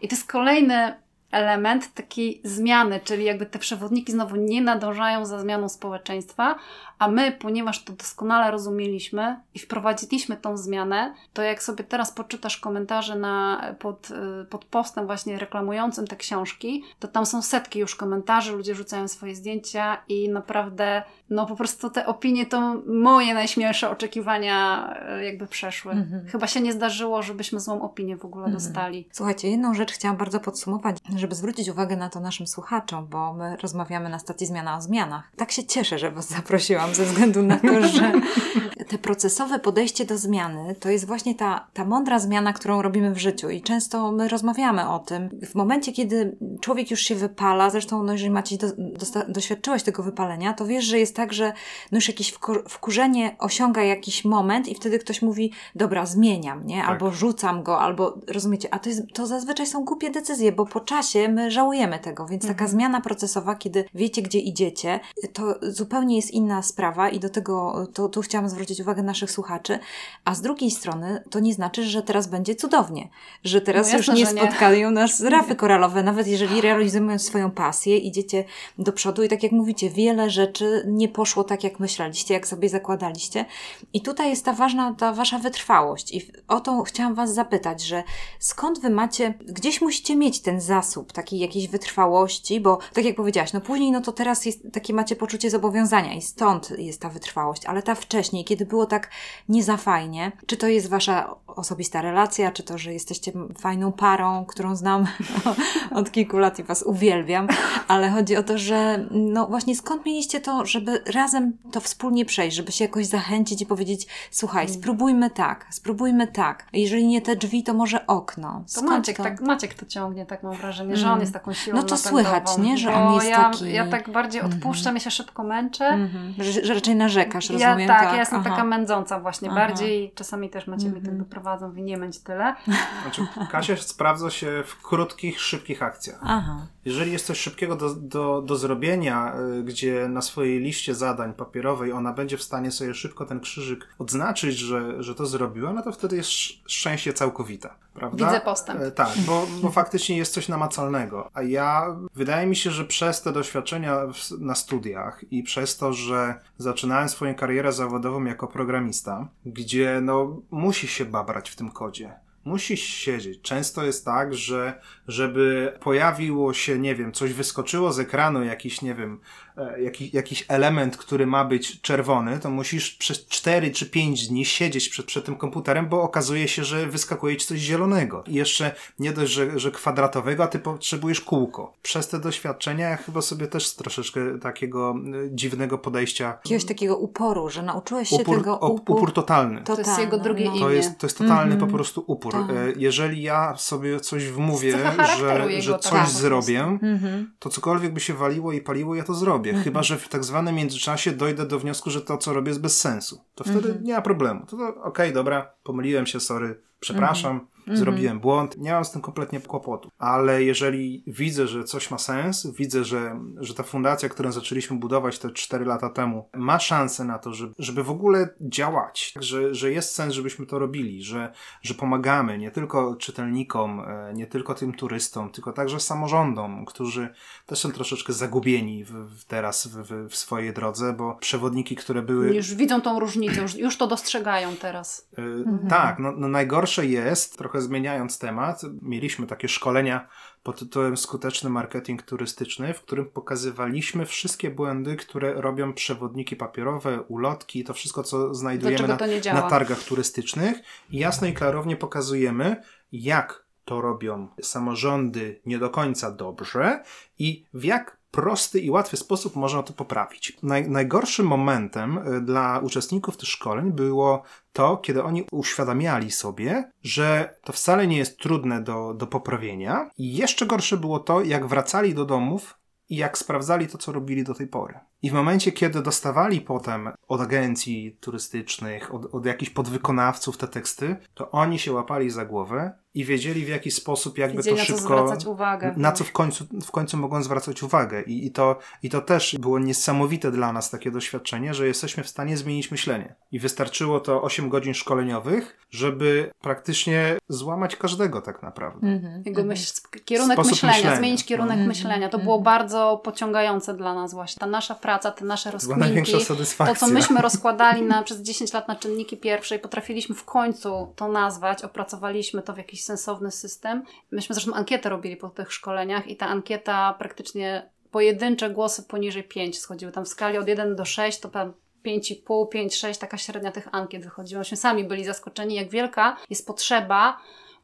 I 0.01 0.07
to 0.07 0.15
jest 0.15 0.31
kolejny 0.31 0.93
element 1.31 1.93
takiej 1.93 2.41
zmiany, 2.43 2.99
czyli 3.03 3.23
jakby 3.23 3.45
te 3.45 3.59
przewodniki 3.59 4.11
znowu 4.11 4.35
nie 4.35 4.61
nadążają 4.61 5.25
za 5.25 5.39
zmianą 5.39 5.69
społeczeństwa, 5.69 6.55
a 6.99 7.07
my, 7.07 7.31
ponieważ 7.31 7.83
to 7.83 7.93
doskonale 7.93 8.51
rozumieliśmy 8.51 9.41
i 9.53 9.59
wprowadziliśmy 9.59 10.37
tą 10.37 10.57
zmianę, 10.57 11.13
to 11.33 11.41
jak 11.41 11.63
sobie 11.63 11.83
teraz 11.83 12.11
poczytasz 12.11 12.57
komentarze 12.57 13.15
na, 13.15 13.63
pod, 13.79 14.11
y, 14.11 14.45
pod 14.45 14.65
postem 14.65 15.05
właśnie 15.05 15.39
reklamującym 15.39 16.07
te 16.07 16.15
książki, 16.15 16.83
to 16.99 17.07
tam 17.07 17.25
są 17.25 17.41
setki 17.41 17.79
już 17.79 17.95
komentarzy, 17.95 18.51
ludzie 18.51 18.75
rzucają 18.75 19.07
swoje 19.07 19.35
zdjęcia 19.35 19.97
i 20.07 20.29
naprawdę, 20.29 21.03
no 21.29 21.45
po 21.45 21.55
prostu 21.55 21.89
te 21.89 22.05
opinie 22.05 22.45
to 22.45 22.81
moje 22.87 23.33
najśmielsze 23.33 23.89
oczekiwania 23.89 24.89
y, 25.19 25.23
jakby 25.25 25.47
przeszły. 25.47 25.91
Mhm. 25.91 26.25
Chyba 26.27 26.47
się 26.47 26.61
nie 26.61 26.73
zdarzyło, 26.73 27.21
żebyśmy 27.23 27.59
złą 27.59 27.81
opinię 27.81 28.17
w 28.17 28.25
ogóle 28.25 28.45
Mhm. 28.45 28.63
dostali. 28.63 29.07
Słuchajcie, 29.11 29.49
jedną 29.49 29.73
rzecz 29.73 29.91
chciałam 29.91 30.17
bardzo 30.17 30.39
podsumować, 30.39 30.97
żeby 31.15 31.35
zwrócić 31.35 31.69
uwagę 31.69 31.97
na 31.97 32.09
to 32.09 32.19
naszym 32.19 32.47
słuchaczom, 32.47 33.07
bo 33.07 33.33
my 33.33 33.57
rozmawiamy 33.61 34.09
na 34.09 34.19
stacji 34.19 34.47
Zmiana 34.47 34.77
o 34.77 34.81
Zmianach. 34.81 35.31
Tak 35.35 35.51
się 35.51 35.63
cieszę, 35.65 35.99
że 35.99 36.11
Was 36.11 36.29
zaprosiłam, 36.29 36.93
ze 36.95 37.05
względu 37.05 37.43
na 37.43 37.57
to, 37.59 37.87
że 37.87 38.11
te 38.89 38.97
procesowe 38.97 39.59
podejście 39.59 40.05
do 40.05 40.17
zmiany 40.17 40.75
to 40.79 40.89
jest 40.89 41.07
właśnie 41.07 41.35
ta, 41.35 41.67
ta 41.73 41.85
mądra 41.85 42.19
zmiana, 42.19 42.53
którą 42.53 42.81
robimy 42.81 43.11
w 43.13 43.17
życiu 43.17 43.49
i 43.49 43.61
często 43.61 44.11
my 44.11 44.27
rozmawiamy 44.27 44.89
o 44.89 44.99
tym. 44.99 45.29
W 45.45 45.55
momencie, 45.55 45.91
kiedy 45.91 46.37
człowiek 46.61 46.91
już 46.91 46.99
się 46.99 47.15
wypala, 47.15 47.69
zresztą 47.69 48.03
no 48.03 48.11
jeżeli 48.13 48.31
Maciej 48.31 48.57
do, 48.57 48.67
dosta- 48.77 49.31
doświadczyłeś 49.31 49.83
tego 49.83 50.03
wypalenia, 50.03 50.53
to 50.53 50.65
wiesz, 50.65 50.85
że 50.85 50.99
jest 50.99 51.15
tak, 51.17 51.33
że 51.33 51.53
no 51.91 51.97
już 51.97 52.07
jakieś 52.07 52.33
wkurzenie 52.69 53.35
osiąga 53.39 53.83
jakiś 53.83 54.25
moment 54.25 54.67
i 54.67 54.75
wtedy 54.75 54.99
ktoś 54.99 55.21
mówi, 55.21 55.51
dobra, 55.75 56.05
zmieniam, 56.05 56.67
nie? 56.67 56.77
Tak. 56.81 56.89
Albo 56.89 57.11
rzucam 57.11 57.63
go, 57.63 57.79
albo 57.79 58.17
rozumiecie, 58.27 58.73
a 58.73 58.79
to, 58.79 58.89
jest, 58.89 59.01
to 59.13 59.27
zazwyczaj 59.27 59.67
są 59.67 59.85
głupie 59.85 60.09
decyzje, 60.09 60.51
bo 60.51 60.65
po 60.65 60.79
czasie 60.79 61.27
my 61.29 61.51
żałujemy 61.51 61.99
tego, 61.99 62.25
więc 62.25 62.41
taka 62.43 62.53
Mhm. 62.53 62.69
zmiana 62.69 63.01
procesowa, 63.01 63.55
kiedy 63.55 63.85
wiecie, 63.93 64.21
gdzie 64.21 64.39
idziecie, 64.39 64.99
to 65.33 65.55
zupełnie 65.61 66.15
jest 66.15 66.31
inna 66.31 66.61
sprawa 66.61 67.09
i 67.09 67.19
do 67.19 67.29
tego 67.29 67.87
to, 67.93 68.09
tu 68.09 68.21
chciałam 68.21 68.49
zwrócić 68.49 68.79
uwagę 68.81 69.03
naszych 69.03 69.31
słuchaczy, 69.31 69.79
a 70.25 70.35
z 70.35 70.41
drugiej 70.41 70.71
strony 70.71 71.23
to 71.29 71.39
nie 71.39 71.53
znaczy, 71.53 71.83
że 71.83 72.01
teraz 72.01 72.27
będzie 72.27 72.55
cudownie, 72.55 73.09
że 73.43 73.61
teraz 73.61 73.91
No 73.91 73.97
już 73.97 74.07
nie 74.07 74.25
że 74.25 74.33
nie. 74.33 74.41
spotkają 74.41 74.91
nas 74.91 75.21
rafy 75.35 75.55
koralowe, 75.55 76.03
nawet 76.03 76.27
jeżeli 76.27 76.61
realizujemy 76.61 77.19
swoją 77.19 77.51
pasję, 77.51 77.97
idziecie 77.97 78.43
do 78.77 78.91
przodu 78.93 79.23
i 79.23 79.27
tak 79.29 79.43
jak 79.43 79.51
mówicie, 79.51 79.89
wiele 79.89 80.29
rzeczy 80.29 80.83
nie 80.87 81.06
poszło 81.07 81.43
tak, 81.43 81.63
jak 81.63 81.79
myśleliście, 81.79 82.33
jak 82.33 82.47
sobie 82.47 82.69
zakładaliście. 82.69 83.45
I 83.93 84.01
tutaj 84.01 84.29
jest 84.29 84.45
ta 84.45 84.53
ważna, 84.53 84.93
ta 84.93 85.13
wasza 85.13 85.39
wytrwałość. 85.39 86.11
I 86.11 86.31
o 86.47 86.59
to 86.59 86.83
chciałam 86.83 87.15
was 87.15 87.33
zapytać, 87.33 87.81
że 87.81 88.03
skąd 88.39 88.79
wy 88.79 88.89
macie, 88.89 89.33
gdzieś 89.47 89.81
musicie 89.81 90.15
mieć 90.15 90.41
ten 90.41 90.61
zasób 90.61 91.13
takiej 91.13 91.39
jakiejś 91.39 91.67
wytrwałości, 91.67 92.61
bo 92.61 92.79
tak 92.93 93.05
jak 93.05 93.15
powiedziałaś, 93.15 93.53
no 93.53 93.61
później, 93.61 93.91
no 93.91 94.01
to 94.01 94.11
teraz 94.11 94.45
jest 94.45 94.59
takie 94.73 94.93
macie 94.93 95.15
poczucie 95.15 95.49
zobowiązania 95.49 96.13
i 96.13 96.21
stąd 96.21 96.69
jest 96.77 97.01
ta 97.01 97.09
wytrwałość, 97.09 97.65
ale 97.65 97.83
ta 97.83 97.95
wcześniej, 97.95 98.45
kiedy 98.45 98.65
było 98.65 98.85
tak 98.85 99.09
nie 99.49 99.63
za 99.63 99.77
fajnie, 99.77 100.31
czy 100.45 100.57
to 100.57 100.67
jest 100.67 100.89
wasza 100.89 101.35
osobista 101.47 102.01
relacja, 102.01 102.51
czy 102.51 102.63
to, 102.63 102.77
że 102.77 102.93
jesteście 102.93 103.31
fajną 103.59 103.91
parą, 103.91 104.45
którą 104.45 104.75
znam 104.75 105.07
od 105.99 106.11
kilku 106.11 106.37
lat 106.37 106.59
i 106.59 106.63
was 106.63 106.83
uwielbiam, 106.83 107.47
ale 107.87 108.09
chodzi 108.09 108.35
o 108.35 108.43
to, 108.43 108.57
że 108.57 109.07
no 109.11 109.47
właśnie 109.47 109.75
skąd 109.75 110.05
mieliście 110.05 110.41
to, 110.41 110.65
żeby 110.65 110.96
żeby 111.05 111.11
razem 111.17 111.57
to 111.71 111.79
wspólnie 111.81 112.25
przejść, 112.25 112.57
żeby 112.57 112.71
się 112.71 112.85
jakoś 112.85 113.05
zachęcić 113.05 113.61
i 113.61 113.65
powiedzieć, 113.65 114.07
słuchaj, 114.31 114.65
Mm. 114.65 114.79
spróbujmy 114.79 115.29
tak, 115.29 115.65
spróbujmy 115.69 116.27
tak. 116.27 116.65
Jeżeli 116.73 117.07
nie 117.07 117.21
te 117.21 117.35
drzwi, 117.35 117.63
to 117.63 117.73
może 117.73 118.07
okno. 118.07 118.63
To 118.65 118.71
Skąd 118.71 118.89
Maciek, 118.89 119.17
to? 119.17 119.23
tak, 119.23 119.41
Maciek 119.41 119.73
to 119.73 119.85
ciągnie, 119.85 120.25
tak 120.25 120.43
mam 120.43 120.55
wrażenie, 120.55 120.97
że 120.97 121.05
on 121.05 121.11
Mm. 121.11 121.21
jest 121.21 121.33
taką 121.33 121.53
siłą 121.53 121.75
No 121.77 121.83
to 121.83 121.95
napędową. 121.95 122.09
słychać, 122.09 122.57
nie? 122.57 122.77
Że 122.77 122.93
on 122.93 123.13
jest 123.13 123.27
ja, 123.29 123.37
taki- 123.51 123.73
Ja 123.73 123.87
tak 123.87 124.09
bardziej 124.09 124.41
odpuszczam, 124.41 124.93
ja 124.95 124.99
się 124.99 125.11
szybko 125.11 125.43
męczę. 125.43 125.85
Mhm. 125.87 126.33
Że, 126.39 126.65
że 126.65 126.73
raczej 126.73 126.95
narzekasz, 126.95 127.49
Ja 127.49 127.53
rozumiem? 127.69 127.87
tak, 127.87 128.03
ja 128.03 128.15
jestem 128.19 128.39
Aha. 128.39 128.49
taka 128.49 128.63
mędząca 128.63 129.19
właśnie 129.19 129.49
Aha. 129.51 129.59
bardziej 129.59 130.11
czasami 130.15 130.49
też 130.49 130.67
Maciek 130.67 130.85
mnie 130.91 131.01
tak 131.01 131.09
Mhm. 131.09 131.17
doprowadzą, 131.23 131.67
mówi 131.67 131.83
nie 131.83 131.97
męć 131.97 132.19
tyle. 132.19 132.55
Znaczy, 133.01 133.27
Kasia 133.51 133.77
sprawdza 133.77 134.29
się 134.29 134.63
w 134.65 134.81
krótkich, 134.81 135.39
szybkich 135.41 135.83
akcjach. 135.83 136.19
Aha. 136.23 136.57
Jeżeli 136.87 137.11
jest 137.11 137.25
coś 137.25 137.39
szybkiego 137.39 137.75
do, 137.75 137.93
do, 137.93 138.41
do 138.41 138.55
zrobienia, 138.55 139.33
y, 139.59 139.63
gdzie 139.63 140.07
na 140.09 140.21
swojej 140.21 140.59
liście 140.59 140.95
zadań 140.95 141.33
papierowej 141.33 141.91
ona 141.91 142.13
będzie 142.13 142.37
w 142.37 142.43
stanie 142.43 142.71
sobie 142.71 142.93
szybko 142.93 143.25
ten 143.25 143.39
krzyżyk 143.39 143.87
odznaczyć, 143.99 144.57
że, 144.57 145.03
że 145.03 145.15
to 145.15 145.25
zrobiła, 145.25 145.73
no 145.73 145.81
to 145.81 145.91
wtedy 145.91 146.15
jest 146.15 146.29
sz- 146.29 146.59
szczęście 146.67 147.13
całkowite, 147.13 147.69
prawda? 147.93 148.25
Widzę 148.27 148.41
postęp. 148.41 148.81
E, 148.81 148.91
Tak, 148.91 149.09
bo, 149.25 149.47
bo 149.61 149.69
faktycznie 149.71 150.17
jest 150.17 150.33
coś 150.33 150.47
namacalnego. 150.49 151.29
A 151.33 151.41
ja, 151.41 151.95
wydaje 152.15 152.47
mi 152.47 152.55
się, 152.55 152.71
że 152.71 152.85
przez 152.85 153.21
te 153.21 153.31
doświadczenia 153.31 153.99
w, 154.07 154.31
na 154.39 154.55
studiach 154.55 155.21
i 155.31 155.43
przez 155.43 155.77
to, 155.77 155.93
że 155.93 156.35
zaczynałem 156.57 157.09
swoją 157.09 157.35
karierę 157.35 157.71
zawodową 157.73 158.25
jako 158.25 158.47
programista, 158.47 159.27
gdzie 159.45 159.99
no 160.03 160.41
musi 160.51 160.87
się 160.87 161.05
babrać 161.05 161.49
w 161.49 161.55
tym 161.55 161.71
kodzie. 161.71 162.13
Musisz 162.45 162.79
siedzieć. 162.83 163.41
Często 163.41 163.83
jest 163.83 164.05
tak, 164.05 164.33
że 164.35 164.81
żeby 165.07 165.73
pojawiło 165.79 166.53
się, 166.53 166.79
nie 166.79 166.95
wiem, 166.95 167.11
coś 167.11 167.33
wyskoczyło 167.33 167.93
z 167.93 167.99
ekranu, 167.99 168.43
jakiś, 168.43 168.81
nie 168.81 168.95
wiem, 168.95 169.19
e, 169.57 169.81
jakiś, 169.81 170.13
jakiś 170.13 170.45
element, 170.47 170.97
który 170.97 171.27
ma 171.27 171.45
być 171.45 171.81
czerwony, 171.81 172.39
to 172.39 172.49
musisz 172.49 172.91
przez 172.91 173.25
4 173.27 173.71
czy 173.71 173.85
5 173.85 174.27
dni 174.27 174.45
siedzieć 174.45 174.89
przed, 174.89 175.05
przed 175.05 175.25
tym 175.25 175.35
komputerem, 175.35 175.89
bo 175.89 176.01
okazuje 176.01 176.47
się, 176.47 176.63
że 176.63 176.87
wyskakuje 176.87 177.37
ci 177.37 177.47
coś 177.47 177.59
zielonego. 177.59 178.23
I 178.27 178.33
jeszcze 178.33 178.75
nie 178.99 179.11
dość, 179.11 179.31
że, 179.31 179.59
że 179.59 179.71
kwadratowego, 179.71 180.43
a 180.43 180.47
ty 180.47 180.59
potrzebujesz 180.59 181.21
kółko. 181.21 181.73
Przez 181.81 182.07
te 182.07 182.19
doświadczenia 182.19 182.89
ja 182.89 182.97
chyba 182.97 183.21
sobie 183.21 183.47
też 183.47 183.75
troszeczkę 183.75 184.39
takiego 184.39 184.95
e, 185.25 185.35
dziwnego 185.35 185.77
podejścia. 185.77 186.25
Jakiegoś 186.43 186.65
takiego 186.65 186.97
uporu, 186.97 187.49
że 187.49 187.63
nauczyłeś 187.63 188.09
się 188.09 188.15
Upór, 188.15 188.37
tego 188.37 188.57
upór. 188.57 188.97
upór 188.97 189.13
totalny. 189.13 189.61
To 189.63 189.77
jest 189.77 189.99
jego 189.99 190.17
drugie 190.17 190.45
no. 190.45 190.51
imię. 190.51 190.59
To 190.59 190.69
jest, 190.71 190.97
to 190.99 191.07
jest 191.07 191.17
totalny 191.17 191.53
Mhm. 191.53 191.71
po 191.71 191.77
prostu 191.77 192.03
upór. 192.07 192.31
Tak. 192.31 192.49
E, 192.49 192.53
Jeżeli 192.77 193.21
ja 193.21 193.55
sobie 193.57 193.99
coś 193.99 194.27
wmówię, 194.27 194.77
że, 195.05 195.61
że 195.61 195.71
taka 195.71 195.83
coś 195.83 195.91
prostu. 195.91 196.19
zrobię, 196.19 196.63
Mhm. 196.63 197.31
to 197.39 197.49
cokolwiek 197.49 197.93
by 197.93 197.99
się 197.99 198.13
waliło 198.13 198.53
i 198.53 198.61
paliło, 198.61 198.95
ja 198.95 199.03
to 199.03 199.13
zrobię. 199.13 199.49
Mhm. 199.49 199.63
Chyba, 199.63 199.83
że 199.83 199.97
w 199.97 200.09
tak 200.09 200.23
zwanym 200.23 200.55
międzyczasie 200.55 201.11
dojdę 201.11 201.45
do 201.45 201.59
wniosku, 201.59 201.89
że 201.89 202.01
to, 202.01 202.17
co 202.17 202.33
robię, 202.33 202.49
jest 202.49 202.61
bez 202.61 202.79
sensu. 202.81 203.21
To 203.35 203.43
wtedy 203.43 203.67
Mhm. 203.67 203.83
nie 203.83 203.93
ma 203.93 204.01
problemu. 204.01 204.45
To, 204.45 204.57
to 204.57 204.83
okej, 204.83 205.13
dobra, 205.13 205.51
pomyliłem 205.63 206.05
się, 206.05 206.19
sorry, 206.19 206.61
przepraszam, 206.79 207.47
Mhm. 207.67 207.77
zrobiłem 207.77 208.19
błąd. 208.19 208.57
Nie 208.57 208.71
mam 208.71 208.85
z 208.85 208.91
tym 208.91 209.01
kompletnie 209.01 209.41
kłopotu. 209.41 209.91
Ale 209.97 210.43
jeżeli 210.43 211.03
widzę, 211.07 211.47
że 211.47 211.63
coś 211.63 211.91
ma 211.91 211.97
sens, 211.97 212.47
widzę, 212.57 212.83
że, 212.83 213.19
że 213.39 213.53
ta 213.53 213.63
fundacja, 213.63 214.09
którą 214.09 214.31
zaczęliśmy 214.31 214.77
budować 214.77 215.19
te 215.19 215.31
4 215.31 215.65
lata 215.65 215.89
temu, 215.89 216.29
ma 216.33 216.59
szansę 216.59 217.03
na 217.05 217.19
to, 217.19 217.33
żeby, 217.33 217.53
żeby 217.59 217.83
w 217.83 217.89
ogóle 217.91 218.29
działać, 218.41 219.13
że, 219.19 219.55
że 219.55 219.71
jest 219.71 219.95
sens, 219.95 220.13
żebyśmy 220.13 220.45
to 220.45 220.59
robili, 220.59 221.03
że, 221.03 221.33
że 221.61 221.73
pomagamy 221.73 222.37
nie 222.37 222.51
tylko 222.51 222.95
czytelnikom, 222.95 223.79
e, 223.79 224.13
nie 224.13 224.27
tylko 224.27 224.53
tym 224.53 224.73
turystom, 224.73 225.29
tylko 225.29 225.53
także 225.53 225.79
samorządom, 225.79 226.65
którzy 226.65 227.09
też 227.45 227.59
są 227.59 227.71
troszeczkę 227.71 228.13
zagubieni 228.13 228.83
w, 228.83 228.91
w 228.91 229.25
teraz 229.25 229.67
w, 229.67 229.77
w, 229.83 230.09
w 230.09 230.15
swojej 230.15 230.53
drodze, 230.53 230.93
bo 230.93 231.15
przewodniki, 231.15 231.75
które 231.75 232.01
były 232.01 232.35
Już 232.35 232.55
widzą 232.55 232.81
tą 232.81 232.99
różnicę, 232.99 233.41
już, 233.41 233.55
już 233.55 233.77
to 233.77 233.87
dostrzegają 233.87 234.55
teraz. 234.55 235.07
Y, 235.19 235.43
Tak, 235.69 235.99
no, 235.99 236.11
no 236.11 236.27
najgorsze 236.27 236.85
jest, 236.85 237.37
trochę 237.37 237.56
zmieniając 237.61 238.19
temat, 238.19 238.61
mieliśmy 238.81 239.27
takie 239.27 239.47
szkolenia 239.47 240.07
pod 240.43 240.59
tytułem 240.59 240.97
Skuteczny 240.97 241.49
marketing 241.49 242.01
turystyczny, 242.01 242.73
w 242.73 242.81
którym 242.81 243.05
pokazywaliśmy 243.05 244.05
wszystkie 244.05 244.49
błędy, 244.49 244.95
które 244.95 245.33
robią 245.33 245.73
przewodniki 245.73 246.35
papierowe, 246.35 247.01
ulotki, 247.01 247.63
to 247.63 247.73
wszystko, 247.73 248.03
co 248.03 248.35
znajdujemy 248.35 248.87
na, 248.87 248.97
na 249.33 249.41
targach 249.41 249.83
turystycznych. 249.83 250.57
I 250.89 250.97
jasno 250.97 251.27
i 251.27 251.33
klarownie 251.33 251.75
pokazujemy, 251.75 252.61
jak 252.91 253.45
to 253.65 253.81
robią 253.81 254.27
samorządy 254.41 255.41
nie 255.45 255.59
do 255.59 255.69
końca 255.69 256.11
dobrze 256.11 256.83
i 257.19 257.45
w 257.53 257.63
jak 257.63 257.97
prosty 258.17 258.59
i 258.59 258.69
łatwy 258.69 258.97
sposób 258.97 259.35
można 259.35 259.63
to 259.63 259.73
poprawić. 259.73 260.37
Naj, 260.43 260.69
najgorszym 260.69 261.27
momentem 261.27 261.97
y, 261.97 262.21
dla 262.21 262.59
uczestników 262.59 263.17
tych 263.17 263.29
szkoleń 263.29 263.71
było 263.71 264.23
to, 264.53 264.77
kiedy 264.77 265.03
oni 265.03 265.23
uświadamiali 265.31 266.11
sobie, 266.11 266.71
że 266.83 267.35
to 267.43 267.53
wcale 267.53 267.87
nie 267.87 267.97
jest 267.97 268.19
trudne 268.19 268.63
do, 268.63 268.93
do 268.93 269.07
poprawienia. 269.07 269.89
I 269.97 270.15
jeszcze 270.15 270.45
gorsze 270.45 270.77
było 270.77 270.99
to, 270.99 271.23
jak 271.23 271.47
wracali 271.47 271.93
do 271.93 272.05
domów 272.05 272.57
i 272.89 272.95
jak 272.95 273.17
sprawdzali 273.17 273.67
to, 273.67 273.77
co 273.77 273.91
robili 273.91 274.23
do 274.23 274.33
tej 274.33 274.47
pory. 274.47 274.79
I 275.07 275.09
w 275.09 275.13
momencie, 275.13 275.51
kiedy 275.51 275.81
dostawali 275.81 276.41
potem 276.41 276.89
od 277.07 277.21
agencji 277.21 277.97
turystycznych, 277.99 278.93
od, 278.93 279.15
od 279.15 279.25
jakichś 279.25 279.51
podwykonawców 279.51 280.37
te 280.37 280.47
teksty, 280.47 280.95
to 281.13 281.31
oni 281.31 281.59
się 281.59 281.73
łapali 281.73 282.09
za 282.09 282.25
głowę 282.25 282.73
i 282.97 283.05
wiedzieli 283.05 283.45
w 283.45 283.47
jaki 283.47 283.71
sposób 283.71 284.17
jakby 284.17 284.37
Wiedzieli, 284.37 284.55
to 284.57 284.61
na 284.61 284.65
co 284.65 284.77
szybko... 284.77 285.05
zwracać 285.05 285.25
uwagę. 285.25 285.73
Na 285.77 285.91
co 285.91 286.03
w 286.03 286.11
końcu, 286.11 286.45
w 286.65 286.71
końcu 286.71 286.97
mogą 286.97 287.23
zwracać 287.23 287.63
uwagę. 287.63 288.01
I, 288.01 288.25
i, 288.25 288.31
to, 288.31 288.59
I 288.83 288.89
to 288.89 289.01
też 289.01 289.35
było 289.39 289.59
niesamowite 289.59 290.31
dla 290.31 290.53
nas 290.53 290.69
takie 290.69 290.91
doświadczenie, 290.91 291.53
że 291.53 291.67
jesteśmy 291.67 292.03
w 292.03 292.07
stanie 292.07 292.37
zmienić 292.37 292.71
myślenie. 292.71 293.15
I 293.31 293.39
wystarczyło 293.39 293.99
to 293.99 294.21
8 294.21 294.49
godzin 294.49 294.73
szkoleniowych, 294.73 295.57
żeby 295.69 296.31
praktycznie 296.41 297.17
złamać 297.29 297.75
każdego 297.75 298.21
tak 298.21 298.43
naprawdę. 298.43 298.87
Mhm. 298.87 299.23
Jego 299.25 299.43
myśl, 299.43 299.73
kierunek 300.05 300.37
myślenia, 300.37 300.75
myślenia. 300.75 300.97
zmienić 300.97 301.25
kierunek 301.25 301.51
Mhm. 301.51 301.67
myślenia. 301.67 302.09
To 302.09 302.19
było 302.19 302.41
bardzo 302.41 303.01
pociągające 303.03 303.73
dla 303.73 303.93
nas 303.93 304.13
właśnie. 304.13 304.39
Ta 304.39 304.45
nasza 304.45 304.75
praca, 304.75 304.96
te 304.97 305.25
nasze 305.25 305.51
rozkminki, 305.51 306.11
to 306.57 306.75
co 306.75 306.87
myśmy 306.87 307.21
rozkładali 307.21 307.81
na, 307.81 308.03
przez 308.03 308.21
10 308.21 308.53
lat 308.53 308.67
na 308.67 308.75
czynniki 308.75 309.17
pierwsze 309.17 309.55
i 309.55 309.59
potrafiliśmy 309.59 310.15
w 310.15 310.25
końcu 310.25 310.93
to 310.95 311.07
nazwać, 311.07 311.63
opracowaliśmy 311.63 312.41
to 312.41 312.53
w 312.53 312.57
jakiś 312.57 312.83
sensowny 312.83 313.31
system. 313.31 313.83
Myśmy 314.11 314.35
zresztą 314.35 314.53
ankietę 314.53 314.89
robili 314.89 315.17
po 315.17 315.29
tych 315.29 315.53
szkoleniach 315.53 316.07
i 316.07 316.15
ta 316.15 316.27
ankieta 316.27 316.95
praktycznie 316.99 317.69
pojedyncze 317.91 318.49
głosy 318.49 318.83
poniżej 318.83 319.23
5 319.23 319.59
schodziły. 319.59 319.91
Tam 319.91 320.05
w 320.05 320.07
skali 320.07 320.37
od 320.37 320.47
1 320.47 320.75
do 320.75 320.85
6 320.85 321.19
to 321.19 321.29
tam 321.29 321.53
5,5, 321.85 322.49
5, 322.49 322.75
6, 322.75 322.99
taka 322.99 323.17
średnia 323.17 323.51
tych 323.51 323.67
ankiet 323.71 324.03
wychodziła. 324.03 324.39
Myśmy 324.39 324.57
sami 324.57 324.83
byli 324.83 325.05
zaskoczeni, 325.05 325.55
jak 325.55 325.69
wielka 325.69 326.17
jest 326.29 326.47
potrzeba 326.47 327.17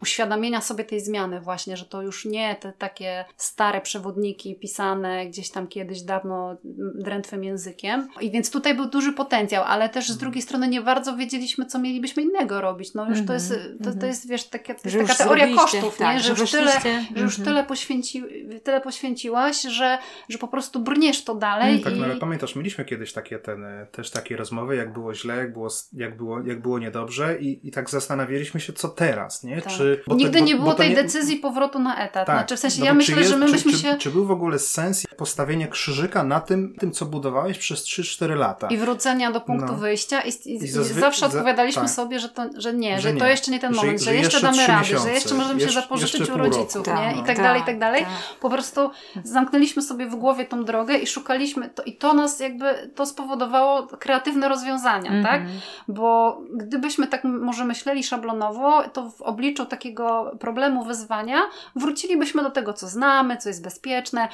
uświadomienia 0.04 0.62
sobie 0.62 0.84
tej 0.84 1.00
zmiany 1.02 1.42
właśnie, 1.42 1.78
że 1.78 1.86
to 1.86 2.02
już 2.02 2.26
nie 2.26 2.56
te 2.56 2.74
takie 2.74 3.26
stare 3.38 3.82
przewodniki 3.82 4.56
pisane 4.56 5.28
gdzieś 5.28 5.52
tam 5.52 5.68
kiedyś 5.68 6.02
dawno 6.02 6.58
drętwym 6.96 7.44
językiem. 7.44 8.08
I 8.22 8.32
więc 8.32 8.52
tutaj 8.52 8.76
był 8.76 8.86
duży 8.86 9.14
potencjał, 9.14 9.64
ale 9.64 9.90
też 9.90 10.10
z 10.10 10.18
drugiej 10.18 10.42
strony 10.42 10.68
nie 10.68 10.82
bardzo 10.82 11.16
wiedzieliśmy, 11.16 11.66
co 11.66 11.80
mielibyśmy 11.80 12.24
innego 12.24 12.62
robić. 12.62 12.94
No 12.94 13.10
już 13.10 13.26
to 13.28 13.34
jest, 13.34 13.54
to, 13.84 13.92
to 14.00 14.06
jest 14.06 14.30
wiesz, 14.30 14.50
to 14.50 14.58
jest 14.68 14.86
Że 14.86 14.98
już 14.98 15.08
taka 15.10 15.24
teoria 15.24 15.46
zrobiliście, 15.46 15.78
kosztów, 15.82 15.98
tak, 15.98 16.16
nie? 16.16 16.24
że, 16.24 16.36
że 16.36 16.42
już 16.42 16.52
tyle, 16.52 16.72
że 17.16 17.22
już 17.22 17.40
Mhm. 17.40 17.46
tyle, 17.46 17.64
poświęci, 17.64 18.24
tyle 18.64 18.82
poświęciłaś, 18.82 19.62
że, 19.62 19.98
że 20.30 20.38
po 20.38 20.48
prostu 20.48 20.80
brniesz 20.80 21.24
to 21.24 21.36
dalej 21.36 21.82
Tak, 21.82 21.96
i 21.96 22.00
no 22.00 22.06
ale 22.06 22.16
pamiętasz, 22.16 22.56
mieliśmy 22.56 22.86
kiedyś 22.86 23.14
takie 23.14 23.40
ten, 23.40 23.66
też 23.92 24.12
takie 24.12 24.38
rozmowy, 24.38 24.76
jak 24.76 24.94
było 24.94 25.14
źle, 25.16 25.36
jak 25.38 25.54
było, 25.54 25.70
jak 25.94 26.18
było, 26.18 26.42
jak 26.42 26.62
było 26.62 26.80
niedobrze 26.80 27.38
i, 27.40 27.68
i 27.68 27.72
tak 27.72 27.90
zastanawialiśmy 27.90 28.60
się, 28.60 28.74
co 28.74 28.90
teraz, 28.90 29.44
nie? 29.44 29.62
Tak. 29.62 29.74
Czy, 29.74 29.93
bo 30.08 30.16
Nigdy 30.16 30.40
bo- 30.40 30.46
nie 30.46 30.56
było 30.56 30.72
to 30.72 30.78
tej 30.78 30.90
nie- 30.90 30.96
decyzji 30.96 31.38
powrotu 31.38 31.80
na 31.80 31.98
etat. 31.98 32.28
Tak. 32.28 32.36
Znaczy 32.38 32.58
w 32.58 32.60
sensie 32.60 32.80
No 32.80 32.86
ja 32.86 32.94
myślę, 32.94 33.14
czy 33.14 33.20
jest- 33.20 33.32
że 33.32 33.38
my 33.38 33.46
czy, 33.46 33.52
byśmy 33.52 33.72
czy, 33.72 33.78
się... 33.78 33.96
Czy 33.98 34.12
był 34.12 34.26
w 34.26 34.32
ogóle 34.32 34.60
sens 34.60 35.04
postawienia 35.18 35.68
krzyżyka 35.68 36.24
na 36.24 36.40
tym, 36.42 36.76
tym 36.80 36.92
co 36.92 37.06
budowałeś 37.06 37.58
przez 37.58 37.84
3-4 37.84 38.36
lata? 38.36 38.68
I 38.68 38.78
wrócenia 38.78 39.32
do 39.32 39.42
punktu 39.42 39.68
No. 39.72 39.78
wyjścia 39.78 40.22
i, 40.22 40.30
i, 40.30 40.52
i, 40.52 40.64
I 40.64 40.68
zazwy- 40.72 41.00
zawsze 41.00 41.20
za- 41.20 41.28
odpowiadaliśmy 41.28 41.82
tak. 41.82 41.92
sobie, 41.92 42.20
że, 42.20 42.30
to, 42.30 42.44
że 42.58 42.74
nie, 42.74 42.96
że, 42.96 43.02
Że 43.12 43.18
to 43.18 43.26
nie. 43.26 43.32
jeszcze 43.32 43.52
nie 43.52 43.60
ten 43.60 43.74
Że- 43.74 43.82
moment, 43.82 44.00
że 44.00 44.06
że, 44.06 44.16
jeszcze 44.16 44.38
jeszcze 44.38 44.48
damy 44.48 44.68
radę, 44.68 44.84
że 44.86 44.94
miesiące, 44.94 45.14
jeszcze 45.14 45.36
możemy 45.36 45.60
się 45.60 45.66
jeszcze- 45.66 45.82
zapożyczyć 45.82 46.20
jeszcze 46.20 46.34
u 46.34 46.38
rodziców, 46.38 46.86
Tak, 46.86 47.00
nie? 47.00 47.12
I 47.14 47.18
tak 47.18 47.26
tak, 47.28 47.38
dalej, 47.38 47.62
i 47.62 47.66
tak 47.66 47.80
dalej. 47.80 48.02
tak. 48.02 48.10
Po 48.42 48.50
prostu 48.50 48.90
zamknęliśmy 49.24 49.82
sobie 49.82 50.06
w 50.08 50.16
głowie 50.16 50.46
tą 50.46 50.66
drogę 50.66 50.98
i 50.98 51.08
szukaliśmy 51.08 51.70
to 51.70 51.84
i 51.84 51.96
to 51.98 52.14
nas 52.14 52.40
jakby, 52.40 52.92
to 52.96 53.06
spowodowało 53.06 53.88
kreatywne 53.88 54.50
rozwiązania, 54.50 55.10
tak? 55.24 55.42
Mhm. 55.42 55.60
Bo 55.88 56.42
gdybyśmy 56.54 57.08
tak 57.08 57.24
może 57.24 57.66
myśleli 57.66 58.04
szablonowo, 58.04 58.84
to 58.94 59.10
w 59.10 59.22
obliczu 59.22 59.66
takiego 59.74 60.36
problemu, 60.40 60.84
wyzwania, 60.84 61.42
wrócilibyśmy 61.76 62.44
do 62.44 62.52
tego, 62.52 62.74
co 62.74 62.88
znamy, 62.88 63.38
co 63.38 63.50
jest 63.50 63.64
bezpieczne. 63.64 64.28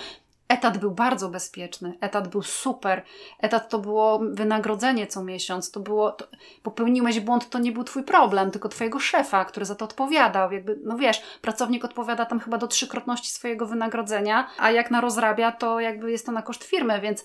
Etat 0.50 0.78
był 0.78 0.92
bardzo 0.92 1.30
bezpieczny, 1.30 1.98
etat 2.02 2.28
był 2.28 2.42
super, 2.42 3.04
etat 3.40 3.70
to 3.70 3.80
było 3.80 4.20
wynagrodzenie 4.32 5.08
co 5.08 5.24
miesiąc, 5.24 5.72
to 5.72 5.80
było, 5.80 6.12
to, 6.12 6.28
popełniłeś 6.64 7.20
błąd, 7.20 7.50
to 7.50 7.60
nie 7.60 7.72
był 7.72 7.84
twój 7.84 8.04
problem, 8.04 8.52
tylko 8.52 8.70
twojego 8.70 9.00
szefa, 9.00 9.46
który 9.46 9.66
za 9.66 9.76
to 9.76 9.86
odpowiadał. 9.86 10.52
Jakby, 10.52 10.80
no 10.84 10.98
wiesz, 10.98 11.22
pracownik 11.42 11.86
odpowiada 11.86 12.26
tam 12.26 12.40
chyba 12.40 12.58
do 12.58 12.68
trzykrotności 12.68 13.32
swojego 13.32 13.66
wynagrodzenia, 13.66 14.48
a 14.58 14.72
jak 14.72 14.92
na 14.92 15.02
rozrabia, 15.02 15.52
to 15.52 15.80
jakby 15.80 16.12
jest 16.12 16.26
to 16.26 16.32
na 16.32 16.42
koszt 16.42 16.64
firmy, 16.64 17.02
więc 17.02 17.24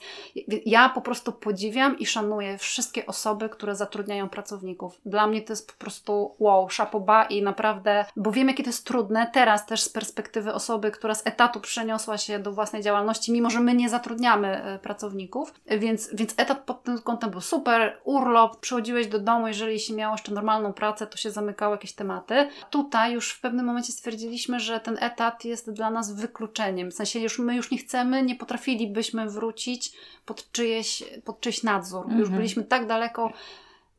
ja 0.67 0.89
po 0.89 1.01
prostu 1.01 1.33
podziwiam 1.33 1.99
i 1.99 2.07
szanuję 2.07 2.59
wszystkie 2.59 3.07
osoby, 3.07 3.49
które 3.49 3.75
zatrudniają 3.75 4.29
pracowników. 4.29 5.01
Dla 5.07 5.27
mnie 5.27 5.43
to 5.43 5.53
jest 5.53 5.73
po 5.73 5.79
prostu 5.79 6.35
wow, 6.39 6.71
szapoba 6.71 7.25
i 7.25 7.43
naprawdę, 7.43 8.05
bo 8.17 8.31
wiem 8.33 8.49
jakie 8.49 8.63
to 8.63 8.69
jest 8.69 8.87
trudne 8.87 9.31
teraz 9.33 9.67
też 9.67 9.83
z 9.83 9.89
perspektywy 9.89 10.55
osoby, 10.55 10.91
która 10.91 11.15
z 11.15 11.27
etatu 11.27 11.61
przeniosła 11.61 12.19
się 12.19 12.39
do 12.39 12.53
własnej 12.53 12.83
działalności, 12.83 13.14
mimo 13.29 13.51
że 13.51 13.61
my 13.61 13.75
nie 13.75 13.89
zatrudniamy 13.89 14.63
e, 14.63 14.79
pracowników, 14.79 15.55
więc, 15.79 16.15
więc 16.15 16.35
etat 16.37 16.65
pod 16.65 16.83
tym 16.83 16.99
kątem 16.99 17.31
był 17.31 17.41
super, 17.41 17.99
urlop, 18.05 18.61
przychodziłeś 18.61 19.07
do 19.07 19.19
domu, 19.19 19.49
jeżeli 19.49 19.81
się 19.81 19.95
miało 19.95 20.15
jeszcze 20.15 20.33
normalną 20.33 20.73
pracę, 20.73 21.07
to 21.07 21.17
się 21.17 21.31
zamykały 21.31 21.75
jakieś 21.75 21.93
tematy. 21.93 22.49
Tutaj 22.71 23.13
już 23.13 23.33
w 23.33 23.41
pewnym 23.41 23.67
momencie 23.67 23.93
stwierdziliśmy, 23.93 24.61
że 24.61 24.81
ten 24.81 24.97
etat 25.01 25.45
jest 25.45 25.73
dla 25.73 25.91
nas 25.91 26.13
wykluczeniem, 26.13 26.91
w 26.91 26.95
sensie 26.95 27.21
już 27.21 27.39
my 27.39 27.57
już 27.57 27.71
nie 27.71 27.79
chcemy, 27.79 28.23
nie 28.23 28.37
potrafilibyśmy 28.37 29.31
wrócić 29.31 29.93
pod 30.27 30.53
czyjeś, 30.53 31.05
pod 31.25 31.41
czyjś 31.41 31.63
nadzór. 31.63 32.03
Mhm. 32.03 32.21
Już 32.21 32.31
byliśmy 32.31 32.65
tak 32.65 32.87
daleko 32.87 33.33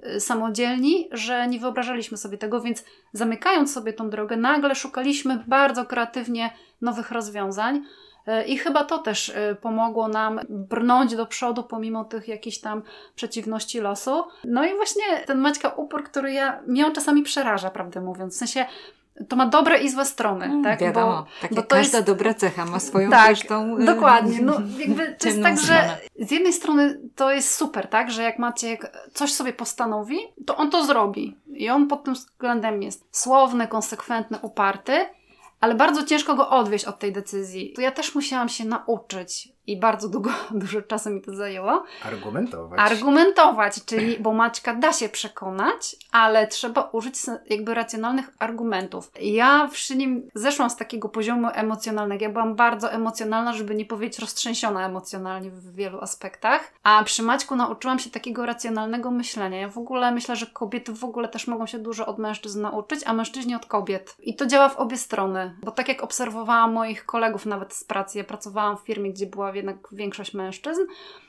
Y, 0.05 0.19
samodzielni, 0.19 1.09
że 1.11 1.47
nie 1.47 1.59
wyobrażaliśmy 1.59 2.17
sobie 2.17 2.37
tego, 2.37 2.61
więc 2.61 2.83
zamykając 3.13 3.73
sobie 3.73 3.93
tą 3.93 4.09
drogę, 4.09 4.37
nagle 4.37 4.75
szukaliśmy 4.75 5.43
bardzo 5.47 5.85
kreatywnie 5.85 6.49
nowych 6.81 7.11
rozwiązań. 7.11 7.83
Y, 8.27 8.43
I 8.43 8.57
chyba 8.57 8.83
to 8.83 8.97
też 8.97 9.29
y, 9.29 9.57
pomogło 9.61 10.07
nam 10.07 10.39
brnąć 10.49 11.15
do 11.15 11.25
przodu 11.25 11.63
pomimo 11.63 12.05
tych 12.05 12.27
jakichś 12.27 12.57
tam 12.57 12.81
przeciwności 13.15 13.79
losu. 13.79 14.23
No 14.43 14.65
i 14.65 14.75
właśnie 14.75 15.03
ten 15.25 15.37
Maćka 15.37 15.69
upór, 15.69 16.03
który 16.03 16.33
ja 16.33 16.61
mnie 16.67 16.85
on 16.85 16.93
czasami 16.93 17.23
przeraża, 17.23 17.69
prawdę 17.69 18.01
mówiąc. 18.01 18.35
W 18.35 18.37
sensie 18.37 18.65
to 19.29 19.35
ma 19.35 19.45
dobre 19.45 19.77
i 19.77 19.89
złe 19.89 20.05
strony, 20.05 20.45
mm, 20.45 20.63
tak? 20.63 20.79
Wiadomo, 20.79 21.11
bo, 21.11 21.27
tak 21.41 21.53
bo 21.53 21.63
każda 21.63 21.97
jest... 21.97 22.07
dobra 22.07 22.33
cecha 22.33 22.65
ma 22.65 22.79
swoją 22.79 23.09
tak, 23.09 23.35
zresztą... 23.35 23.85
dokładnie. 23.85 24.41
No, 24.41 24.53
jakby 24.85 25.15
to 25.19 25.27
jest 25.27 25.41
tak, 25.41 25.59
że 25.59 25.97
z 26.19 26.31
jednej 26.31 26.53
strony 26.53 26.99
to 27.15 27.31
jest 27.31 27.55
super, 27.55 27.87
tak? 27.87 28.11
Że 28.11 28.23
jak 28.23 28.39
macie 28.39 28.77
coś 29.13 29.33
sobie 29.33 29.53
postanowi, 29.53 30.17
to 30.45 30.57
on 30.57 30.71
to 30.71 30.85
zrobi. 30.85 31.37
I 31.47 31.69
on 31.69 31.87
pod 31.87 32.03
tym 32.03 32.13
względem 32.13 32.83
jest 32.83 33.05
słowny, 33.11 33.67
konsekwentny, 33.67 34.37
uparty, 34.41 35.05
ale 35.65 35.75
bardzo 35.75 36.03
ciężko 36.03 36.35
go 36.35 36.49
odwieść 36.49 36.85
od 36.85 36.99
tej 36.99 37.11
decyzji. 37.11 37.73
To 37.73 37.81
ja 37.81 37.91
też 37.91 38.15
musiałam 38.15 38.49
się 38.49 38.65
nauczyć 38.65 39.54
i 39.67 39.79
bardzo 39.79 40.09
długo, 40.09 40.29
dużo 40.51 40.81
czasu 40.81 41.09
mi 41.09 41.21
to 41.21 41.35
zajęło. 41.35 41.83
Argumentować. 42.03 42.79
Argumentować, 42.79 43.85
czyli, 43.85 44.19
bo 44.19 44.33
Maćka 44.33 44.73
da 44.73 44.93
się 44.93 45.09
przekonać, 45.09 45.95
ale 46.11 46.47
trzeba 46.47 46.89
użyć 46.91 47.15
jakby 47.49 47.73
racjonalnych 47.73 48.29
argumentów. 48.39 49.11
Ja 49.21 49.69
przy 49.71 49.95
nim 49.95 50.29
zeszłam 50.35 50.69
z 50.69 50.75
takiego 50.75 51.09
poziomu 51.09 51.47
emocjonalnego. 51.53 52.23
Ja 52.23 52.29
byłam 52.29 52.55
bardzo 52.55 52.91
emocjonalna, 52.91 53.53
żeby 53.53 53.75
nie 53.75 53.85
powiedzieć 53.85 54.19
roztrzęsiona 54.19 54.85
emocjonalnie 54.85 55.49
w 55.49 55.75
wielu 55.75 56.01
aspektach, 56.01 56.73
a 56.83 57.03
przy 57.03 57.23
Maćku 57.23 57.55
nauczyłam 57.55 57.99
się 57.99 58.09
takiego 58.09 58.45
racjonalnego 58.45 59.11
myślenia. 59.11 59.59
Ja 59.59 59.69
w 59.69 59.77
ogóle 59.77 60.11
myślę, 60.11 60.35
że 60.35 60.45
kobiety 60.45 60.93
w 60.93 61.03
ogóle 61.03 61.27
też 61.27 61.47
mogą 61.47 61.65
się 61.65 61.79
dużo 61.79 62.05
od 62.05 62.17
mężczyzn 62.17 62.61
nauczyć, 62.61 62.99
a 63.05 63.13
mężczyźni 63.13 63.55
od 63.55 63.65
kobiet. 63.65 64.15
I 64.19 64.35
to 64.35 64.45
działa 64.45 64.69
w 64.69 64.77
obie 64.77 64.97
strony, 64.97 65.55
bo 65.63 65.71
tak 65.71 65.87
jak 65.87 66.03
obserwowałam 66.03 66.73
moich 66.73 67.05
kolegów 67.05 67.45
nawet 67.45 67.73
z 67.73 67.83
pracy, 67.83 68.17
ja 68.17 68.23
pracowałam 68.23 68.77
w 68.77 68.81
firmie, 68.81 69.11
gdzie 69.11 69.25
była 69.25 69.51
jednak 69.55 69.77
większość 69.91 70.33
mężczyzn 70.33 70.81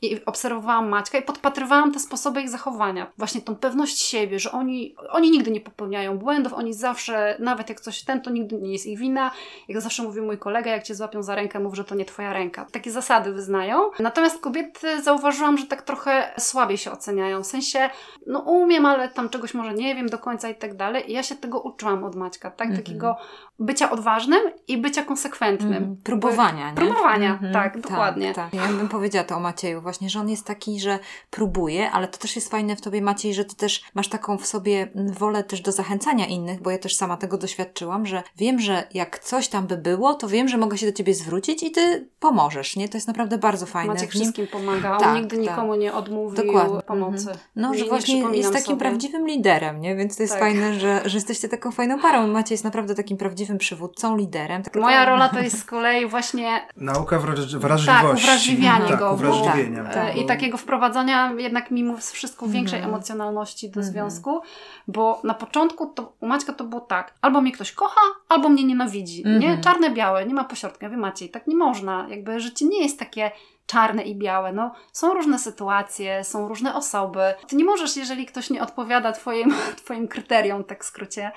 i 0.03 0.25
obserwowałam 0.25 0.89
Maćka 0.89 1.19
i 1.19 1.23
podpatrywałam 1.23 1.93
te 1.93 1.99
sposoby 1.99 2.41
ich 2.41 2.49
zachowania. 2.49 3.13
Właśnie 3.19 3.41
tą 3.41 3.57
pewność 3.57 3.99
siebie, 3.99 4.39
że 4.39 4.53
oni, 4.53 4.95
oni 5.11 5.31
nigdy 5.31 5.51
nie 5.51 5.61
popełniają 5.61 6.19
błędów, 6.19 6.53
oni 6.53 6.75
zawsze, 6.75 7.37
nawet 7.39 7.69
jak 7.69 7.81
coś 7.81 8.05
ten, 8.05 8.21
to 8.21 8.31
nigdy 8.31 8.57
nie 8.57 8.73
jest 8.73 8.87
ich 8.87 8.99
wina. 8.99 9.31
Jak 9.69 9.81
zawsze 9.81 10.03
mówił 10.03 10.25
mój 10.25 10.39
kolega, 10.39 10.71
jak 10.71 10.83
cię 10.83 10.95
złapią 10.95 11.23
za 11.23 11.35
rękę, 11.35 11.61
mów, 11.61 11.77
że 11.77 11.85
to 11.85 11.95
nie 11.95 12.05
twoja 12.05 12.33
ręka. 12.33 12.67
Takie 12.73 12.91
zasady 12.91 13.33
wyznają. 13.33 13.91
Natomiast 13.99 14.41
kobiety 14.41 15.03
zauważyłam, 15.03 15.59
że 15.59 15.67
tak 15.67 15.83
trochę 15.83 16.33
słabiej 16.39 16.79
się 16.79 16.93
oceniają. 16.93 17.43
W 17.43 17.47
sensie, 17.47 17.91
no 18.27 18.39
umiem, 18.39 18.87
ale 18.87 19.09
tam 19.09 19.29
czegoś 19.29 19.55
może 19.55 19.75
nie 19.75 19.95
wiem 19.95 20.09
do 20.09 20.19
końca 20.19 20.49
i 20.49 20.55
tak 20.55 20.77
dalej. 20.77 21.11
I 21.11 21.15
ja 21.15 21.23
się 21.23 21.35
tego 21.35 21.61
uczyłam 21.61 22.05
od 22.05 22.15
Maćka, 22.15 22.51
tak? 22.51 22.69
-hmm. 22.69 22.77
Takiego 22.77 23.17
bycia 23.59 23.91
odważnym 23.91 24.41
i 24.69 24.79
bycia 24.79 25.05
konsekwentnym. 25.05 25.75
Mm, 25.75 25.97
próbowania, 25.97 26.71
nie? 26.71 26.77
Próbowania, 26.77 27.39
mm 27.39 27.51
-hmm. 27.51 27.53
tak, 27.53 27.81
dokładnie. 27.81 28.35
Tak, 28.35 28.51
tak. 28.51 28.61
Ja 28.61 28.69
bym 28.69 28.89
powiedziała 28.89 29.25
to 29.25 29.37
o 29.37 29.41
Macieju 29.41 29.81
właśnie, 29.81 30.11
że 30.11 30.21
on 30.21 30.29
jest 30.29 30.47
taki, 30.47 30.81
że 30.81 30.99
próbuje, 31.31 31.91
ale 31.91 32.09
to 32.09 32.19
też 32.19 32.37
jest 32.37 32.51
fajne 32.51 32.77
w 32.77 32.81
tobie 32.81 33.03
Maciej, 33.03 33.35
że 33.35 33.45
ty 33.45 33.57
też 33.57 33.83
masz 33.95 34.09
taką 34.09 34.39
w 34.39 34.47
sobie 34.47 34.89
wolę 34.95 35.45
też 35.45 35.61
do 35.61 35.73
zachęcania 35.73 36.27
innych, 36.27 36.63
bo 36.63 36.71
ja 36.71 36.79
też 36.79 36.97
sama 36.97 37.17
tego 37.17 37.39
doświadczyłam, 37.39 38.07
że 38.07 38.23
wiem, 38.37 38.61
że 38.61 38.89
jak 38.95 39.19
coś 39.19 39.49
tam 39.49 39.67
by 39.67 39.77
było, 39.77 40.15
to 40.15 40.29
wiem, 40.29 40.49
że 40.49 40.59
mogę 40.59 40.79
się 40.79 40.87
do 40.87 40.93
ciebie 40.93 41.15
zwrócić 41.15 41.63
i 41.63 41.71
ty 41.71 42.09
pomożesz, 42.21 42.77
nie? 42.77 42.89
To 42.89 42.97
jest 42.97 43.09
naprawdę 43.09 43.39
bardzo 43.39 43.67
fajne. 43.67 43.95
Maciek 43.95 44.11
wszystkim 44.11 44.47
pomaga, 44.47 44.97
tak, 44.97 45.15
nigdy 45.15 45.37
tak. 45.37 45.47
nikomu 45.47 45.75
nie 45.75 45.95
odmówił 45.95 46.45
Dokładnie. 46.47 46.81
pomocy. 46.83 47.31
Mhm. 47.31 47.39
No, 47.57 47.75
że 47.75 47.85
właśnie 47.85 48.21
jest 48.21 48.53
takim 48.53 48.67
sobie. 48.67 48.79
prawdziwym 48.79 49.27
liderem, 49.27 49.81
nie? 49.81 49.97
Więc 49.97 50.17
to 50.17 50.23
jest 50.23 50.33
tak. 50.33 50.43
fajne, 50.43 50.75
że, 50.75 51.03
że 51.05 51.17
jesteście 51.17 51.49
taką 51.49 51.71
fajną 51.71 52.01
parą. 52.01 52.27
Maciej 52.27 52.55
jest 52.55 52.65
naprawdę 52.65 52.95
takim 52.95 53.17
prawdziwym 53.17 53.46
przywódcą, 53.55 54.17
liderem. 54.17 54.63
Tak 54.63 54.77
Moja 54.77 55.05
rola 55.05 55.29
to 55.29 55.41
jest 55.41 55.59
z 55.59 55.65
kolei 55.65 56.07
właśnie... 56.07 56.67
Nauka 56.77 57.19
wrażliwości. 57.19 57.87
Tak, 57.87 58.05
uwrażliwianie 58.17 58.89
tak, 58.89 58.99
go. 58.99 59.13
Uwrażliwienia. 59.13 59.85
Bo, 59.85 59.91
tak, 59.91 60.17
I 60.17 60.27
takiego 60.27 60.57
wprowadzania 60.57 61.33
jednak 61.39 61.71
mimo 61.71 61.97
wszystko 61.97 62.47
większej 62.47 62.79
mm. 62.79 62.91
emocjonalności 62.91 63.71
do 63.71 63.81
mm. 63.81 63.93
związku, 63.93 64.41
bo 64.89 65.21
na 65.25 65.35
początku 65.35 65.87
to, 65.87 66.13
u 66.21 66.27
Maćka 66.27 66.53
to 66.53 66.65
było 66.65 66.81
tak, 66.81 67.15
albo 67.21 67.41
mnie 67.41 67.53
ktoś 67.53 67.73
kocha, 67.73 68.01
albo 68.29 68.49
mnie 68.49 68.65
nienawidzi. 68.65 69.23
Mm. 69.27 69.41
Nie? 69.41 69.47
Mhm. 69.47 69.63
Czarne, 69.63 69.91
białe, 69.91 70.27
nie 70.27 70.35
ma 70.35 70.45
pośrodka. 70.45 70.89
Wy 70.89 70.97
Maciej, 70.97 71.31
tak 71.31 71.47
nie 71.47 71.57
można. 71.57 72.07
Jakby 72.11 72.41
życie 72.41 72.67
nie 72.67 72.83
jest 72.83 72.99
takie 72.99 73.31
czarne 73.67 74.03
i 74.03 74.15
białe. 74.15 74.53
No, 74.53 74.73
są 74.93 75.15
różne 75.15 75.39
sytuacje, 75.39 76.25
są 76.25 76.49
różne 76.49 76.75
osoby. 76.75 77.21
Ty 77.49 77.57
nie 77.57 77.65
możesz, 77.65 77.97
jeżeli 77.97 78.27
ktoś 78.27 78.51
nie 78.51 78.63
odpowiada 78.63 79.13
twoim, 79.13 79.55
twoim 79.85 80.09
kryteriom, 80.09 80.65
tak 80.65 80.85
w 80.85 80.87
skrócie, 80.87 81.33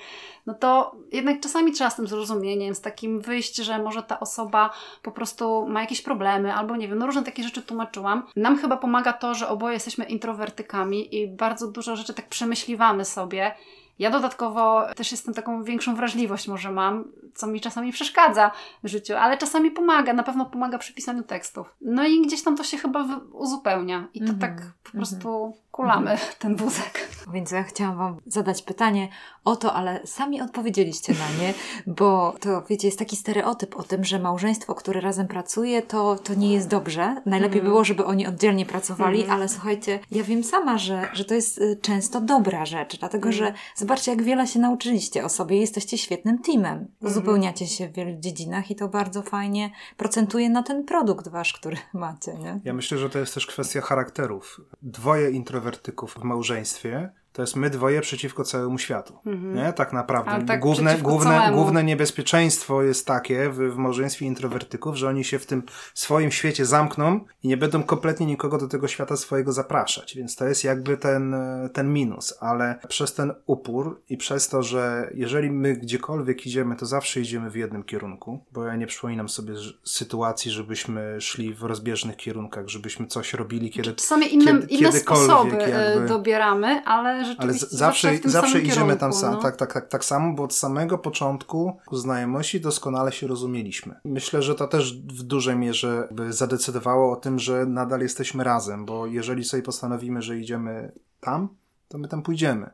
no 0.45 0.53
to 0.53 0.95
jednak 1.11 1.39
czasami 1.39 1.71
trzeba 1.71 1.89
z 1.89 1.95
tym 1.95 2.07
zrozumieniem, 2.07 2.75
z 2.75 2.81
takim 2.81 3.21
wyjść, 3.21 3.55
że 3.55 3.79
może 3.83 4.03
ta 4.03 4.19
osoba 4.19 4.69
po 5.01 5.11
prostu 5.11 5.67
ma 5.67 5.81
jakieś 5.81 6.01
problemy, 6.01 6.53
albo 6.53 6.75
nie 6.75 6.87
wiem, 6.87 6.97
no 6.97 7.05
różne 7.05 7.23
takie 7.23 7.43
rzeczy 7.43 7.61
tłumaczyłam. 7.61 8.27
Nam 8.35 8.57
chyba 8.57 8.77
pomaga 8.77 9.13
to, 9.13 9.33
że 9.33 9.47
oboje 9.47 9.73
jesteśmy 9.73 10.05
introwertykami 10.05 11.15
i 11.15 11.27
bardzo 11.27 11.67
dużo 11.67 11.95
rzeczy 11.95 12.13
tak 12.13 12.29
przemyśliwamy 12.29 13.05
sobie 13.05 13.55
ja 13.99 14.11
dodatkowo 14.11 14.85
też 14.95 15.11
jestem 15.11 15.33
taką 15.33 15.63
większą 15.63 15.95
wrażliwość 15.95 16.47
może 16.47 16.71
mam, 16.71 17.11
co 17.35 17.47
mi 17.47 17.61
czasami 17.61 17.91
przeszkadza 17.91 18.51
w 18.83 18.87
życiu, 18.87 19.13
ale 19.15 19.37
czasami 19.37 19.71
pomaga, 19.71 20.13
na 20.13 20.23
pewno 20.23 20.45
pomaga 20.45 20.77
przy 20.77 20.93
pisaniu 20.93 21.23
tekstów. 21.23 21.75
No 21.81 22.05
i 22.05 22.21
gdzieś 22.21 22.43
tam 22.43 22.57
to 22.57 22.63
się 22.63 22.77
chyba 22.77 23.19
uzupełnia 23.31 24.07
i 24.13 24.19
to 24.19 24.25
mm 24.25 24.37
-hmm. 24.37 24.41
tak 24.41 24.61
po 24.83 24.91
prostu 24.91 25.29
mm 25.29 25.51
-hmm. 25.51 25.68
Kulamy 25.79 26.17
ten 26.39 26.55
wózek. 26.55 27.09
Więc 27.33 27.51
ja 27.51 27.63
chciałam 27.63 27.97
Wam 27.97 28.17
zadać 28.25 28.61
pytanie 28.61 29.07
o 29.45 29.55
to, 29.55 29.73
ale 29.73 30.07
sami 30.07 30.41
odpowiedzieliście 30.41 31.13
na 31.13 31.43
nie, 31.43 31.53
bo 31.87 32.35
to 32.39 32.63
wiecie, 32.69 32.87
jest 32.87 32.99
taki 32.99 33.15
stereotyp 33.15 33.75
o 33.75 33.83
tym, 33.83 34.03
że 34.03 34.19
małżeństwo, 34.19 34.75
które 34.75 35.01
razem 35.01 35.27
pracuje, 35.27 35.81
to, 35.81 36.15
to 36.15 36.33
nie 36.33 36.53
jest 36.53 36.67
dobrze. 36.67 37.21
Najlepiej 37.25 37.61
było, 37.61 37.83
żeby 37.83 38.05
oni 38.05 38.27
oddzielnie 38.27 38.65
pracowali, 38.65 39.27
ale 39.27 39.49
słuchajcie, 39.49 39.99
ja 40.11 40.23
wiem 40.23 40.43
sama, 40.43 40.77
że, 40.77 41.09
że 41.13 41.25
to 41.25 41.33
jest 41.33 41.57
y, 41.57 41.79
często 41.81 42.21
dobra 42.21 42.65
rzecz, 42.65 42.99
dlatego 42.99 43.31
że 43.31 43.53
Zobaczcie, 43.75 44.11
jak 44.11 44.23
wiele 44.23 44.47
się 44.47 44.59
nauczyliście 44.59 45.25
o 45.25 45.29
sobie. 45.29 45.59
Jesteście 45.59 45.97
świetnym 45.97 46.39
teamem. 46.39 46.87
Uzupełniacie 47.01 47.67
się 47.67 47.87
w 47.87 47.93
wielu 47.93 48.19
dziedzinach 48.19 48.71
i 48.71 48.75
to 48.75 48.87
bardzo 48.87 49.21
fajnie 49.21 49.71
procentuje 49.97 50.49
na 50.49 50.63
ten 50.63 50.85
produkt 50.85 51.27
wasz, 51.27 51.53
który 51.53 51.77
macie. 51.93 52.33
Nie? 52.33 52.59
Ja 52.63 52.73
myślę, 52.73 52.97
że 52.97 53.09
to 53.09 53.19
jest 53.19 53.33
też 53.33 53.47
kwestia 53.47 53.81
charakterów. 53.81 54.61
Dwoje 54.81 55.29
introwertyków 55.69 56.13
w 56.13 56.23
małżeństwie 56.23 57.09
to 57.39 57.43
jest 57.43 57.55
my 57.55 57.69
dwoje 57.69 58.01
przeciwko 58.01 58.43
całemu 58.43 58.77
światu. 58.77 59.19
Mhm. 59.25 59.55
Nie? 59.55 59.73
Tak 59.73 59.93
naprawdę. 59.93 60.45
Tak 60.45 60.59
główne, 60.59 60.97
główne, 60.97 61.51
główne 61.53 61.83
niebezpieczeństwo 61.83 62.83
jest 62.83 63.07
takie 63.07 63.49
w, 63.49 63.57
w 63.57 63.75
małżeństwie 63.75 64.25
introwertyków, 64.25 64.95
że 64.95 65.07
oni 65.07 65.23
się 65.23 65.39
w 65.39 65.45
tym 65.45 65.63
swoim 65.93 66.31
świecie 66.31 66.65
zamkną 66.65 67.19
i 67.43 67.47
nie 67.47 67.57
będą 67.57 67.83
kompletnie 67.83 68.25
nikogo 68.25 68.57
do 68.57 68.67
tego 68.67 68.87
świata 68.87 69.17
swojego 69.17 69.53
zapraszać. 69.53 70.15
Więc 70.15 70.35
to 70.35 70.47
jest 70.47 70.63
jakby 70.63 70.97
ten, 70.97 71.35
ten 71.73 71.93
minus. 71.93 72.33
Ale 72.39 72.79
przez 72.87 73.13
ten 73.13 73.33
upór 73.45 74.01
i 74.09 74.17
przez 74.17 74.49
to, 74.49 74.63
że 74.63 75.09
jeżeli 75.13 75.51
my 75.51 75.73
gdziekolwiek 75.73 76.45
idziemy, 76.45 76.75
to 76.75 76.85
zawsze 76.85 77.19
idziemy 77.19 77.49
w 77.49 77.55
jednym 77.55 77.83
kierunku, 77.83 78.45
bo 78.51 78.65
ja 78.65 78.75
nie 78.75 78.87
przypominam 78.87 79.29
sobie 79.29 79.53
sytuacji, 79.83 80.51
żebyśmy 80.51 81.21
szli 81.21 81.53
w 81.53 81.63
rozbieżnych 81.63 82.15
kierunkach, 82.15 82.67
żebyśmy 82.67 83.07
coś 83.07 83.33
robili, 83.33 83.69
kiedy. 83.69 83.93
Czasami 83.93 84.33
inne, 84.33 84.45
kiedy, 84.45 84.67
inne 84.67 84.91
sposoby 84.91 85.65
e, 85.65 85.69
jakby... 85.69 86.07
dobieramy, 86.07 86.81
ale 86.85 87.28
Ale 87.37 87.53
z, 87.53 87.71
zawsze, 87.71 88.19
zawsze 88.25 88.59
idziemy 88.59 88.75
kierunku, 88.75 88.99
tam 88.99 89.13
sam, 89.13 89.33
no. 89.33 89.39
tak, 89.39 89.55
tak, 89.55 89.73
tak, 89.73 89.87
tak 89.87 90.05
samo, 90.05 90.33
bo 90.33 90.43
od 90.43 90.53
samego 90.53 90.97
początku 90.97 91.77
znajomości 91.91 92.61
doskonale 92.61 93.11
się 93.11 93.27
rozumieliśmy. 93.27 93.95
Myślę, 94.05 94.41
że 94.41 94.55
to 94.55 94.67
też 94.67 94.97
w 94.97 95.23
dużej 95.23 95.55
mierze 95.55 96.07
zadecydowało 96.29 97.11
o 97.11 97.15
tym, 97.15 97.39
że 97.39 97.65
nadal 97.65 98.01
jesteśmy 98.01 98.43
razem, 98.43 98.85
bo 98.85 99.05
jeżeli 99.05 99.43
sobie 99.43 99.63
postanowimy, 99.63 100.21
że 100.21 100.37
idziemy 100.39 100.91
tam, 101.19 101.49
to 101.87 101.97
my 101.97 102.07
tam 102.07 102.23
pójdziemy. 102.23 102.69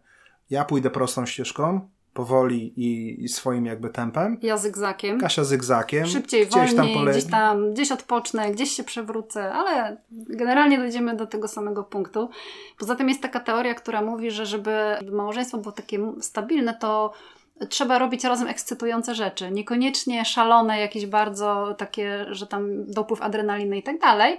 Ja 0.49 0.65
pójdę 0.65 0.89
prostą 0.89 1.25
ścieżką, 1.25 1.89
powoli 2.15 2.73
i, 2.75 3.23
i 3.23 3.29
swoim 3.29 3.65
jakby 3.65 3.89
tempem. 3.89 4.37
Ja 4.41 4.57
zygzakiem. 4.57 5.19
Kasia 5.19 5.43
zygzakiem. 5.43 6.07
Szybciej, 6.07 6.47
gdzieś 6.47 6.75
tam 6.75 6.75
wolniej, 6.75 6.95
pole... 6.95 7.11
gdzieś 7.11 7.25
tam, 7.25 7.73
gdzieś 7.73 7.91
odpocznę, 7.91 8.51
gdzieś 8.51 8.71
się 8.71 8.83
przewrócę, 8.83 9.53
ale 9.53 9.97
generalnie 10.11 10.77
dojdziemy 10.77 11.15
do 11.15 11.27
tego 11.27 11.47
samego 11.47 11.83
punktu. 11.83 12.29
Poza 12.77 12.95
tym 12.95 13.09
jest 13.09 13.21
taka 13.21 13.39
teoria, 13.39 13.73
która 13.73 14.01
mówi, 14.01 14.31
że 14.31 14.45
żeby 14.45 14.71
małżeństwo 15.11 15.57
było 15.57 15.71
takie 15.71 15.99
stabilne, 16.21 16.73
to 16.73 17.13
trzeba 17.69 17.99
robić 17.99 18.23
razem 18.23 18.47
ekscytujące 18.47 19.15
rzeczy. 19.15 19.51
Niekoniecznie 19.51 20.25
szalone, 20.25 20.79
jakieś 20.79 21.05
bardzo 21.05 21.75
takie, 21.77 22.25
że 22.29 22.47
tam 22.47 22.85
dopływ 22.85 23.21
adrenaliny 23.21 23.77
i 23.77 23.83
tak 23.83 23.99
dalej, 23.99 24.37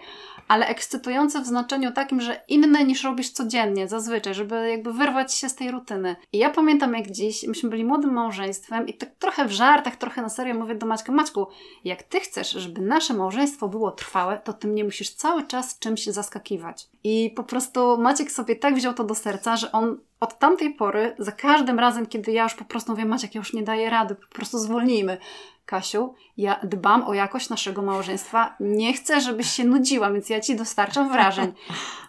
ale 0.49 0.67
ekscytujące 0.67 1.41
w 1.41 1.47
znaczeniu 1.47 1.93
takim, 1.93 2.21
że 2.21 2.41
inne 2.49 2.85
niż 2.85 3.05
robisz 3.05 3.31
codziennie, 3.31 3.89
zazwyczaj, 3.89 4.35
żeby 4.35 4.71
jakby 4.71 4.93
wyrwać 4.93 5.35
się 5.35 5.49
z 5.49 5.55
tej 5.55 5.71
rutyny. 5.71 6.17
I 6.33 6.39
ja 6.39 6.51
pamiętam 6.51 6.95
jak 6.95 7.11
dziś, 7.11 7.47
myśmy 7.47 7.71
byli 7.71 7.85
młodym 7.85 8.13
małżeństwem 8.13 8.87
i 8.87 8.95
tak 8.95 9.11
trochę 9.19 9.45
w 9.45 9.53
żartach, 9.53 9.97
trochę 9.97 10.23
na 10.23 10.29
serio 10.29 10.55
mówię 10.55 10.75
do 10.75 10.87
Maćka, 10.87 11.13
Maćku, 11.13 11.47
jak 11.85 12.03
ty 12.03 12.21
chcesz, 12.21 12.51
żeby 12.51 12.81
nasze 12.81 13.15
małżeństwo 13.15 13.69
było 13.69 13.91
trwałe, 13.91 14.41
to 14.45 14.53
ty 14.53 14.69
mnie 14.69 14.85
musisz 14.85 15.11
cały 15.11 15.47
czas 15.47 15.79
czymś 15.79 16.07
zaskakiwać. 16.07 16.89
I 17.05 17.33
po 17.37 17.45
prostu 17.45 17.99
Maciek 17.99 18.33
sobie 18.33 18.57
tak 18.57 18.75
wziął 18.75 18.95
to 18.95 19.05
do 19.05 19.15
serca, 19.15 19.57
że 19.57 19.73
on 19.73 19.99
od 20.21 20.39
tamtej 20.39 20.75
pory, 20.75 21.15
za 21.19 21.33
każdym 21.33 21.79
razem, 21.79 22.07
kiedy 22.07 22.33
ja 22.33 22.43
już 22.43 22.55
po 22.55 22.65
prostu 22.65 22.93
mówię, 22.93 23.05
Maciek, 23.05 23.35
ja 23.35 23.39
już 23.39 23.53
nie 23.53 23.63
daję 23.63 23.91
rady, 23.91 24.15
po 24.15 24.35
prostu 24.35 24.59
zwolnijmy. 24.59 25.19
Kasiu, 25.67 26.15
ja 26.37 26.61
dbam 26.63 27.05
o 27.05 27.15
jakość 27.15 27.49
naszego 27.49 27.83
małżeństwa, 27.83 28.57
nie 28.61 28.93
chcę, 28.93 29.21
żebyś 29.21 29.51
się 29.51 29.65
nudziła, 29.65 30.11
więc 30.13 30.31
ja 30.31 30.41
ci 30.41 30.57
dostarczam 30.57 31.13
wrażeń. 31.13 31.53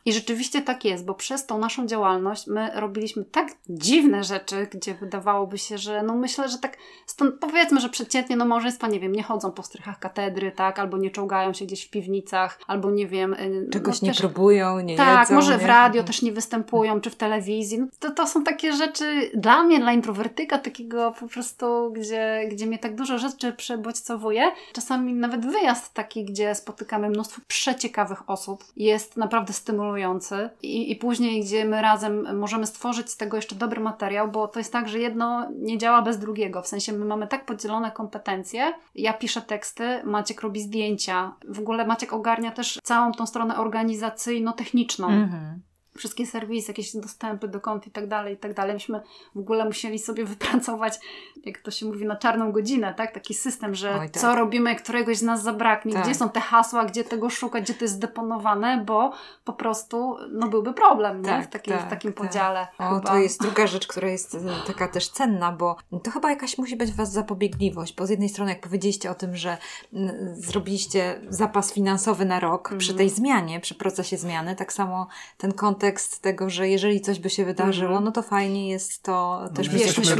I 0.05 0.13
rzeczywiście 0.13 0.61
tak 0.61 0.85
jest, 0.85 1.05
bo 1.05 1.13
przez 1.13 1.45
tą 1.45 1.57
naszą 1.57 1.87
działalność 1.87 2.47
my 2.47 2.71
robiliśmy 2.75 3.25
tak 3.25 3.47
dziwne 3.69 4.23
rzeczy, 4.23 4.67
gdzie 4.71 4.93
wydawałoby 4.93 5.57
się, 5.57 5.77
że 5.77 6.03
no 6.03 6.15
myślę, 6.15 6.49
że 6.49 6.57
tak, 6.57 6.77
stąd 7.05 7.35
powiedzmy, 7.39 7.79
że 7.79 7.89
przeciętnie 7.89 8.35
no 8.37 8.45
małżeństwa, 8.45 8.87
nie 8.87 8.99
wiem, 8.99 9.11
nie 9.11 9.23
chodzą 9.23 9.51
po 9.51 9.63
strychach 9.63 9.99
katedry, 9.99 10.51
tak, 10.51 10.79
albo 10.79 10.97
nie 10.97 11.11
czołgają 11.11 11.53
się 11.53 11.65
gdzieś 11.65 11.85
w 11.85 11.89
piwnicach, 11.89 12.59
albo 12.67 12.91
nie 12.91 13.07
wiem... 13.07 13.33
y, 13.33 13.67
Czegoś 13.73 14.01
no, 14.01 14.05
nie 14.05 14.11
też, 14.11 14.19
próbują, 14.19 14.79
nie 14.79 14.97
Tak, 14.97 15.19
jedzą. 15.19 15.35
może 15.35 15.51
nie? 15.51 15.57
w 15.57 15.65
radio 15.65 16.03
też 16.03 16.21
nie 16.21 16.31
występują, 16.31 17.01
czy 17.01 17.09
w 17.09 17.15
telewizji. 17.15 17.79
No 17.79 17.87
to, 17.99 18.11
to 18.11 18.27
są 18.27 18.43
takie 18.43 18.73
rzeczy 18.73 19.31
dla 19.33 19.63
mnie, 19.63 19.79
dla 19.79 19.93
introwertyka 19.93 20.57
takiego 20.57 21.13
po 21.19 21.27
prostu, 21.27 21.91
gdzie, 21.95 22.41
gdzie 22.51 22.65
mnie 22.67 22.79
tak 22.79 22.95
dużo 22.95 23.17
rzeczy 23.17 23.46
przebodźcowuje. 23.53 24.51
Czasami 24.73 25.13
nawet 25.13 25.45
wyjazd 25.45 25.93
taki, 25.93 26.25
gdzie 26.25 26.55
spotykamy 26.55 27.09
mnóstwo 27.09 27.41
przeciekawych 27.47 28.29
osób, 28.29 28.63
jest 28.75 29.17
naprawdę 29.17 29.53
stymulujący. 29.53 30.49
I, 30.61 30.91
I 30.91 30.95
później, 30.95 31.41
gdzie 31.41 31.65
my 31.65 31.81
razem 31.81 32.37
możemy 32.37 32.65
stworzyć 32.65 33.09
z 33.09 33.17
tego 33.17 33.37
jeszcze 33.37 33.55
dobry 33.55 33.81
materiał, 33.81 34.31
bo 34.31 34.47
to 34.47 34.59
jest 34.59 34.73
tak, 34.73 34.89
że 34.89 34.99
jedno 34.99 35.49
nie 35.51 35.77
działa 35.77 36.01
bez 36.01 36.19
drugiego. 36.19 36.61
W 36.61 36.67
sensie 36.67 36.93
my 36.93 37.05
mamy 37.05 37.27
tak 37.27 37.45
podzielone 37.45 37.91
kompetencje. 37.91 38.73
Ja 38.95 39.13
piszę 39.13 39.41
teksty, 39.41 40.01
Maciek 40.03 40.41
robi 40.41 40.61
zdjęcia. 40.61 41.35
W 41.47 41.59
ogóle 41.59 41.87
Maciek 41.87 42.13
ogarnia 42.13 42.51
też 42.51 42.79
całą 42.83 43.11
tą 43.11 43.25
stronę 43.25 43.55
organizacyjno-techniczną 43.57 45.07
Mhm. 45.07 45.61
Wszystkie 45.97 46.25
serwisy, 46.25 46.67
jakieś 46.71 46.95
dostępy 46.95 47.47
do 47.47 47.61
kont 47.61 47.87
i 47.87 47.91
tak 47.91 48.07
dalej, 48.07 48.33
i 48.33 48.37
tak 48.37 48.53
dalej. 48.53 48.73
Myśmy 48.73 49.01
w 49.35 49.39
ogóle 49.39 49.65
musieli 49.65 49.99
sobie 49.99 50.25
wypracować, 50.25 50.99
jak 51.45 51.57
to 51.57 51.71
się 51.71 51.85
mówi, 51.85 52.05
na 52.05 52.15
czarną 52.15 52.51
godzinę, 52.51 52.93
tak? 52.93 53.11
Taki 53.13 53.33
system, 53.33 53.75
że 53.75 53.99
Oj, 53.99 54.09
tak. 54.09 54.21
co 54.21 54.35
robimy, 54.35 54.69
jak 54.69 54.83
któregoś 54.83 55.17
z 55.17 55.21
nas 55.21 55.43
zabraknie, 55.43 55.93
Tak. 55.93 56.03
gdzie 56.03 56.15
są 56.15 56.29
te 56.29 56.39
hasła, 56.39 56.85
gdzie 56.85 57.03
tego 57.03 57.29
szukać, 57.29 57.63
gdzie 57.63 57.73
to 57.73 57.83
jest 57.85 57.93
zdeponowane, 57.93 58.83
bo 58.85 59.11
po 59.45 59.53
prostu 59.53 60.17
no, 60.31 60.47
byłby 60.47 60.73
problem 60.73 61.21
nie? 61.21 61.29
Tak, 61.29 61.45
w, 61.45 61.49
takim, 61.49 61.73
w 61.73 61.77
tak, 61.77 61.89
takim 61.89 62.13
tak. 62.13 62.27
podziale. 62.27 62.67
O, 62.77 62.83
chyba. 62.89 62.99
to 63.01 63.17
jest 63.17 63.41
druga 63.41 63.67
rzecz, 63.67 63.87
która 63.87 64.09
jest 64.09 64.35
e, 64.35 64.39
taka 64.67 64.87
też 64.87 65.09
cenna, 65.09 65.51
bo 65.51 65.75
to 66.03 66.11
chyba 66.11 66.29
jakaś 66.29 66.57
musi 66.57 66.75
być 66.75 66.91
w 66.91 66.95
Was 66.95 67.11
zapobiegliwość, 67.11 67.95
bo 67.95 68.05
z 68.07 68.09
jednej 68.09 68.29
strony 68.29 68.51
jak 68.51 68.61
powiedzieliście 68.61 69.11
o 69.11 69.15
tym, 69.15 69.35
że 69.35 69.57
mm, 69.93 70.35
zrobiliście 70.35 71.21
zapas 71.29 71.73
finansowy 71.73 72.25
na 72.25 72.39
rok 72.39 72.67
przy 72.77 72.91
Mhm. 72.91 72.97
tej 72.97 73.09
zmianie, 73.09 73.59
przy 73.59 73.75
procesie 73.75 74.17
zmiany, 74.17 74.55
tak 74.55 74.73
samo 74.73 75.07
ten 75.37 75.53
kontekst 75.53 75.86
tego, 76.21 76.49
że 76.49 76.69
jeżeli 76.69 77.01
coś 77.01 77.19
by 77.19 77.29
się 77.29 77.45
wydarzyło, 77.45 77.87
Mhm. 77.89 78.03
no 78.05 78.11
to 78.11 78.21
fajnie 78.21 78.69
jest 78.69 79.03
to 79.03 79.41
też 79.55 79.67
my 79.69 79.79
wiesz, 79.79 79.97
myśmy- 79.97 80.15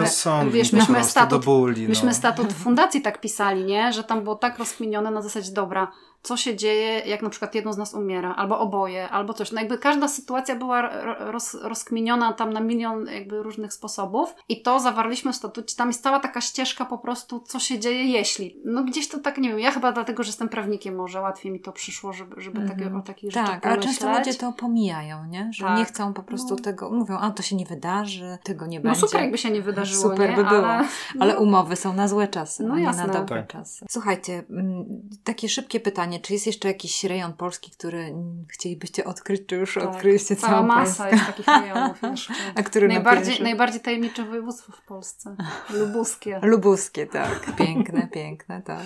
wiesz, 0.52 0.72
myśmy 0.74 1.04
statut- 1.04 1.30
do 1.30 1.40
bóli. 1.46 1.88
Myśmy 1.88 2.08
no. 2.08 2.14
statut 2.14 2.54
fundacji 2.54 3.02
tak 3.02 3.22
pisali, 3.22 3.64
nie? 3.66 3.94
Że 3.94 4.04
tam 4.04 4.24
było 4.24 4.36
tak 4.36 4.60
rozkminione 4.60 5.12
na 5.12 5.22
zasadzie, 5.22 5.52
dobra, 5.52 5.92
co 6.22 6.38
się 6.38 6.56
dzieje, 6.56 7.00
jak 7.00 7.22
na 7.22 7.30
przykład 7.30 7.56
jedno 7.56 7.74
z 7.74 7.78
nas 7.78 7.94
umiera, 7.94 8.36
albo 8.36 8.60
oboje, 8.60 9.10
albo 9.10 9.34
coś. 9.34 9.52
No 9.52 9.60
jakby 9.60 9.78
każda 9.78 10.08
sytuacja 10.08 10.56
była 10.56 10.82
ro- 10.82 11.32
roz, 11.32 11.54
rozkminiona 11.54 12.34
tam 12.34 12.54
na 12.54 12.60
milion 12.60 13.06
jakby 13.06 13.44
różnych 13.44 13.74
sposobów 13.74 14.36
i 14.50 14.62
to 14.62 14.80
zawarliśmy 14.80 15.34
w 15.34 15.36
statucie. 15.36 15.76
Tam 15.76 15.88
jest 15.88 16.04
cała 16.04 16.20
taka 16.20 16.42
ścieżka 16.42 16.86
po 16.86 16.98
prostu, 16.98 17.40
co 17.40 17.60
się 17.60 17.80
dzieje, 17.80 18.04
jeśli. 18.04 18.58
No 18.66 18.84
gdzieś 18.84 19.08
to 19.08 19.20
tak, 19.20 19.38
nie 19.38 19.50
wiem, 19.50 19.60
ja 19.60 19.72
chyba 19.72 19.92
dlatego, 19.92 20.24
że 20.24 20.30
jestem 20.30 20.50
prawnikiem 20.50 20.96
może 20.96 21.22
łatwiej 21.22 21.52
mi 21.52 21.60
to 21.60 21.72
przyszło, 21.72 22.14
żeby, 22.14 22.42
żeby 22.42 22.60
Mhm. 22.62 22.80
takie, 22.80 22.96
o 22.98 23.02
takich 23.02 23.32
rzeczach 23.32 23.50
Tak, 23.50 23.66
ale 23.66 23.78
często 23.78 24.18
ludzie 24.18 24.34
to 24.34 24.52
pomijają, 24.54 25.26
nie? 25.26 25.50
Że 25.54 25.66
Tak. 25.66 25.78
nie 25.78 25.86
chcą 25.86 26.14
po 26.14 26.24
prostu 26.24 26.56
No. 26.56 26.62
tego, 26.64 26.92
mówią, 26.92 27.18
a 27.18 27.32
to 27.32 27.44
się 27.44 27.56
nie 27.56 27.66
wydarzy, 27.66 28.38
tego 28.44 28.66
nie 28.68 28.78
No 28.80 28.84
będzie. 28.84 29.00
super 29.00 29.22
jakby 29.22 29.38
się 29.38 29.52
nie 29.52 29.62
wydarzyło, 29.62 30.02
Super 30.02 30.30
nie? 30.30 30.36
by 30.36 30.44
było. 30.44 30.68
Ale, 30.68 30.88
Ale 31.20 31.34
no, 31.34 31.40
umowy 31.40 31.76
są 31.76 31.94
na 31.94 32.08
złe 32.08 32.28
czasy, 32.28 32.64
No 32.64 32.74
a 32.74 32.78
nie 32.78 32.84
jasne. 32.84 33.08
na 33.08 33.14
dobre 33.14 33.42
Tak. 33.42 33.48
czasy. 33.52 33.86
Słuchajcie, 33.90 34.44
mm, 34.50 34.86
takie 35.24 35.50
szybkie 35.50 35.80
pytanie. 35.80 36.07
Czy 36.22 36.34
jest 36.34 36.48
jeszcze 36.48 36.68
jakiś 36.68 37.04
rejon 37.04 37.34
Polski, 37.34 37.72
który 37.72 38.14
chcielibyście 38.50 39.06
odkryć, 39.06 39.42
czy 39.48 39.56
już 39.56 39.74
tak, 39.74 39.84
odkryliście 39.84 40.36
cała 40.36 40.54
całą 40.54 40.68
masa 40.68 41.04
Polskę? 41.04 41.16
jest 41.16 41.26
takich 41.26 41.48
rejonów 41.48 42.02
jeszcze. 42.12 42.34
A 42.56 42.64
który 42.64 42.88
na 42.88 42.94
Najbardziej, 42.94 43.42
najbardziej 43.42 43.82
tajemnicze 43.82 44.26
województwo 44.26 44.72
w 44.72 44.82
Polsce. 44.82 45.36
Lubuskie. 45.70 46.40
Lubuskie, 46.44 47.08
tak. 47.08 47.56
Piękne, 47.56 48.08
piękne, 48.08 48.62
tak. 48.62 48.86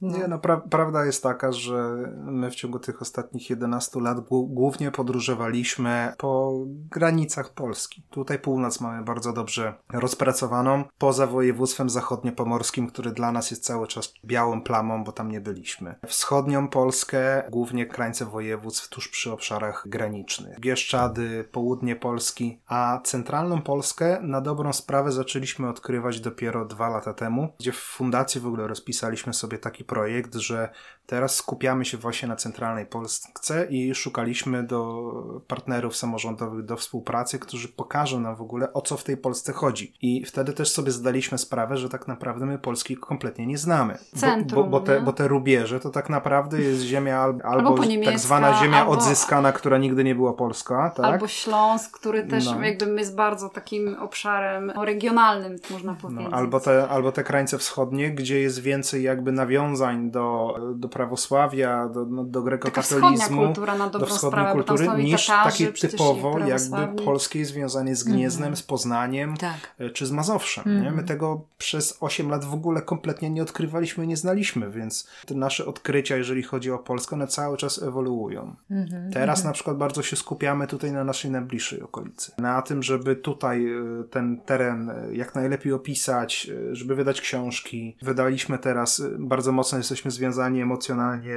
No. 0.00 0.18
Nie, 0.18 0.28
no 0.28 0.38
pra- 0.38 0.68
prawda 0.70 1.04
jest 1.04 1.22
taka, 1.22 1.52
że 1.52 1.96
my 2.16 2.50
w 2.50 2.54
ciągu 2.54 2.78
tych 2.78 3.02
ostatnich 3.02 3.50
11 3.50 4.00
lat 4.00 4.18
głó- 4.18 4.48
głównie 4.48 4.90
podróżowaliśmy 4.90 6.12
po 6.18 6.52
granicach 6.66 7.54
Polski. 7.54 8.02
Tutaj 8.10 8.38
północ 8.38 8.80
mamy 8.80 9.04
bardzo 9.04 9.32
dobrze 9.32 9.74
rozpracowaną, 9.92 10.84
poza 10.98 11.26
województwem 11.26 11.90
zachodniopomorskim, 11.90 12.86
który 12.86 13.10
dla 13.12 13.32
nas 13.32 13.50
jest 13.50 13.64
cały 13.64 13.86
czas 13.86 14.14
białą 14.24 14.62
plamą, 14.62 15.04
bo 15.04 15.12
tam 15.12 15.30
nie 15.30 15.40
byliśmy. 15.40 15.94
Wschodnią 16.06 16.68
Polskę, 16.68 17.42
głównie 17.50 17.86
krańce 17.86 18.24
województw 18.24 18.88
tuż 18.88 19.08
przy 19.08 19.32
obszarach 19.32 19.84
granicznych. 19.88 20.60
Bieszczady, 20.60 21.44
południe 21.52 21.96
Polski, 21.96 22.60
a 22.66 23.00
centralną 23.04 23.62
Polskę 23.62 24.18
na 24.22 24.40
dobrą 24.40 24.72
sprawę 24.72 25.12
zaczęliśmy 25.12 25.68
odkrywać 25.68 26.20
dopiero 26.20 26.64
dwa 26.64 26.88
lata 26.88 27.14
temu, 27.14 27.48
gdzie 27.60 27.72
w 27.72 27.76
fundacji 27.78 28.40
w 28.40 28.46
ogóle 28.46 28.66
rozpisaliśmy 28.68 29.34
sobie 29.34 29.58
taki 29.58 29.84
projekt, 29.90 30.34
że 30.34 30.68
teraz 31.10 31.36
skupiamy 31.36 31.84
się 31.84 31.98
właśnie 31.98 32.28
na 32.28 32.36
centralnej 32.36 32.86
Polsce 32.86 33.66
i 33.70 33.94
szukaliśmy 33.94 34.62
do 34.62 35.12
partnerów 35.48 35.96
samorządowych 35.96 36.64
do 36.64 36.76
współpracy, 36.76 37.38
którzy 37.38 37.68
pokażą 37.68 38.20
nam 38.20 38.36
w 38.36 38.40
ogóle 38.40 38.72
o 38.72 38.82
co 38.82 38.96
w 38.96 39.04
tej 39.04 39.16
Polsce 39.16 39.52
chodzi. 39.52 39.94
I 40.02 40.24
wtedy 40.24 40.52
też 40.52 40.70
sobie 40.72 40.90
zdaliśmy 40.90 41.38
sprawę, 41.38 41.76
że 41.76 41.88
tak 41.88 42.08
naprawdę 42.08 42.46
my 42.46 42.58
Polski 42.58 42.96
kompletnie 42.96 43.46
nie 43.46 43.58
znamy. 43.58 43.98
Centrum, 44.16 44.64
bo, 44.64 44.70
bo, 44.70 44.86
te, 44.86 44.94
nie? 44.94 45.00
bo 45.00 45.12
te 45.12 45.28
rubieże 45.28 45.80
to 45.80 45.90
tak 45.90 46.10
naprawdę 46.10 46.60
jest 46.60 46.82
ziemia 46.82 47.20
al, 47.20 47.38
albo, 47.44 47.84
niemiecka, 47.84 48.10
tak 48.12 48.20
zwana 48.20 48.54
ziemia 48.62 48.78
albo- 48.78 48.92
odzyskana, 48.92 49.52
która 49.52 49.78
nigdy 49.78 50.04
nie 50.04 50.14
była 50.14 50.32
polska, 50.32 50.90
tak? 50.96 51.06
Albo 51.06 51.28
Śląsk, 51.28 51.98
który 51.98 52.26
też 52.26 52.46
No. 52.46 52.62
jakby 52.62 53.00
jest 53.00 53.16
bardzo 53.16 53.48
takim 53.48 53.96
obszarem 54.00 54.72
no, 54.76 54.84
regionalnym, 54.84 55.56
można 55.70 55.92
No, 55.92 55.98
powiedzieć. 56.02 56.32
albo, 56.32 56.60
te, 56.60 56.88
albo 56.88 57.12
te 57.12 57.24
krańce 57.24 57.58
wschodnie, 57.58 58.10
gdzie 58.10 58.40
jest 58.40 58.58
więcej 58.58 59.02
jakby 59.02 59.32
nawiązań 59.32 60.10
do, 60.10 60.56
do 60.74 60.88
prawosławia, 61.00 61.88
do, 61.88 62.04
no, 62.04 62.24
do 62.24 62.42
grekokatolizmu, 62.42 63.52
do 63.92 64.06
wschodniej 64.06 64.18
sprawę, 64.18 64.52
kultury, 64.52 64.88
niż 65.02 65.26
Tatarzy, 65.26 65.66
takie 65.66 65.88
typowo 65.88 66.38
jakby 66.38 67.04
polskie 67.04 67.44
związanie 67.44 67.96
z 67.96 68.04
Gnieznem, 68.04 68.56
z 68.56 68.62
Poznaniem, 68.62 69.36
Tak. 69.36 69.74
e, 69.78 69.90
czy 69.90 70.06
z 70.06 70.10
Mazowszem. 70.10 70.64
Nie? 70.66 70.72
Mhm. 70.72 70.96
My 70.96 71.04
tego 71.04 71.40
przez 71.58 71.96
8 72.00 72.30
lat 72.30 72.44
w 72.44 72.54
ogóle 72.54 72.82
kompletnie 72.82 73.30
nie 73.30 73.42
odkrywaliśmy, 73.42 74.06
nie 74.06 74.16
znaliśmy, 74.16 74.70
więc 74.70 75.08
te 75.26 75.34
nasze 75.34 75.66
odkrycia, 75.66 76.16
jeżeli 76.16 76.42
chodzi 76.42 76.70
o 76.70 76.78
Polskę, 76.78 77.16
one 77.16 77.26
cały 77.26 77.56
czas 77.56 77.82
ewoluują. 77.82 78.54
Mhm. 78.70 79.12
Teraz 79.12 79.44
na 79.44 79.52
przykład 79.52 79.76
bardzo 79.76 80.02
się 80.02 80.16
skupiamy 80.16 80.66
tutaj 80.66 80.92
na 80.92 81.04
naszej 81.04 81.30
najbliższej 81.30 81.82
okolicy. 81.82 82.32
Na 82.38 82.62
tym, 82.62 82.82
żeby 82.82 83.16
tutaj 83.16 83.66
e, 83.66 84.04
ten 84.10 84.40
teren 84.40 84.90
e, 84.90 85.14
jak 85.14 85.34
najlepiej 85.34 85.72
opisać, 85.72 86.50
żeby 86.72 86.94
wydać 86.94 87.20
książki. 87.20 87.96
Wydaliśmy 88.02 88.58
teraz, 88.58 89.02
bardzo 89.18 89.52
mocno 89.52 89.78
jesteśmy 89.78 90.10
związani 90.10 90.60
emocjonalnie 90.60 90.89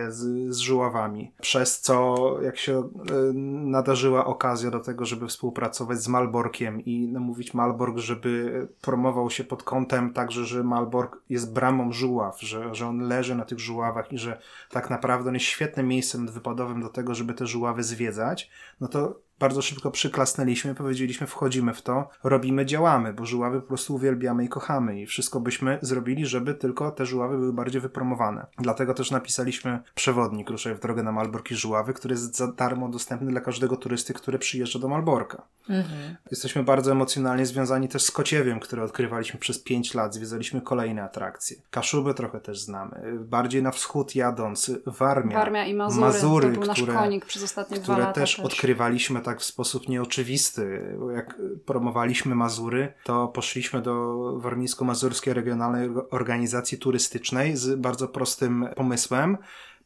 z, 0.10 0.54
z 0.56 0.58
żuławami. 0.58 1.32
Przez 1.42 1.80
co, 1.80 2.38
jak 2.42 2.58
się 2.58 2.80
e, 2.80 2.84
nadarzyła 3.64 4.26
okazja 4.26 4.72
do 4.72 4.80
tego, 4.80 5.06
żeby 5.06 5.28
współpracować 5.28 6.02
z 6.02 6.08
Malborkiem 6.08 6.82
i 6.82 7.08
namówić 7.08 7.54
Malbork, 7.54 7.98
żeby 7.98 8.68
promował 8.82 9.30
się 9.30 9.44
pod 9.44 9.64
kątem 9.64 10.14
także, 10.14 10.46
że 10.46 10.64
Malbork 10.64 11.22
jest 11.30 11.54
bramą 11.54 11.92
żuław, 11.92 12.42
że, 12.42 12.76
że 12.76 12.88
on 12.88 13.00
leży 13.00 13.36
na 13.36 13.46
tych 13.46 13.60
żuławach 13.60 14.12
i 14.12 14.18
że 14.18 14.40
tak 14.70 14.90
naprawdę 14.90 15.30
on 15.30 15.34
jest 15.34 15.46
świetnym 15.46 15.88
miejscem 15.88 16.28
wypadowym 16.28 16.82
do 16.82 16.90
tego, 16.90 17.16
żeby 17.16 17.34
te 17.34 17.48
żuławy 17.48 17.84
zwiedzać, 17.84 18.50
no 18.82 18.88
to 18.88 19.20
bardzo 19.40 19.62
szybko 19.62 19.92
przyklasnęliśmy, 19.92 20.76
powiedzieliśmy, 20.76 21.28
wchodzimy 21.28 21.74
w 21.74 21.82
to, 21.82 22.10
robimy, 22.24 22.66
działamy, 22.66 23.14
bo 23.14 23.26
żuławy 23.26 23.62
po 23.62 23.68
prostu 23.68 23.96
uwielbiamy 23.96 24.46
i 24.46 24.50
kochamy 24.50 25.02
i 25.02 25.06
wszystko 25.06 25.40
byśmy 25.40 25.80
zrobili, 25.82 26.26
żeby 26.26 26.54
tylko 26.54 26.92
te 26.92 27.06
żuławy 27.06 27.38
były 27.38 27.54
bardziej 27.54 27.82
wypromowane. 27.82 28.46
Dlatego 28.58 28.94
też 28.94 29.12
napisaliśmy 29.12 29.80
przewodnik 29.96 30.50
Ruszaj 30.50 30.76
w 30.76 30.80
drogę 30.80 31.04
na 31.04 31.12
Malbork 31.12 31.52
i 31.52 31.56
żuławy, 31.56 31.94
który 31.94 32.14
jest 32.14 32.38
za 32.38 32.52
darmo 32.52 32.90
dostępny 32.90 33.32
dla 33.32 33.42
każdego 33.42 33.78
turysty, 33.78 34.14
który 34.14 34.40
przyjeżdża 34.40 34.80
do 34.80 34.88
Malborka. 34.88 35.48
Mhm. 35.70 36.16
Jesteśmy 36.32 36.64
bardzo 36.64 36.92
emocjonalnie 36.92 37.46
związani 37.46 37.88
też 37.88 38.04
z 38.04 38.12
Kociewiem, 38.12 38.60
które 38.60 38.84
odkrywaliśmy 38.84 39.40
przez 39.40 39.60
5 39.64 39.94
lat, 39.94 40.14
zwiedzaliśmy 40.14 40.62
kolejne 40.62 41.04
atrakcje. 41.04 41.58
Kaszuby 41.70 42.14
trochę 42.14 42.40
też 42.40 42.62
znamy. 42.62 43.20
Bardziej 43.20 43.64
na 43.64 43.72
wschód 43.72 44.16
jadąc, 44.16 44.72
Warmia, 44.86 45.38
Warmia 45.38 45.66
i 45.66 45.74
Mazury, 45.74 46.06
Mazury 46.06 46.48
to 46.48 46.60
był 46.60 46.68
nasz 46.68 46.82
które, 46.82 46.94
konik 46.94 47.26
przez 47.26 47.44
ostatnie 47.44 47.78
które 47.78 47.96
dwa 47.96 47.98
lata 47.98 48.22
też, 48.22 48.36
też 48.36 48.46
odkrywaliśmy 48.46 49.22
tak 49.22 49.33
w 49.40 49.44
sposób 49.44 49.90
nieoczywisty. 49.90 50.96
Jak 51.16 51.38
promowaliśmy 51.66 52.36
Mazury, 52.36 52.94
to 53.04 53.28
poszliśmy 53.28 53.82
do 53.82 54.18
Warmińsko-Mazurskiej 54.40 55.34
Regionalnej 55.34 55.90
Organizacji 56.12 56.78
Turystycznej 56.78 57.58
z 57.58 57.80
bardzo 57.80 58.08
prostym 58.08 58.68
pomysłem. 58.76 59.38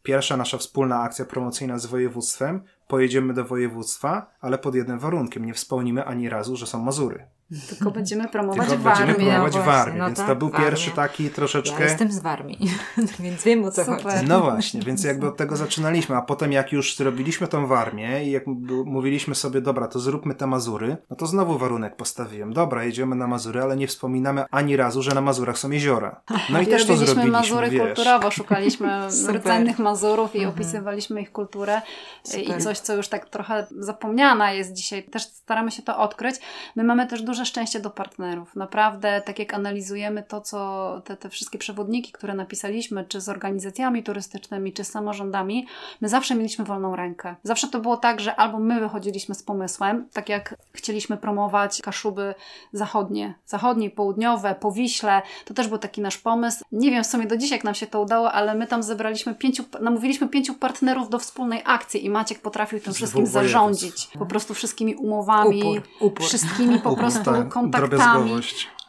Pierwsza 0.03 0.37
nasza 0.37 0.57
wspólna 0.57 1.01
akcja 1.01 1.25
promocyjna 1.25 1.79
z 1.79 1.85
województwem. 1.85 2.61
Pojedziemy 2.87 3.33
do 3.33 3.45
województwa, 3.45 4.31
ale 4.41 4.57
pod 4.57 4.75
jednym 4.75 4.99
warunkiem. 4.99 5.45
Nie 5.45 5.53
wspomnimy 5.53 6.05
ani 6.05 6.29
razu, 6.29 6.55
że 6.55 6.67
są 6.67 6.83
Mazury. 6.83 7.27
Tylko 7.69 7.91
będziemy 7.91 8.27
promować 8.27 8.67
Tylko 8.67 8.83
Warmię. 8.83 9.05
Będziemy 9.05 9.29
promować 9.29 9.55
no 9.55 9.63
Warmię, 9.63 9.99
no 9.99 10.05
więc 10.05 10.17
tak, 10.17 10.27
to 10.27 10.35
był 10.35 10.49
Warmia. 10.49 10.65
pierwszy 10.65 10.91
taki 10.91 11.29
troszeczkę... 11.29 11.83
Ja 11.83 11.89
jestem 11.89 12.11
z 12.11 12.19
Warmii, 12.19 12.57
więc 13.19 13.43
wiem 13.43 13.65
o 13.65 13.71
co 13.71 13.85
Super. 13.85 14.03
chodzi. 14.03 14.25
No 14.27 14.39
właśnie, 14.39 14.81
więc 14.81 15.03
jakby 15.03 15.27
od 15.27 15.37
tego 15.37 15.55
zaczynaliśmy, 15.55 16.15
a 16.15 16.21
potem 16.21 16.51
jak 16.51 16.71
już 16.71 16.95
zrobiliśmy 16.95 17.47
tą 17.47 17.67
Warmię 17.67 18.25
i 18.25 18.31
jak 18.31 18.43
mówiliśmy 18.85 19.35
sobie, 19.35 19.61
dobra, 19.61 19.87
to 19.87 19.99
zróbmy 19.99 20.35
te 20.35 20.47
Mazury, 20.47 20.97
no 21.09 21.15
to 21.15 21.27
znowu 21.27 21.57
warunek 21.57 21.95
postawiłem. 21.95 22.53
Dobra, 22.53 22.83
jedziemy 22.83 23.15
na 23.15 23.27
Mazury, 23.27 23.61
ale 23.61 23.77
nie 23.77 23.87
wspominamy 23.87 24.45
ani 24.51 24.77
razu, 24.77 25.01
że 25.01 25.11
na 25.11 25.21
Mazurach 25.21 25.57
są 25.57 25.71
jeziora. 25.71 26.21
No 26.49 26.61
i, 26.61 26.63
I 26.63 26.67
też 26.67 26.85
to 26.85 26.97
zrobiliśmy. 26.97 27.31
Mazury 27.31 27.69
wiesz. 27.69 27.81
kulturowo, 27.81 28.31
szukaliśmy 28.31 29.07
rdzennych 29.33 29.79
Mazurów 29.79 30.35
i 30.35 30.37
mhm. 30.37 30.55
opisywaliśmy 30.55 31.21
ich 31.21 31.31
kulturę 31.31 31.81
Super. 32.23 32.57
i 32.57 32.61
coś, 32.61 32.79
co 32.79 32.95
już 32.95 33.07
tak 33.07 33.29
trochę 33.29 33.67
zapomniana 33.79 34.51
jest 34.51 34.73
dzisiaj. 34.73 35.03
Też 35.03 35.23
staramy 35.23 35.71
się 35.71 35.81
to 35.81 35.97
odkryć. 35.97 36.35
My 36.75 36.83
mamy 36.83 37.07
też 37.07 37.23
duże 37.37 37.45
szczęście 37.45 37.79
do 37.79 37.89
partnerów. 37.89 38.55
Naprawdę, 38.55 39.21
tak 39.25 39.39
jak 39.39 39.53
analizujemy 39.53 40.23
to, 40.23 40.41
co 40.41 41.01
te, 41.05 41.17
te 41.17 41.29
wszystkie 41.29 41.57
przewodniki, 41.57 42.11
które 42.11 42.33
napisaliśmy, 42.33 43.05
czy 43.05 43.21
z 43.21 43.29
organizacjami 43.29 44.03
turystycznymi, 44.03 44.73
czy 44.73 44.83
z 44.83 44.89
samorządami, 44.91 45.67
my 46.01 46.09
zawsze 46.09 46.35
mieliśmy 46.35 46.65
wolną 46.65 46.95
rękę. 46.95 47.35
Zawsze 47.43 47.67
to 47.67 47.79
było 47.79 47.97
tak, 47.97 48.19
że 48.19 48.35
albo 48.35 48.59
my 48.59 48.79
wychodziliśmy 48.79 49.35
z 49.35 49.43
pomysłem, 49.43 50.07
tak 50.13 50.29
jak 50.29 50.55
chcieliśmy 50.73 51.17
promować 51.17 51.81
Kaszuby 51.81 52.35
zachodnie, 52.73 53.33
zachodnie 53.45 53.89
południowe, 53.89 54.55
Powiśle, 54.55 55.21
to 55.45 55.53
też 55.53 55.67
był 55.67 55.77
taki 55.77 56.01
nasz 56.01 56.17
pomysł. 56.17 56.63
Nie 56.71 56.91
wiem 56.91 57.03
w 57.03 57.07
sumie 57.07 57.27
do 57.27 57.37
dziś, 57.37 57.51
jak 57.51 57.63
nam 57.63 57.75
się 57.75 57.87
to 57.87 58.01
udało, 58.01 58.31
ale 58.31 58.55
my 58.55 58.67
tam 58.67 58.83
zebraliśmy 58.83 59.35
pięciu, 59.35 59.63
namówiliśmy 59.81 60.27
pięciu 60.27 60.53
partnerów 60.53 61.09
do 61.09 61.19
wspólnej 61.19 61.61
akcji 61.65 62.05
i 62.05 62.09
Maciek 62.09 62.41
potrafił 62.41 62.79
tym 62.79 62.93
wszystkim 62.93 63.25
zarządzić. 63.25 64.09
Po 64.19 64.25
prostu 64.25 64.53
wszystkimi 64.53 64.95
umowami, 64.95 65.63
upór, 65.63 65.81
upór. 65.99 66.25
wszystkimi 66.25 66.79
po 66.79 66.95
prostu 66.95 67.26
tak, 67.33 67.49
kontaktami 67.49 68.41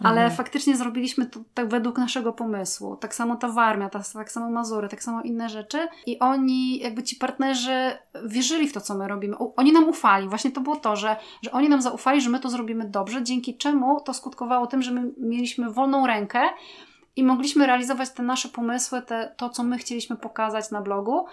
ale 0.03 0.21
mhm. 0.21 0.37
faktycznie 0.37 0.77
zrobiliśmy 0.77 1.27
to 1.27 1.41
tak 1.55 1.69
według 1.69 1.99
naszego 1.99 2.33
pomysłu. 2.33 2.97
Tak 2.97 3.15
samo 3.15 3.37
ta 3.37 3.49
Warmia, 3.49 3.89
ta, 3.89 4.03
tak 4.15 4.33
samo 4.33 4.51
Mazury, 4.51 4.89
tak 4.89 5.03
samo 5.03 5.23
inne 5.23 5.49
rzeczy 5.49 5.89
i 6.07 6.19
oni, 6.19 6.79
jakby 6.79 7.03
ci 7.03 7.17
partnerzy 7.17 7.99
wierzyli 8.25 8.69
w 8.69 8.73
to, 8.73 8.81
co 8.81 8.95
my 8.95 9.09
robimy. 9.09 9.37
Oni 9.57 9.73
nam 9.73 9.89
ufali. 9.89 10.29
Właśnie 10.29 10.51
to 10.51 10.61
było 10.61 10.77
to, 10.77 10.97
że, 10.97 11.17
że 11.43 11.53
oni 11.53 11.69
nam 11.69 11.83
zaufali, 11.83 12.21
że 12.21 12.31
my 12.31 12.41
to 12.41 12.51
zrobimy 12.51 12.89
dobrze, 12.89 13.23
dzięki 13.23 13.57
czemu 13.57 14.01
to 14.01 14.15
skutkowało 14.15 14.67
tym, 14.67 14.83
że 14.83 14.93
my 14.93 15.13
mieliśmy 15.19 15.71
wolną 15.71 16.07
rękę 16.07 16.41
i 17.19 17.25
mogliśmy 17.25 17.67
realizować 17.67 18.11
te 18.11 18.23
nasze 18.23 18.49
pomysły, 18.49 19.03
te, 19.03 19.35
to, 19.37 19.51
co 19.51 19.63
my 19.63 19.79
chcieliśmy 19.79 20.17
pokazać 20.17 20.71
na 20.71 20.81
blogu. 20.81 21.27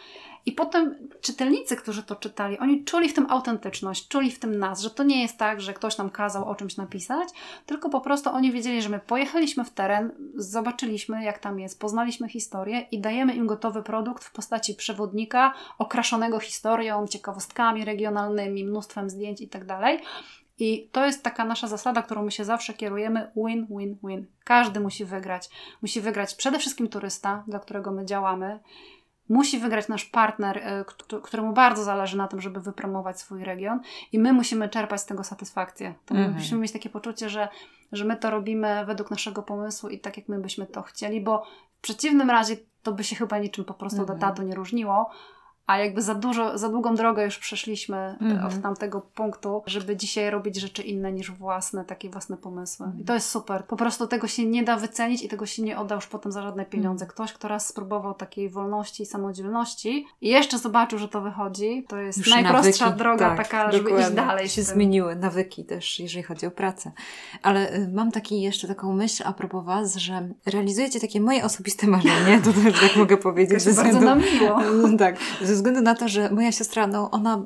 I 0.46 0.52
potem 0.52 0.96
czytelnicy, 1.22 1.76
którzy 1.76 2.04
to 2.04 2.16
czytali, 2.16 2.60
oni 2.60 2.84
czuli 2.84 3.10
w 3.10 3.14
tym 3.14 3.26
autentyczność, 3.30 4.08
czuli 4.08 4.32
w 4.32 4.40
tym 4.40 4.60
nas, 4.60 4.82
że 4.82 4.90
to 4.90 5.04
nie 5.04 5.22
jest 5.22 5.38
tak, 5.38 5.62
że 5.62 5.74
ktoś 5.74 5.98
nam 5.98 6.10
kazał 6.10 6.50
o 6.50 6.56
czymś 6.56 6.78
napisać, 6.78 7.30
tylko 7.66 7.90
po 7.90 8.02
prostu 8.02 8.30
oni 8.30 8.52
wiedzieli, 8.52 8.82
że 8.82 8.90
my 8.90 9.00
pojechaliśmy 9.00 9.66
w 9.66 9.70
teren, 9.70 10.12
zobaczyliśmy, 10.36 11.24
jak 11.24 11.40
tam 11.40 11.60
jest, 11.60 11.80
poznaliśmy 11.80 12.30
historię 12.30 12.80
i 12.92 13.00
dajemy 13.00 13.34
im 13.34 13.48
gotowy 13.48 13.84
produkt 13.84 14.24
w 14.24 14.32
postaci 14.32 14.76
przewodnika 14.76 15.54
okraszonego 15.78 16.40
historią, 16.40 17.08
ciekawostkami 17.08 17.86
regionalnymi, 17.86 18.66
mnóstwem 18.66 19.10
zdjęć 19.10 19.42
itd. 19.42 19.98
I 20.60 20.90
to 20.92 21.06
jest 21.06 21.24
taka 21.24 21.46
nasza 21.46 21.68
zasada, 21.68 22.02
którą 22.02 22.24
my 22.24 22.32
się 22.32 22.46
zawsze 22.46 22.74
kierujemy: 22.74 23.32
win, 23.36 23.68
win, 23.70 23.98
win. 24.04 24.26
Każdy 24.44 24.80
musi 24.80 25.06
wygrać. 25.06 25.50
Musi 25.82 26.02
wygrać 26.02 26.36
przede 26.36 26.60
wszystkim 26.60 26.88
turysta, 26.88 27.44
dla 27.48 27.60
którego 27.60 27.92
my 27.92 28.06
działamy. 28.06 28.60
Musi 29.30 29.60
wygrać 29.60 29.88
nasz 29.88 30.06
partner, 30.06 30.58
e, 30.58 30.86
któremu 31.24 31.54
bardzo 31.54 31.84
zależy 31.84 32.18
na 32.18 32.28
tym, 32.28 32.42
żeby 32.42 32.62
wypromować 32.62 33.20
swój 33.20 33.44
region, 33.44 33.80
i 34.12 34.20
my 34.20 34.34
musimy 34.34 34.70
czerpać 34.70 35.02
z 35.02 35.06
tego 35.06 35.24
satysfakcję. 35.24 35.94
To 36.06 36.16
mhm. 36.16 36.34
Musimy 36.34 36.62
mieć 36.62 36.72
takie 36.72 36.90
poczucie, 36.90 37.30
że, 37.30 37.48
że 37.92 38.06
my 38.06 38.18
to 38.18 38.30
robimy 38.30 38.86
według 38.86 39.12
naszego 39.12 39.44
pomysłu 39.44 39.90
i 39.90 40.00
tak, 40.00 40.18
jak 40.18 40.28
my 40.28 40.40
byśmy 40.40 40.66
to 40.66 40.82
chcieli, 40.82 41.22
bo 41.22 41.46
w 41.78 41.82
przeciwnym 41.82 42.30
razie 42.30 42.58
to 42.84 42.92
by 42.92 43.04
się 43.04 43.16
chyba 43.16 43.38
niczym 43.38 43.66
po 43.66 43.74
prostu 43.74 44.02
mhm. 44.02 44.36
do 44.36 44.44
nie 44.44 44.56
różniło 44.56 45.10
a 45.68 45.78
jakby 45.78 46.02
za 46.02 46.16
dużo, 46.16 46.58
za 46.58 46.70
długą 46.70 46.96
drogę 46.96 47.26
już 47.26 47.38
przeszliśmy 47.38 48.18
mm-hmm. 48.22 48.48
od 48.48 48.62
tamtego 48.62 49.02
punktu, 49.02 49.64
żeby 49.66 49.96
dzisiaj 49.96 50.30
robić 50.30 50.56
rzeczy 50.56 50.84
inne 50.84 51.12
niż 51.12 51.32
własne, 51.32 51.86
takie 51.86 52.10
własne 52.10 52.38
pomysły. 52.38 52.88
I 53.02 53.04
to 53.04 53.14
jest 53.14 53.30
super. 53.30 53.66
Po 53.66 53.76
prostu 53.76 54.08
tego 54.08 54.28
się 54.28 54.46
nie 54.46 54.64
da 54.64 54.78
wycenić 54.78 55.24
i 55.24 55.28
tego 55.28 55.46
się 55.46 55.64
nie 55.64 55.80
odda 55.80 55.96
już 55.96 56.08
potem 56.08 56.32
za 56.32 56.42
żadne 56.42 56.66
pieniądze. 56.66 57.06
Mm-hmm. 57.06 57.10
Ktoś, 57.10 57.34
kto 57.34 57.48
raz 57.48 57.68
spróbował 57.68 58.14
takiej 58.14 58.50
wolności 58.50 59.04
i 59.04 59.06
samodzielności 59.06 60.06
i 60.22 60.30
jeszcze 60.30 60.58
zobaczył, 60.58 61.00
że 61.00 61.08
to 61.08 61.22
wychodzi, 61.22 61.86
to 61.88 61.98
jest 61.98 62.18
już 62.18 62.30
najprostsza 62.30 62.86
nawyki, 62.86 63.00
droga 63.00 63.30
tak, 63.30 63.38
taka, 63.38 63.72
żeby 63.72 63.84
dokładnie. 63.84 64.08
iść 64.08 64.16
dalej. 64.16 64.50
się 64.50 64.64
zmieniły 64.64 65.16
nawyki 65.16 65.66
też, 65.66 66.00
jeżeli 66.00 66.24
chodzi 66.24 66.46
o 66.46 66.52
pracę. 66.52 66.92
Ale 67.42 67.74
y, 67.74 67.92
mam 67.94 68.12
taki 68.12 68.42
jeszcze 68.42 68.68
taką 68.68 68.94
myśl 68.94 69.24
a 69.26 69.34
propos 69.34 69.66
Was, 69.66 69.96
że 69.96 70.30
realizujecie 70.46 71.00
takie 71.00 71.22
moje 71.22 71.46
osobiste 71.46 71.88
marzenie, 71.88 72.42
to 72.46 72.54
też 72.54 72.80
tak 72.80 72.96
mogę 72.96 73.18
powiedzieć. 73.18 73.64
To 73.64 73.74
bardzo 73.74 74.02
nam 74.02 74.22
miło. 74.22 74.60
tak, 74.98 75.18
ze 75.42 75.55
względu 75.56 75.82
na 75.82 75.96
to, 75.96 76.08
że 76.08 76.30
moja 76.30 76.52
siostra, 76.52 76.88
no 76.88 77.12
ona 77.12 77.46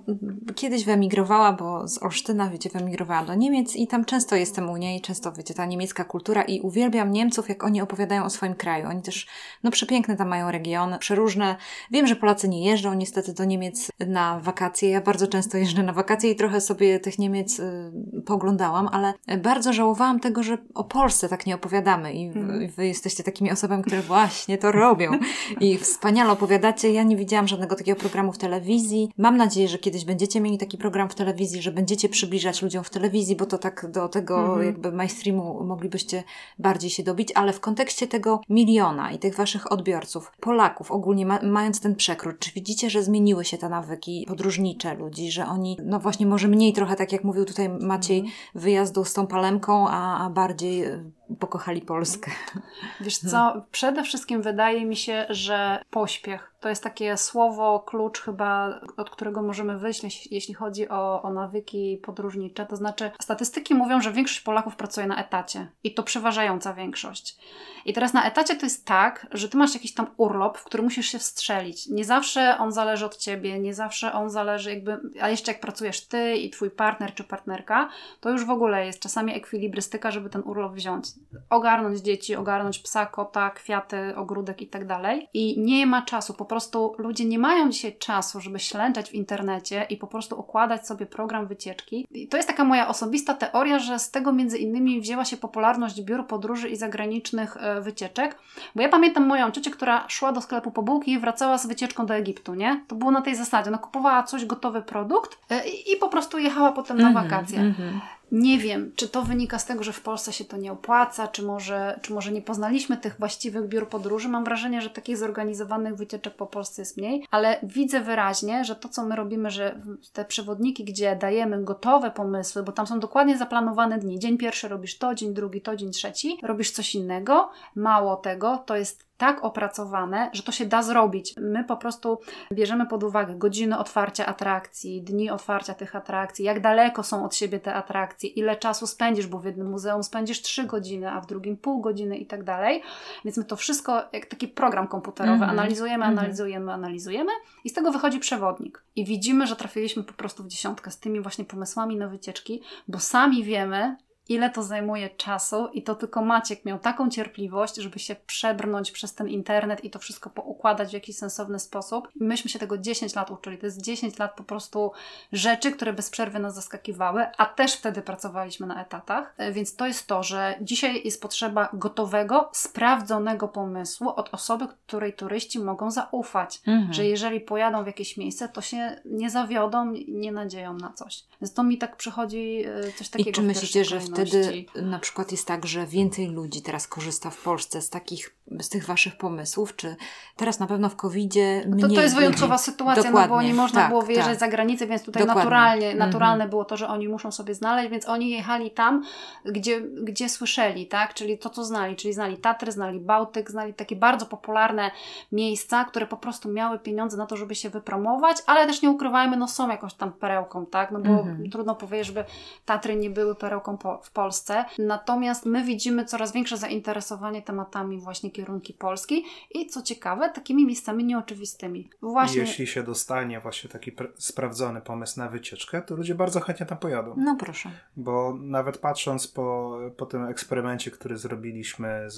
kiedyś 0.55 0.85
wyemigrowała, 0.85 1.53
bo 1.53 1.87
z 1.87 2.03
Olsztyna, 2.03 2.49
wiecie, 2.49 2.69
wyemigrowała 2.69 3.25
do 3.25 3.35
Niemiec 3.35 3.75
i 3.75 3.87
tam 3.87 4.05
często 4.05 4.35
jestem 4.35 4.69
u 4.69 4.77
niej, 4.77 5.01
często, 5.01 5.31
wiecie, 5.31 5.53
ta 5.53 5.65
niemiecka 5.65 6.03
kultura 6.03 6.41
i 6.41 6.61
uwielbiam 6.61 7.11
Niemców, 7.11 7.49
jak 7.49 7.63
oni 7.63 7.81
opowiadają 7.81 8.23
o 8.23 8.29
swoim 8.29 8.55
kraju. 8.55 8.87
Oni 8.87 9.01
też, 9.01 9.27
no 9.63 9.71
przepiękne 9.71 10.15
tam 10.15 10.27
mają 10.27 10.51
regiony, 10.51 10.97
przeróżne. 10.99 11.55
Wiem, 11.91 12.07
że 12.07 12.15
Polacy 12.15 12.49
nie 12.49 12.65
jeżdżą 12.65 12.93
niestety 12.93 13.33
do 13.33 13.45
Niemiec 13.45 13.91
na 14.07 14.39
wakacje. 14.39 14.89
Ja 14.89 15.01
bardzo 15.01 15.27
często 15.27 15.57
jeżdżę 15.57 15.83
na 15.83 15.93
wakacje 15.93 16.31
i 16.31 16.35
trochę 16.35 16.61
sobie 16.61 16.99
tych 16.99 17.19
Niemiec 17.19 17.59
y, 17.59 17.91
poglądałam, 18.25 18.89
ale 18.91 19.13
bardzo 19.43 19.73
żałowałam 19.73 20.19
tego, 20.19 20.43
że 20.43 20.57
o 20.73 20.83
Polsce 20.83 21.29
tak 21.29 21.45
nie 21.45 21.55
opowiadamy 21.55 22.13
i 22.13 22.31
wy, 22.31 22.39
mhm. 22.39 22.69
wy 22.69 22.87
jesteście 22.87 23.23
takimi 23.23 23.51
osobami, 23.51 23.83
które 23.83 24.01
właśnie 24.01 24.57
to 24.57 24.71
robią 24.71 25.11
i 25.59 25.77
wspaniale 25.77 26.31
opowiadacie. 26.31 26.93
Ja 26.93 27.03
nie 27.03 27.15
widziałam 27.15 27.47
żadnego 27.47 27.75
takiego 27.75 27.98
programu 27.99 28.31
w 28.31 28.37
telewizji. 28.37 29.09
Mam 29.17 29.37
nadzieję, 29.37 29.67
że 29.67 29.77
kiedyś 29.77 30.05
będziecie 30.05 30.41
mieli 30.41 30.57
taki 30.57 30.77
program 30.77 31.09
w 31.09 31.15
telewizji, 31.15 31.61
że 31.61 31.71
będziecie 31.71 32.09
przybliżać 32.09 32.61
ludziom 32.61 32.83
w 32.83 32.89
telewizji, 32.89 33.35
bo 33.35 33.45
to 33.45 33.57
tak 33.57 33.91
do 33.91 34.09
tego 34.09 34.39
mhm. 34.39 34.65
jakby 34.65 34.91
mainstreamu 34.91 35.63
moglibyście 35.63 36.23
bardziej 36.59 36.89
się 36.89 37.03
dobić, 37.03 37.31
ale 37.35 37.53
w 37.53 37.59
kontekście 37.59 38.07
tego 38.07 38.41
miliona 38.49 39.11
i 39.11 39.19
tych 39.19 39.35
waszych 39.35 39.71
odbiorców, 39.71 40.31
Polaków 40.39 40.91
ogólnie 40.91 41.25
ma, 41.25 41.39
mając 41.43 41.79
ten 41.79 41.95
przekrót, 41.95 42.39
czy 42.39 42.51
widzicie, 42.51 42.89
że 42.89 43.03
zmieniły 43.03 43.45
się 43.45 43.57
te 43.57 43.69
nawyki 43.69 44.25
podróżnicze 44.27 44.95
ludzi, 44.95 45.31
że 45.31 45.45
oni, 45.45 45.77
no 45.83 45.99
właśnie 45.99 46.25
może 46.25 46.47
mniej 46.47 46.73
trochę, 46.73 46.95
tak 46.95 47.11
jak 47.11 47.23
mówił 47.23 47.45
tutaj 47.45 47.69
Maciej, 47.69 48.19
mhm. 48.19 48.35
wyjazdu 48.55 49.05
z 49.05 49.13
tą 49.13 49.27
palemką, 49.27 49.87
a, 49.87 50.25
a 50.25 50.29
bardziej 50.29 50.85
y, 50.85 51.18
pokochali 51.39 51.81
Polskę. 51.81 52.31
Wiesz 53.01 53.17
co, 53.17 53.65
przede 53.71 54.03
wszystkim 54.03 54.41
wydaje 54.41 54.85
mi 54.85 54.95
się, 54.95 55.25
że 55.29 55.83
pośpiech 55.89 56.53
To 56.59 56.69
jest 56.69 56.83
takie 56.83 57.17
słowo, 57.17 57.79
klucz 57.79 58.21
chyba, 58.21 58.79
od 58.97 59.09
którego 59.09 59.41
możemy 59.41 59.77
wyjść, 59.77 60.27
jeśli 60.31 60.53
chodzi 60.53 60.89
o, 60.89 61.21
o 61.21 61.33
nawyki 61.33 61.99
podróżnicze. 62.03 62.65
To 62.65 62.75
znaczy, 62.75 63.11
statystyki 63.21 63.75
mówią, 63.75 64.01
że 64.01 64.11
większość 64.11 64.41
Polaków 64.41 64.75
pracuje 64.75 65.07
na 65.07 65.23
etacie 65.23 65.67
i 65.83 65.93
to 65.93 66.03
przeważająca 66.03 66.73
większość. 66.73 67.37
I 67.85 67.93
teraz 67.93 68.13
na 68.13 68.25
etacie 68.25 68.55
to 68.55 68.65
jest 68.65 68.85
tak, 68.85 69.27
że 69.31 69.49
ty 69.49 69.57
masz 69.57 69.73
jakiś 69.73 69.93
tam 69.93 70.07
urlop, 70.17 70.57
w 70.57 70.63
który 70.63 70.83
musisz 70.83 71.05
się 71.05 71.19
wstrzelić. 71.19 71.87
Nie 71.87 72.05
zawsze 72.05 72.57
on 72.57 72.71
zależy 72.71 73.05
od 73.05 73.17
ciebie, 73.17 73.59
nie 73.59 73.73
zawsze 73.73 74.13
on 74.13 74.29
zależy 74.29 74.69
jakby, 74.69 74.99
a 75.21 75.29
jeszcze 75.29 75.51
jak 75.51 75.61
pracujesz 75.61 76.07
ty 76.07 76.35
i 76.35 76.49
twój 76.49 76.71
partner 76.71 77.13
czy 77.13 77.23
partnerka, 77.23 77.89
to 78.19 78.29
już 78.29 78.45
w 78.45 78.49
ogóle 78.49 78.85
jest 78.85 78.99
czasami 78.99 79.35
ekwilibrystyka, 79.35 80.11
żeby 80.11 80.29
ten 80.29 80.41
urlop 80.45 80.73
wziąć. 80.73 81.05
Ogarnąć 81.49 81.99
dzieci, 81.99 82.35
ogarnąć 82.35 82.79
psa, 82.79 83.05
kota, 83.05 83.49
kwiaty, 83.49 84.15
ogródek 84.15 84.61
i 84.61 84.67
tak 84.67 84.87
dalej. 84.87 85.27
I 85.33 85.59
nie 85.59 85.85
ma 85.85 86.01
czasu, 86.01 86.33
po 86.33 86.45
prostu 86.45 86.95
ludzie 86.97 87.25
nie 87.25 87.39
mają 87.39 87.69
dzisiaj 87.69 87.97
czasu, 87.97 88.41
żeby 88.41 88.59
ślęczać 88.59 89.09
w 89.09 89.13
internecie 89.13 89.85
i 89.89 89.97
po 89.97 90.07
prostu 90.07 90.39
układać 90.39 90.87
sobie 90.87 91.05
program 91.05 91.47
wycieczki. 91.47 92.07
I 92.11 92.27
to 92.27 92.37
jest 92.37 92.49
taka 92.49 92.63
moja 92.63 92.87
osobista 92.87 93.33
teoria, 93.33 93.79
że 93.79 93.99
z 93.99 94.11
tego 94.11 94.33
między 94.33 94.57
innymi 94.57 95.01
wzięła 95.01 95.25
się 95.25 95.37
popularność 95.37 96.01
biur 96.01 96.27
podróży 96.27 96.69
i 96.69 96.75
zagranicznych 96.75 97.57
e, 97.59 97.81
wycieczek, 97.81 98.37
bo 98.75 98.81
ja 98.81 98.89
pamiętam 98.89 99.27
moją 99.27 99.51
ciocię, 99.51 99.71
która 99.71 100.05
szła 100.07 100.31
do 100.31 100.41
sklepu 100.41 100.71
po 100.71 100.81
bułki 100.81 101.11
i 101.11 101.19
wracała 101.19 101.57
z 101.57 101.67
wycieczką 101.67 102.05
do 102.05 102.13
Egiptu, 102.15 102.53
nie? 102.53 102.83
To 102.87 102.95
było 102.95 103.11
na 103.11 103.21
tej 103.21 103.35
zasadzie, 103.35 103.71
no 103.71 103.77
kupowała 103.79 104.23
coś, 104.23 104.45
gotowy 104.45 104.81
produkt 104.81 105.37
e, 105.49 105.67
i, 105.69 105.93
i 105.93 105.95
po 105.97 106.09
prostu 106.09 106.37
jechała 106.37 106.71
potem 106.71 106.97
na 106.97 107.07
Mhm, 107.07 107.29
wakacje. 107.29 107.59
mhm. 107.59 107.99
Nie 108.31 108.57
wiem, 108.57 108.91
czy 108.95 109.09
to 109.09 109.21
wynika 109.21 109.59
z 109.59 109.65
tego, 109.65 109.83
że 109.83 109.93
w 109.93 110.01
Polsce 110.01 110.33
się 110.33 110.45
to 110.45 110.57
nie 110.57 110.71
opłaca, 110.71 111.27
czy 111.27 111.43
może, 111.43 111.99
czy 112.01 112.13
może 112.13 112.31
nie 112.31 112.41
poznaliśmy 112.41 112.97
tych 112.97 113.17
właściwych 113.19 113.67
biur 113.67 113.89
podróży. 113.89 114.29
Mam 114.29 114.43
wrażenie, 114.43 114.81
że 114.81 114.89
takich 114.89 115.17
zorganizowanych 115.17 115.95
wycieczek 115.95 116.35
po 116.35 116.47
Polsce 116.47 116.81
jest 116.81 116.97
mniej, 116.97 117.25
ale 117.31 117.59
widzę 117.63 118.01
wyraźnie, 118.01 118.65
że 118.65 118.75
to, 118.75 118.89
co 118.89 119.05
my 119.05 119.15
robimy, 119.15 119.51
że 119.51 119.81
te 120.13 120.25
przewodniki, 120.25 120.83
gdzie 120.83 121.15
dajemy 121.15 121.63
gotowe 121.63 122.11
pomysły, 122.11 122.63
bo 122.63 122.71
tam 122.71 122.87
są 122.87 122.99
dokładnie 122.99 123.37
zaplanowane 123.37 123.99
dni. 123.99 124.19
Dzień 124.19 124.37
pierwszy 124.37 124.67
robisz 124.67 124.97
to, 124.97 125.15
dzień 125.15 125.33
drugi 125.33 125.61
to, 125.61 125.75
dzień 125.75 125.91
trzeci, 125.91 126.37
robisz 126.43 126.71
coś 126.71 126.95
innego. 126.95 127.49
Mało 127.75 128.15
tego, 128.15 128.57
to 128.65 128.75
jest 128.75 129.08
tak 129.19 129.43
opracowane, 129.43 130.29
że 130.33 130.43
to 130.43 130.51
się 130.51 130.65
da 130.65 130.83
zrobić. 130.83 131.35
My 131.37 131.63
po 131.63 131.77
prostu 131.77 132.19
bierzemy 132.53 132.85
pod 132.85 133.03
uwagę 133.03 133.35
godziny 133.35 133.77
otwarcia 133.77 134.25
atrakcji, 134.25 135.01
dni 135.01 135.29
otwarcia 135.29 135.73
tych 135.73 135.95
atrakcji, 135.95 136.45
jak 136.45 136.59
daleko 136.61 137.03
są 137.03 137.25
od 137.25 137.35
siebie 137.35 137.59
te 137.59 137.73
atrakcje, 137.73 138.29
ile 138.29 138.55
czasu 138.55 138.87
spędzisz, 138.87 139.27
bo 139.27 139.39
w 139.39 139.45
jednym 139.45 139.69
muzeum 139.69 140.03
spędzisz 140.03 140.41
3 140.41 140.63
godziny, 140.63 141.11
a 141.11 141.21
w 141.21 141.25
drugim 141.25 141.57
pół 141.57 141.81
godziny 141.81 142.17
i 142.17 142.25
tak 142.25 142.43
dalej. 142.43 142.81
Więc 143.25 143.37
my 143.37 143.43
to 143.43 143.55
wszystko, 143.55 144.01
jak 144.13 144.25
taki 144.25 144.47
program 144.47 144.87
komputerowy, 144.87 145.33
Mhm. 145.33 145.51
analizujemy, 145.51 146.05
Mhm. 146.05 146.17
analizujemy, 146.19 146.73
analizujemy 146.73 147.31
i 147.63 147.69
z 147.69 147.73
tego 147.73 147.91
wychodzi 147.91 148.19
przewodnik. 148.19 148.83
I 148.95 149.05
widzimy, 149.05 149.47
że 149.47 149.55
trafiliśmy 149.55 150.03
po 150.03 150.13
prostu 150.13 150.43
w 150.43 150.47
dziesiątkę 150.47 150.91
z 150.91 150.99
tymi 150.99 151.21
właśnie 151.21 151.45
pomysłami 151.45 151.97
na 151.97 152.07
wycieczki, 152.07 152.61
bo 152.87 152.99
sami 152.99 153.43
wiemy, 153.43 153.95
ile 154.29 154.49
to 154.49 154.63
zajmuje 154.63 155.09
czasu 155.09 155.67
i 155.73 155.83
to 155.83 155.95
tylko 155.95 156.21
Maciek 156.21 156.65
miał 156.65 156.79
taką 156.79 157.09
cierpliwość, 157.09 157.75
żeby 157.75 157.99
się 157.99 158.15
przebrnąć 158.27 158.91
przez 158.91 159.15
ten 159.15 159.27
internet 159.27 159.83
i 159.83 159.89
to 159.89 159.99
wszystko 159.99 160.29
poukładać 160.29 160.89
w 160.89 160.93
jakiś 160.93 161.17
sensowny 161.17 161.59
sposób. 161.59 162.07
I 162.15 162.23
myśmy 162.23 162.49
się 162.49 162.59
tego 162.59 162.77
10 162.77 163.15
lat 163.15 163.31
uczyli. 163.31 163.57
To 163.57 163.65
jest 163.65 163.81
10 163.81 164.19
lat 164.19 164.35
po 164.35 164.43
prostu 164.43 164.91
rzeczy, 165.31 165.71
które 165.71 165.93
bez 165.93 166.09
przerwy 166.09 166.39
nas 166.39 166.55
zaskakiwały, 166.55 167.25
a 167.37 167.45
też 167.45 167.73
wtedy 167.73 168.01
pracowaliśmy 168.01 168.67
na 168.67 168.81
etatach. 168.81 169.33
E, 169.37 169.51
Więc 169.51 169.75
to 169.75 169.87
jest 169.87 170.07
to, 170.07 170.23
że 170.23 170.55
dzisiaj 170.61 171.01
jest 171.05 171.21
potrzeba 171.21 171.69
gotowego, 171.73 172.49
sprawdzonego 172.53 173.47
pomysłu 173.47 174.09
od 174.09 174.29
osoby, 174.33 174.67
której 174.87 175.13
turyści 175.13 175.59
mogą 175.59 175.91
zaufać. 175.91 176.61
Mhm. 176.67 176.93
Że 176.93 177.05
jeżeli 177.05 177.41
pojadą 177.41 177.83
w 177.83 177.87
jakieś 177.87 178.17
miejsce, 178.17 178.49
to 178.49 178.61
się 178.61 179.01
nie 179.05 179.29
zawiodą, 179.29 179.93
nie 180.07 180.31
nadzieją 180.31 180.73
na 180.73 180.93
coś. 180.93 181.23
Więc 181.41 181.53
to 181.53 181.63
mi 181.63 181.77
tak 181.77 181.95
przychodzi 181.95 182.63
e, 182.65 182.91
coś 182.91 183.09
takiego 183.09 183.29
I 183.29 183.33
czy 183.33 183.41
w 183.41 183.45
myślicie, 183.45 183.85
że 183.85 183.95
pierwszej 183.95 184.18
wtedy 184.25 184.65
na 184.75 184.99
przykład 184.99 185.31
jest 185.31 185.47
tak, 185.47 185.65
że 185.65 185.85
więcej 185.85 186.27
ludzi 186.27 186.61
teraz 186.61 186.87
korzysta 186.87 187.29
w 187.29 187.37
Polsce 187.41 187.81
z 187.81 187.89
takich, 187.89 188.35
z 188.59 188.69
tych 188.69 188.85
waszych 188.85 189.17
pomysłów, 189.17 189.75
czy 189.75 189.95
teraz 190.35 190.59
na 190.59 190.67
pewno 190.67 190.89
w 190.89 190.95
COVID-zie 190.95 191.61
To, 191.63 191.69
mniej 191.69 191.81
to 191.81 192.01
jest 192.01 192.03
ludzi? 192.03 192.15
wyjątkowa 192.15 192.57
sytuacja, 192.57 193.03
no 193.03 193.11
bo 193.11 193.21
Dokładnie, 193.23 193.47
nie 193.47 193.53
można 193.55 193.79
tak, 193.81 193.89
było 193.89 194.01
wyjeżdżać 194.01 194.29
tak. 194.31 194.39
za 194.39 194.47
granicę, 194.47 194.87
więc 194.87 195.03
tutaj 195.03 195.21
Dokładnie. 195.21 195.43
naturalnie, 195.43 195.87
Mhm. 195.91 195.97
naturalne 196.09 196.47
było 196.47 196.65
to, 196.65 196.77
że 196.77 196.87
oni 196.87 197.07
muszą 197.07 197.31
sobie 197.31 197.55
znaleźć, 197.55 197.89
więc 197.91 198.07
oni 198.07 198.29
jechali 198.29 198.71
tam, 198.71 199.03
gdzie, 199.45 199.81
gdzie 199.81 200.29
słyszeli, 200.29 200.87
tak? 200.87 201.13
Czyli 201.13 201.37
to, 201.37 201.49
co 201.49 201.63
znali, 201.65 201.95
czyli 201.95 202.13
znali 202.13 202.37
Tatry, 202.37 202.71
znali 202.71 202.99
Bałtyk, 202.99 203.51
znali 203.51 203.73
takie 203.73 203.95
bardzo 203.95 204.25
popularne 204.25 204.91
miejsca, 205.31 205.85
które 205.85 206.07
po 206.07 206.17
prostu 206.17 206.49
miały 206.51 206.79
pieniądze 206.79 207.17
na 207.17 207.25
to, 207.25 207.37
żeby 207.37 207.55
się 207.55 207.69
wypromować, 207.69 208.37
ale 208.45 208.67
też 208.67 208.81
nie 208.81 208.89
ukrywajmy, 208.89 209.37
no 209.37 209.47
są 209.47 209.69
jakąś 209.69 209.93
tam 209.93 210.11
perełką, 210.13 210.65
tak? 210.65 210.91
No 210.91 210.99
bo 210.99 211.09
Mhm. 211.09 211.49
trudno 211.49 211.75
powiedzieć, 211.75 212.07
żeby 212.07 212.25
Tatry 212.65 212.95
nie 212.95 213.09
były 213.09 213.35
perełką 213.35 213.77
po, 213.77 214.01
w 214.09 214.11
Polsce. 214.11 214.65
Natomiast 214.79 215.45
my 215.45 215.63
widzimy 215.63 216.05
coraz 216.05 216.33
większe 216.33 216.57
zainteresowanie 216.57 217.41
tematami 217.41 217.99
właśnie 217.99 218.31
kierunki 218.31 218.73
Polski 218.73 219.25
i 219.51 219.67
co 219.67 219.81
ciekawe, 219.81 220.29
takimi 220.35 220.65
miejscami 220.65 221.03
nieoczywistymi. 221.03 221.89
Właśnie 222.01 222.41
Jeśli 222.41 222.67
się 222.67 222.83
dostanie 222.83 223.39
właśnie 223.39 223.69
taki 223.69 223.91
pr- 223.91 224.11
sprawdzony 224.17 224.81
pomysł 224.81 225.19
na 225.19 225.29
wycieczkę, 225.29 225.81
to 225.81 225.95
ludzie 225.95 226.15
bardzo 226.15 226.39
chętnie 226.39 226.65
tam 226.65 226.77
pojadą. 226.77 227.13
No 227.17 227.35
proszę. 227.39 227.71
Bo 227.97 228.37
nawet 228.41 228.77
patrząc 228.77 229.27
po, 229.27 229.77
po 229.97 230.05
tym 230.05 230.25
eksperymencie, 230.25 230.91
który 230.91 231.17
zrobiliśmy 231.17 232.03
z, 232.07 232.17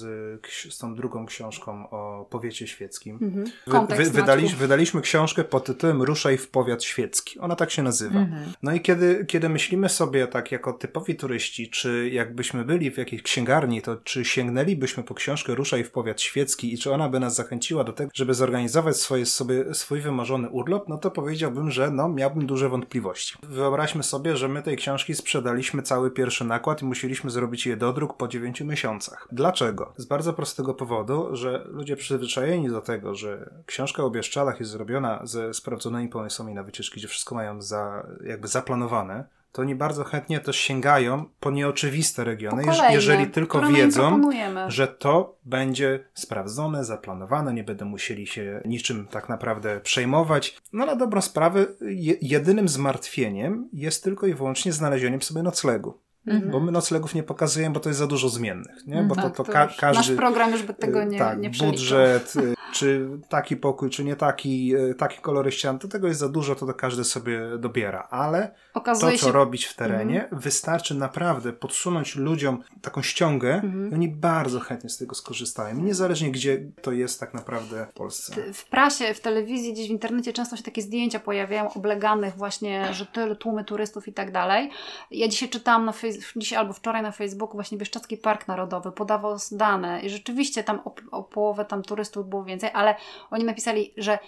z 0.70 0.78
tą 0.78 0.94
drugą 0.94 1.26
książką 1.26 1.90
o 1.90 2.26
powiecie 2.30 2.66
świeckim, 2.66 3.18
Mhm. 3.22 3.46
wy, 3.86 3.96
wy, 3.96 4.10
wydali, 4.10 4.42
Maćku. 4.42 4.58
wydaliśmy 4.58 5.00
książkę 5.00 5.44
pod 5.44 5.64
tytułem 5.64 6.02
Ruszaj 6.02 6.38
w 6.38 6.48
powiat 6.50 6.84
świecki. 6.84 7.38
Ona 7.38 7.56
tak 7.56 7.70
się 7.70 7.82
nazywa. 7.82 8.20
Mhm. 8.20 8.52
No 8.62 8.72
i 8.72 8.80
kiedy, 8.80 9.24
kiedy 9.28 9.48
myślimy 9.48 9.88
sobie 9.88 10.26
tak 10.26 10.52
jako 10.52 10.72
typowi 10.72 11.14
turyści, 11.16 11.70
czy 11.82 12.10
jakbyśmy 12.12 12.64
byli 12.64 12.90
w 12.90 12.98
jakiejś 12.98 13.22
księgarni, 13.22 13.82
to 13.82 13.96
czy 13.96 14.24
sięgnęlibyśmy 14.24 15.02
po 15.02 15.14
książkę 15.14 15.54
Ruszaj 15.54 15.84
w 15.84 15.90
powiat 15.90 16.20
świecki 16.20 16.74
i 16.74 16.78
czy 16.78 16.92
ona 16.92 17.08
by 17.08 17.20
nas 17.20 17.34
zachęciła 17.34 17.84
do 17.84 17.92
tego, 17.92 18.10
żeby 18.14 18.34
zorganizować 18.34 18.96
swoje, 18.96 19.26
sobie, 19.26 19.74
swój 19.74 20.00
wymarzony 20.00 20.48
urlop, 20.48 20.88
no 20.88 20.98
to 20.98 21.10
powiedziałbym, 21.10 21.70
że 21.70 21.90
no, 21.90 22.08
miałbym 22.08 22.46
duże 22.46 22.68
wątpliwości. 22.68 23.36
Wyobraźmy 23.42 24.02
sobie, 24.02 24.36
że 24.36 24.48
my 24.48 24.62
tej 24.62 24.76
książki 24.76 25.14
sprzedaliśmy 25.14 25.82
cały 25.82 26.10
pierwszy 26.10 26.44
nakład 26.44 26.82
i 26.82 26.84
musieliśmy 26.84 27.30
zrobić 27.30 27.66
je 27.66 27.76
dodruk 27.76 28.16
po 28.16 28.28
9 28.28 28.60
miesiącach. 28.60 29.28
Dlaczego? 29.32 29.92
Z 29.96 30.04
bardzo 30.04 30.32
prostego 30.32 30.74
powodu, 30.74 31.36
że 31.36 31.64
ludzie 31.68 31.96
przyzwyczajeni 31.96 32.68
do 32.68 32.80
tego, 32.80 33.14
że 33.14 33.50
książka 33.66 34.04
o 34.04 34.10
Bieszczadach 34.10 34.60
jest 34.60 34.72
zrobiona 34.72 35.20
ze 35.24 35.54
sprawdzonymi 35.54 36.08
pomysłami 36.08 36.54
na 36.54 36.62
wycieczki, 36.62 37.00
gdzie 37.00 37.08
wszystko 37.08 37.34
mają 37.34 37.62
za, 37.62 38.06
jakby 38.24 38.48
zaplanowane, 38.48 39.24
to 39.52 39.62
oni 39.62 39.74
bardzo 39.74 40.04
chętnie 40.04 40.40
też 40.40 40.56
sięgają 40.56 41.24
po 41.40 41.50
nieoczywiste 41.50 42.24
regiony, 42.24 42.64
Po 42.64 42.70
kolejne, 42.70 42.94
jeżeli 42.94 43.26
tylko 43.26 43.60
wiedzą, 43.60 44.30
że 44.68 44.88
to 44.88 45.36
będzie 45.44 46.04
sprawdzone, 46.14 46.84
zaplanowane, 46.84 47.54
nie 47.54 47.64
będą 47.64 47.84
musieli 47.84 48.26
się 48.26 48.62
niczym 48.64 49.06
tak 49.10 49.28
naprawdę 49.28 49.80
przejmować. 49.80 50.56
No 50.72 50.86
na 50.86 50.96
dobrą 50.96 51.20
sprawę, 51.20 51.66
je, 51.80 52.14
jedynym 52.22 52.68
zmartwieniem 52.68 53.68
jest 53.72 54.04
tylko 54.04 54.26
i 54.26 54.34
wyłącznie 54.34 54.72
znalezieniem 54.72 55.22
sobie 55.22 55.42
noclegu. 55.42 55.98
Mhm. 56.26 56.50
Bo 56.50 56.60
my 56.60 56.72
noclegów 56.72 57.14
nie 57.14 57.22
pokazujemy, 57.22 57.72
bo 57.74 57.80
to 57.80 57.88
jest 57.88 57.98
za 57.98 58.06
dużo 58.06 58.28
zmiennych, 58.28 58.86
nie? 58.86 59.02
Bo 59.02 59.14
Tak, 59.14 59.24
to, 59.24 59.30
to, 59.30 59.44
to 59.44 59.52
ka- 59.52 59.68
każdy... 59.78 60.12
Nasz 60.12 60.18
program 60.18 60.52
już 60.52 60.62
by 60.62 60.74
tego 60.74 61.04
nie, 61.04 61.18
tak, 61.18 61.38
nie 61.38 61.50
przeliczył. 61.50 61.70
budżet, 61.72 62.32
y, 62.36 62.54
czy 62.74 63.08
taki 63.28 63.56
pokój, 63.56 63.90
czy 63.90 64.04
nie 64.04 64.16
taki, 64.16 64.76
y, 64.76 64.94
taki 64.94 65.18
kolory 65.20 65.52
ścian, 65.52 65.78
to 65.78 65.88
tego 65.88 66.08
jest 66.08 66.20
za 66.20 66.28
dużo, 66.28 66.54
to, 66.54 66.66
to 66.66 66.74
każdy 66.74 67.04
sobie 67.04 67.40
dobiera, 67.58 68.08
ale 68.10 68.54
to, 68.72 68.80
Okazuje 68.80 69.18
co 69.18 69.26
się, 69.26 69.32
robić 69.32 69.64
w 69.64 69.74
terenie, 69.76 70.28
wystarczy 70.32 70.94
naprawdę 70.94 71.52
podsunąć 71.52 72.16
ludziom 72.16 72.62
taką 72.82 73.02
ściągę 73.02 73.54
Mhm. 73.54 73.90
i 73.90 73.94
oni 73.94 74.08
bardzo 74.08 74.60
chętnie 74.60 74.90
z 74.90 74.98
tego 74.98 75.14
skorzystają. 75.14 75.80
Niezależnie 75.80 76.30
gdzie 76.30 76.62
to 76.82 76.92
jest 76.92 77.20
tak 77.20 77.34
naprawdę 77.34 77.86
w 77.90 77.92
Polsce. 77.94 78.52
w 78.52 78.64
prasie, 78.68 79.14
w 79.14 79.20
telewizji, 79.20 79.72
gdzieś 79.72 79.88
w 79.88 79.90
internecie 79.90 80.32
często 80.32 80.56
się 80.56 80.62
takie 80.62 80.82
zdjęcia 80.82 81.20
pojawiają 81.20 81.72
obleganych 81.74 82.36
właśnie, 82.36 82.94
że 82.94 83.06
tyle 83.06 83.36
tłumy 83.36 83.64
turystów 83.64 84.08
i 84.08 84.12
tak 84.12 84.32
dalej. 84.32 84.70
Ja 85.10 85.28
dzisiaj 85.28 85.48
czytałam 85.48 85.84
na 85.84 85.92
fejs- 85.92 86.11
dzisiaj 86.36 86.58
albo 86.58 86.72
wczoraj 86.72 87.02
na 87.02 87.12
Facebooku 87.12 87.54
właśnie 87.54 87.78
Bieszczadzki 87.78 88.16
Park 88.16 88.48
Narodowy 88.48 88.92
podawał 88.92 89.36
dane 89.52 90.02
i 90.02 90.10
rzeczywiście 90.10 90.64
tam 90.64 90.80
o, 90.84 90.94
o 91.10 91.22
połowę 91.22 91.64
tam 91.64 91.82
turystów 91.82 92.28
było 92.28 92.44
więcej, 92.44 92.70
ale 92.74 92.94
oni 93.30 93.44
napisali, 93.44 93.94
że 93.96 94.18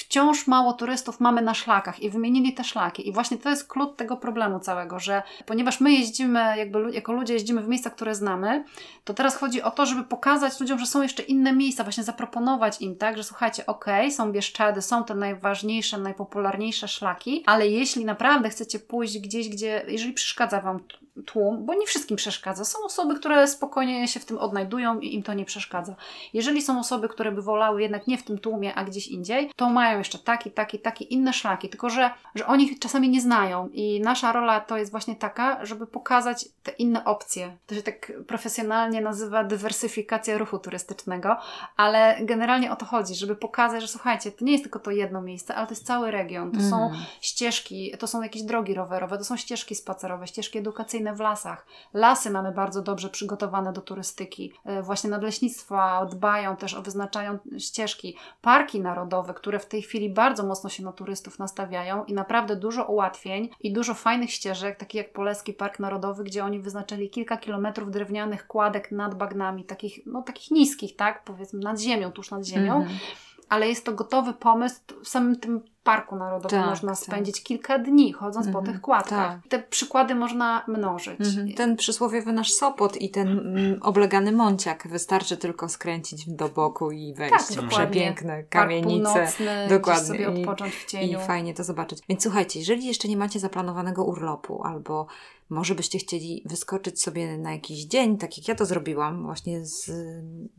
wciąż 0.00 0.46
mało 0.46 0.72
turystów 0.72 1.20
mamy 1.20 1.42
na 1.42 1.54
szlakach 1.54 2.00
i 2.00 2.10
wymienili 2.10 2.54
te 2.54 2.64
szlaki. 2.64 3.08
I 3.08 3.12
właśnie 3.12 3.38
to 3.38 3.50
jest 3.50 3.68
klucz 3.68 3.96
tego 3.96 4.16
problemu 4.16 4.60
całego, 4.60 4.98
że 4.98 5.22
ponieważ 5.46 5.80
my 5.80 5.92
jeździmy, 5.92 6.40
jakby 6.56 6.90
jako 6.92 7.12
ludzie 7.12 7.34
jeździmy 7.34 7.62
w 7.62 7.68
miejsca, 7.68 7.90
które 7.90 8.14
znamy, 8.14 8.64
to 9.04 9.14
teraz 9.14 9.36
chodzi 9.36 9.62
o 9.62 9.70
to, 9.70 9.86
żeby 9.86 10.04
pokazać 10.04 10.60
ludziom, 10.60 10.78
że 10.78 10.86
są 10.86 11.02
jeszcze 11.02 11.22
inne 11.22 11.52
miejsca, 11.52 11.84
właśnie 11.84 12.04
zaproponować 12.04 12.80
im, 12.80 12.96
tak, 12.96 13.16
że 13.16 13.24
słuchajcie, 13.24 13.66
okej, 13.66 14.12
są 14.12 14.32
Bieszczady, 14.32 14.82
są 14.82 15.04
te 15.04 15.14
najważniejsze, 15.14 15.98
najpopularniejsze 15.98 16.88
szlaki, 16.88 17.42
ale 17.46 17.68
jeśli 17.68 18.04
naprawdę 18.04 18.48
chcecie 18.48 18.78
pójść 18.78 19.18
gdzieś, 19.18 19.48
gdzie, 19.48 19.82
jeżeli 19.88 20.12
przeszkadza 20.12 20.60
Wam 20.60 20.80
tłum, 21.26 21.66
bo 21.66 21.74
nie 21.74 21.86
wszystkim 21.86 22.16
przeszkadza. 22.16 22.64
Są 22.64 22.78
osoby, 22.84 23.14
które 23.14 23.48
spokojnie 23.48 24.08
się 24.08 24.20
w 24.20 24.24
tym 24.24 24.38
odnajdują 24.38 25.00
i 25.00 25.14
im 25.14 25.22
to 25.22 25.34
nie 25.34 25.44
przeszkadza. 25.44 25.94
Jeżeli 26.32 26.62
są 26.62 26.80
osoby, 26.80 27.08
które 27.08 27.32
by 27.32 27.42
wolały 27.42 27.82
jednak 27.82 28.06
nie 28.06 28.18
w 28.18 28.22
tym 28.22 28.38
tłumie, 28.38 28.74
a 28.74 28.84
gdzieś 28.84 29.08
indziej, 29.08 29.50
to 29.56 29.70
mają 29.70 29.98
jeszcze 29.98 30.18
taki, 30.18 30.50
taki, 30.50 30.78
taki 30.78 31.14
inne 31.14 31.32
szlaki, 31.32 31.68
tylko 31.68 31.90
że, 31.90 32.10
że 32.34 32.46
oni 32.46 32.64
ich 32.64 32.78
czasami 32.78 33.08
nie 33.08 33.20
znają 33.20 33.68
i 33.72 34.00
nasza 34.00 34.32
rola 34.32 34.60
to 34.60 34.76
jest 34.76 34.90
właśnie 34.90 35.16
taka, 35.16 35.66
żeby 35.66 35.86
pokazać 35.86 36.48
te 36.62 36.72
inne 36.72 37.04
opcje. 37.04 37.56
To 37.66 37.74
się 37.74 37.82
tak 37.82 38.12
profesjonalnie 38.26 39.00
nazywa 39.00 39.44
dywersyfikacja 39.44 40.38
ruchu 40.38 40.58
turystycznego, 40.58 41.36
ale 41.76 42.18
generalnie 42.20 42.72
o 42.72 42.76
to 42.76 42.86
chodzi, 42.86 43.14
żeby 43.14 43.36
pokazać, 43.36 43.82
że 43.82 43.88
słuchajcie, 43.88 44.32
to 44.32 44.44
nie 44.44 44.52
jest 44.52 44.64
tylko 44.64 44.78
to 44.78 44.90
jedno 44.90 45.22
miejsce, 45.22 45.54
ale 45.54 45.66
to 45.66 45.72
jest 45.72 45.86
cały 45.86 46.10
region. 46.10 46.50
To 46.50 46.58
mm. 46.58 46.70
są 46.70 46.84
mhm. 46.84 47.04
ścieżki, 47.20 47.92
to 47.98 48.06
są 48.06 48.22
jakieś 48.22 48.42
drogi 48.42 48.74
rowerowe, 48.74 49.18
to 49.18 49.24
są 49.24 49.36
ścieżki 49.36 49.74
spacerowe, 49.74 50.26
ścieżki 50.26 50.58
edukacyjne 50.58 50.99
w 51.14 51.20
lasach. 51.20 51.66
Lasy 51.94 52.30
mamy 52.30 52.52
bardzo 52.52 52.82
dobrze 52.82 53.10
przygotowane 53.10 53.72
do 53.72 53.80
turystyki. 53.80 54.52
E, 54.64 54.82
właśnie 54.82 55.10
nadleśnictwa 55.10 56.06
dbają 56.06 56.56
też 56.56 56.74
o 56.74 56.82
wyznaczają 56.82 57.38
ścieżki. 57.58 58.16
Parki 58.42 58.80
narodowe, 58.80 59.34
które 59.34 59.58
w 59.58 59.66
tej 59.66 59.82
chwili 59.82 60.10
bardzo 60.10 60.46
mocno 60.46 60.70
się 60.70 60.84
na 60.84 60.92
turystów 60.92 61.38
nastawiają 61.38 62.04
i 62.04 62.14
naprawdę 62.14 62.56
dużo 62.56 62.84
ułatwień 62.84 63.50
i 63.60 63.72
dużo 63.72 63.94
fajnych 63.94 64.30
ścieżek, 64.30 64.78
takie 64.78 64.98
jak 64.98 65.12
Poleski 65.12 65.52
Park 65.52 65.78
Narodowy, 65.78 66.24
gdzie 66.24 66.44
oni 66.44 66.60
wyznaczyli 66.60 67.10
kilka 67.10 67.36
kilometrów 67.36 67.90
drewnianych 67.90 68.46
kładek 68.46 68.92
nad 68.92 69.14
bagnami, 69.14 69.64
takich, 69.64 70.06
no, 70.06 70.22
takich 70.22 70.50
niskich, 70.50 70.96
tak, 70.96 71.24
powiedzmy 71.24 71.60
nad 71.60 71.80
ziemią, 71.80 72.12
tuż 72.12 72.30
nad 72.30 72.44
ziemią. 72.44 72.84
-hmm 72.84 73.30
ale 73.50 73.68
jest 73.68 73.84
to 73.84 73.92
gotowy 73.92 74.32
pomysł 74.32 74.80
w 75.04 75.08
samym 75.08 75.36
tym 75.36 75.60
Parku 75.84 76.16
Narodowym. 76.16 76.60
Tak, 76.60 76.70
można 76.70 76.92
tak. 76.92 76.98
spędzić 76.98 77.36
tak. 77.36 77.44
kilka 77.44 77.78
dni 77.78 78.12
chodząc 78.12 78.48
po 78.48 78.62
tych 78.62 78.80
kładkach. 78.80 79.32
Tak. 79.32 79.48
Te 79.48 79.58
przykłady 79.62 80.14
można 80.14 80.64
mnożyć. 80.68 81.20
Mhm. 81.20 81.52
Ten 81.52 81.76
przysłowiowy 81.76 82.32
nasz 82.32 82.52
Sopot 82.52 82.96
i 82.96 83.10
ten 83.10 83.28
mm, 83.28 83.82
oblegany 83.82 84.32
Mąciak. 84.32 84.88
Wystarczy 84.88 85.36
tylko 85.36 85.68
skręcić 85.68 86.30
do 86.30 86.48
boku 86.48 86.90
i 86.90 87.14
wejść. 87.14 87.54
Tak, 87.56 87.68
Przepiękne 87.68 88.44
kamienice. 88.44 89.32
dokładnie. 89.68 90.04
sobie 90.04 90.28
odpocząć 90.28 90.74
w 90.74 90.86
cieniu. 90.86 91.18
I 91.18 91.22
fajnie 91.22 91.54
to 91.54 91.64
zobaczyć. 91.64 91.98
Więc 92.08 92.22
słuchajcie, 92.22 92.58
jeżeli 92.58 92.86
jeszcze 92.86 93.08
nie 93.08 93.16
macie 93.16 93.40
zaplanowanego 93.40 94.04
urlopu 94.04 94.62
albo 94.64 95.06
może 95.50 95.74
byście 95.74 95.98
chcieli 95.98 96.42
wyskoczyć 96.46 97.02
sobie 97.02 97.38
na 97.38 97.52
jakiś 97.52 97.84
dzień, 97.84 98.18
tak 98.18 98.38
jak 98.38 98.48
ja 98.48 98.54
to 98.54 98.66
zrobiłam, 98.66 99.22
właśnie 99.22 99.66
z 99.66 99.90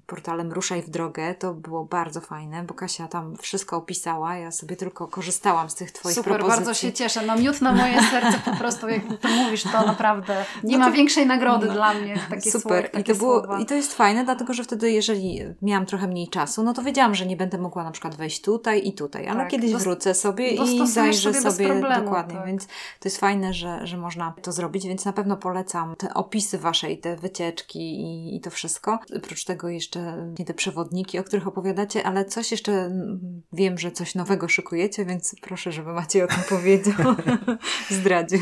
portalem 0.06 0.52
Ruszaj 0.52 0.82
w 0.82 0.90
drogę. 0.90 1.36
To 1.36 1.54
było 1.54 1.86
bardzo 1.86 2.22
fajne, 2.22 2.64
bo 2.64 2.74
Kasia 2.74 3.08
tam 3.08 3.36
wszystko 3.38 3.78
opisała. 3.78 4.38
Ja 4.38 4.52
sobie 4.52 4.76
tylko 4.76 5.08
korzystałam 5.12 5.70
z 5.70 5.76
tych 5.76 5.91
Twoich 5.91 6.16
Super, 6.16 6.34
propozycji. 6.34 6.66
bardzo 6.66 6.74
się 6.74 6.93
cieszę. 6.93 7.26
No 7.26 7.36
miód 7.36 7.62
na 7.62 7.72
moje 7.72 8.03
serce 8.12 8.39
po 8.45 8.55
prostu, 8.55 8.89
jak 8.89 9.01
to 9.22 9.28
mówisz, 9.28 9.64
to 9.64 9.86
naprawdę 9.86 10.45
nie 10.64 10.78
no 10.78 10.86
to, 10.86 10.89
ma 10.89 10.95
większej 10.97 11.28
nagrody 11.28 11.68
no, 11.68 11.74
dla 11.74 11.93
mnie. 11.93 12.20
Takie 12.30 12.51
Super. 12.51 12.89
Słowa, 12.91 12.99
I, 12.99 13.03
to 13.03 13.16
było, 13.16 13.57
I 13.57 13.66
to 13.66 13.76
jest 13.76 13.93
fajne, 13.93 14.24
dlatego 14.24 14.53
że 14.53 14.64
wtedy, 14.64 14.91
jeżeli 14.91 15.39
miałam 15.62 15.86
trochę 15.86 16.07
mniej 16.07 16.28
czasu, 16.28 16.64
no 16.64 16.74
to 16.74 16.84
wiedziałam, 16.84 17.16
że 17.16 17.26
nie 17.26 17.38
będę 17.38 17.57
mogła 17.57 17.84
na 17.84 17.91
przykład 17.91 18.16
wejść 18.16 18.41
tutaj 18.41 18.88
i 18.88 18.93
tutaj, 18.93 19.28
ale 19.28 19.39
tak. 19.39 19.49
kiedyś 19.49 19.74
wrócę 19.74 20.14
sobie 20.14 20.49
i 20.49 20.88
zajrzę 20.88 21.34
sobie, 21.34 21.51
sobie 21.51 21.68
problemu, 21.68 22.03
dokładnie. 22.03 22.36
Tak. 22.36 22.45
Więc 22.45 22.68
to 22.68 23.05
jest 23.05 23.18
fajne, 23.18 23.53
że, 23.53 23.88
że 23.88 23.97
można 23.97 24.34
to 24.41 24.51
zrobić, 24.51 24.88
więc 24.88 25.05
na 25.05 25.14
pewno 25.14 25.38
polecam 25.38 25.95
te 25.95 26.14
opisy 26.14 26.57
Waszej, 26.57 26.97
te 26.97 27.16
wycieczki 27.16 27.80
i, 27.80 28.36
i 28.36 28.41
to 28.41 28.49
wszystko. 28.49 28.99
Oprócz 29.18 29.45
tego 29.45 29.70
jeszcze 29.70 30.34
te 30.45 30.53
przewodniki, 30.53 31.20
o 31.20 31.24
których 31.24 31.47
opowiadacie, 31.47 32.03
ale 32.03 32.26
coś 32.26 32.51
jeszcze 32.51 32.72
mm, 32.72 33.41
wiem, 33.53 33.78
że 33.78 33.91
coś 33.91 34.16
nowego 34.16 34.47
szykujecie, 34.47 35.01
więc 35.06 35.36
proszę, 35.41 35.72
żeby 35.72 35.93
Maciej 35.93 36.24
o 36.24 36.28
tym 36.28 36.43
powiedział, 36.49 37.16
zdradził. 37.89 38.39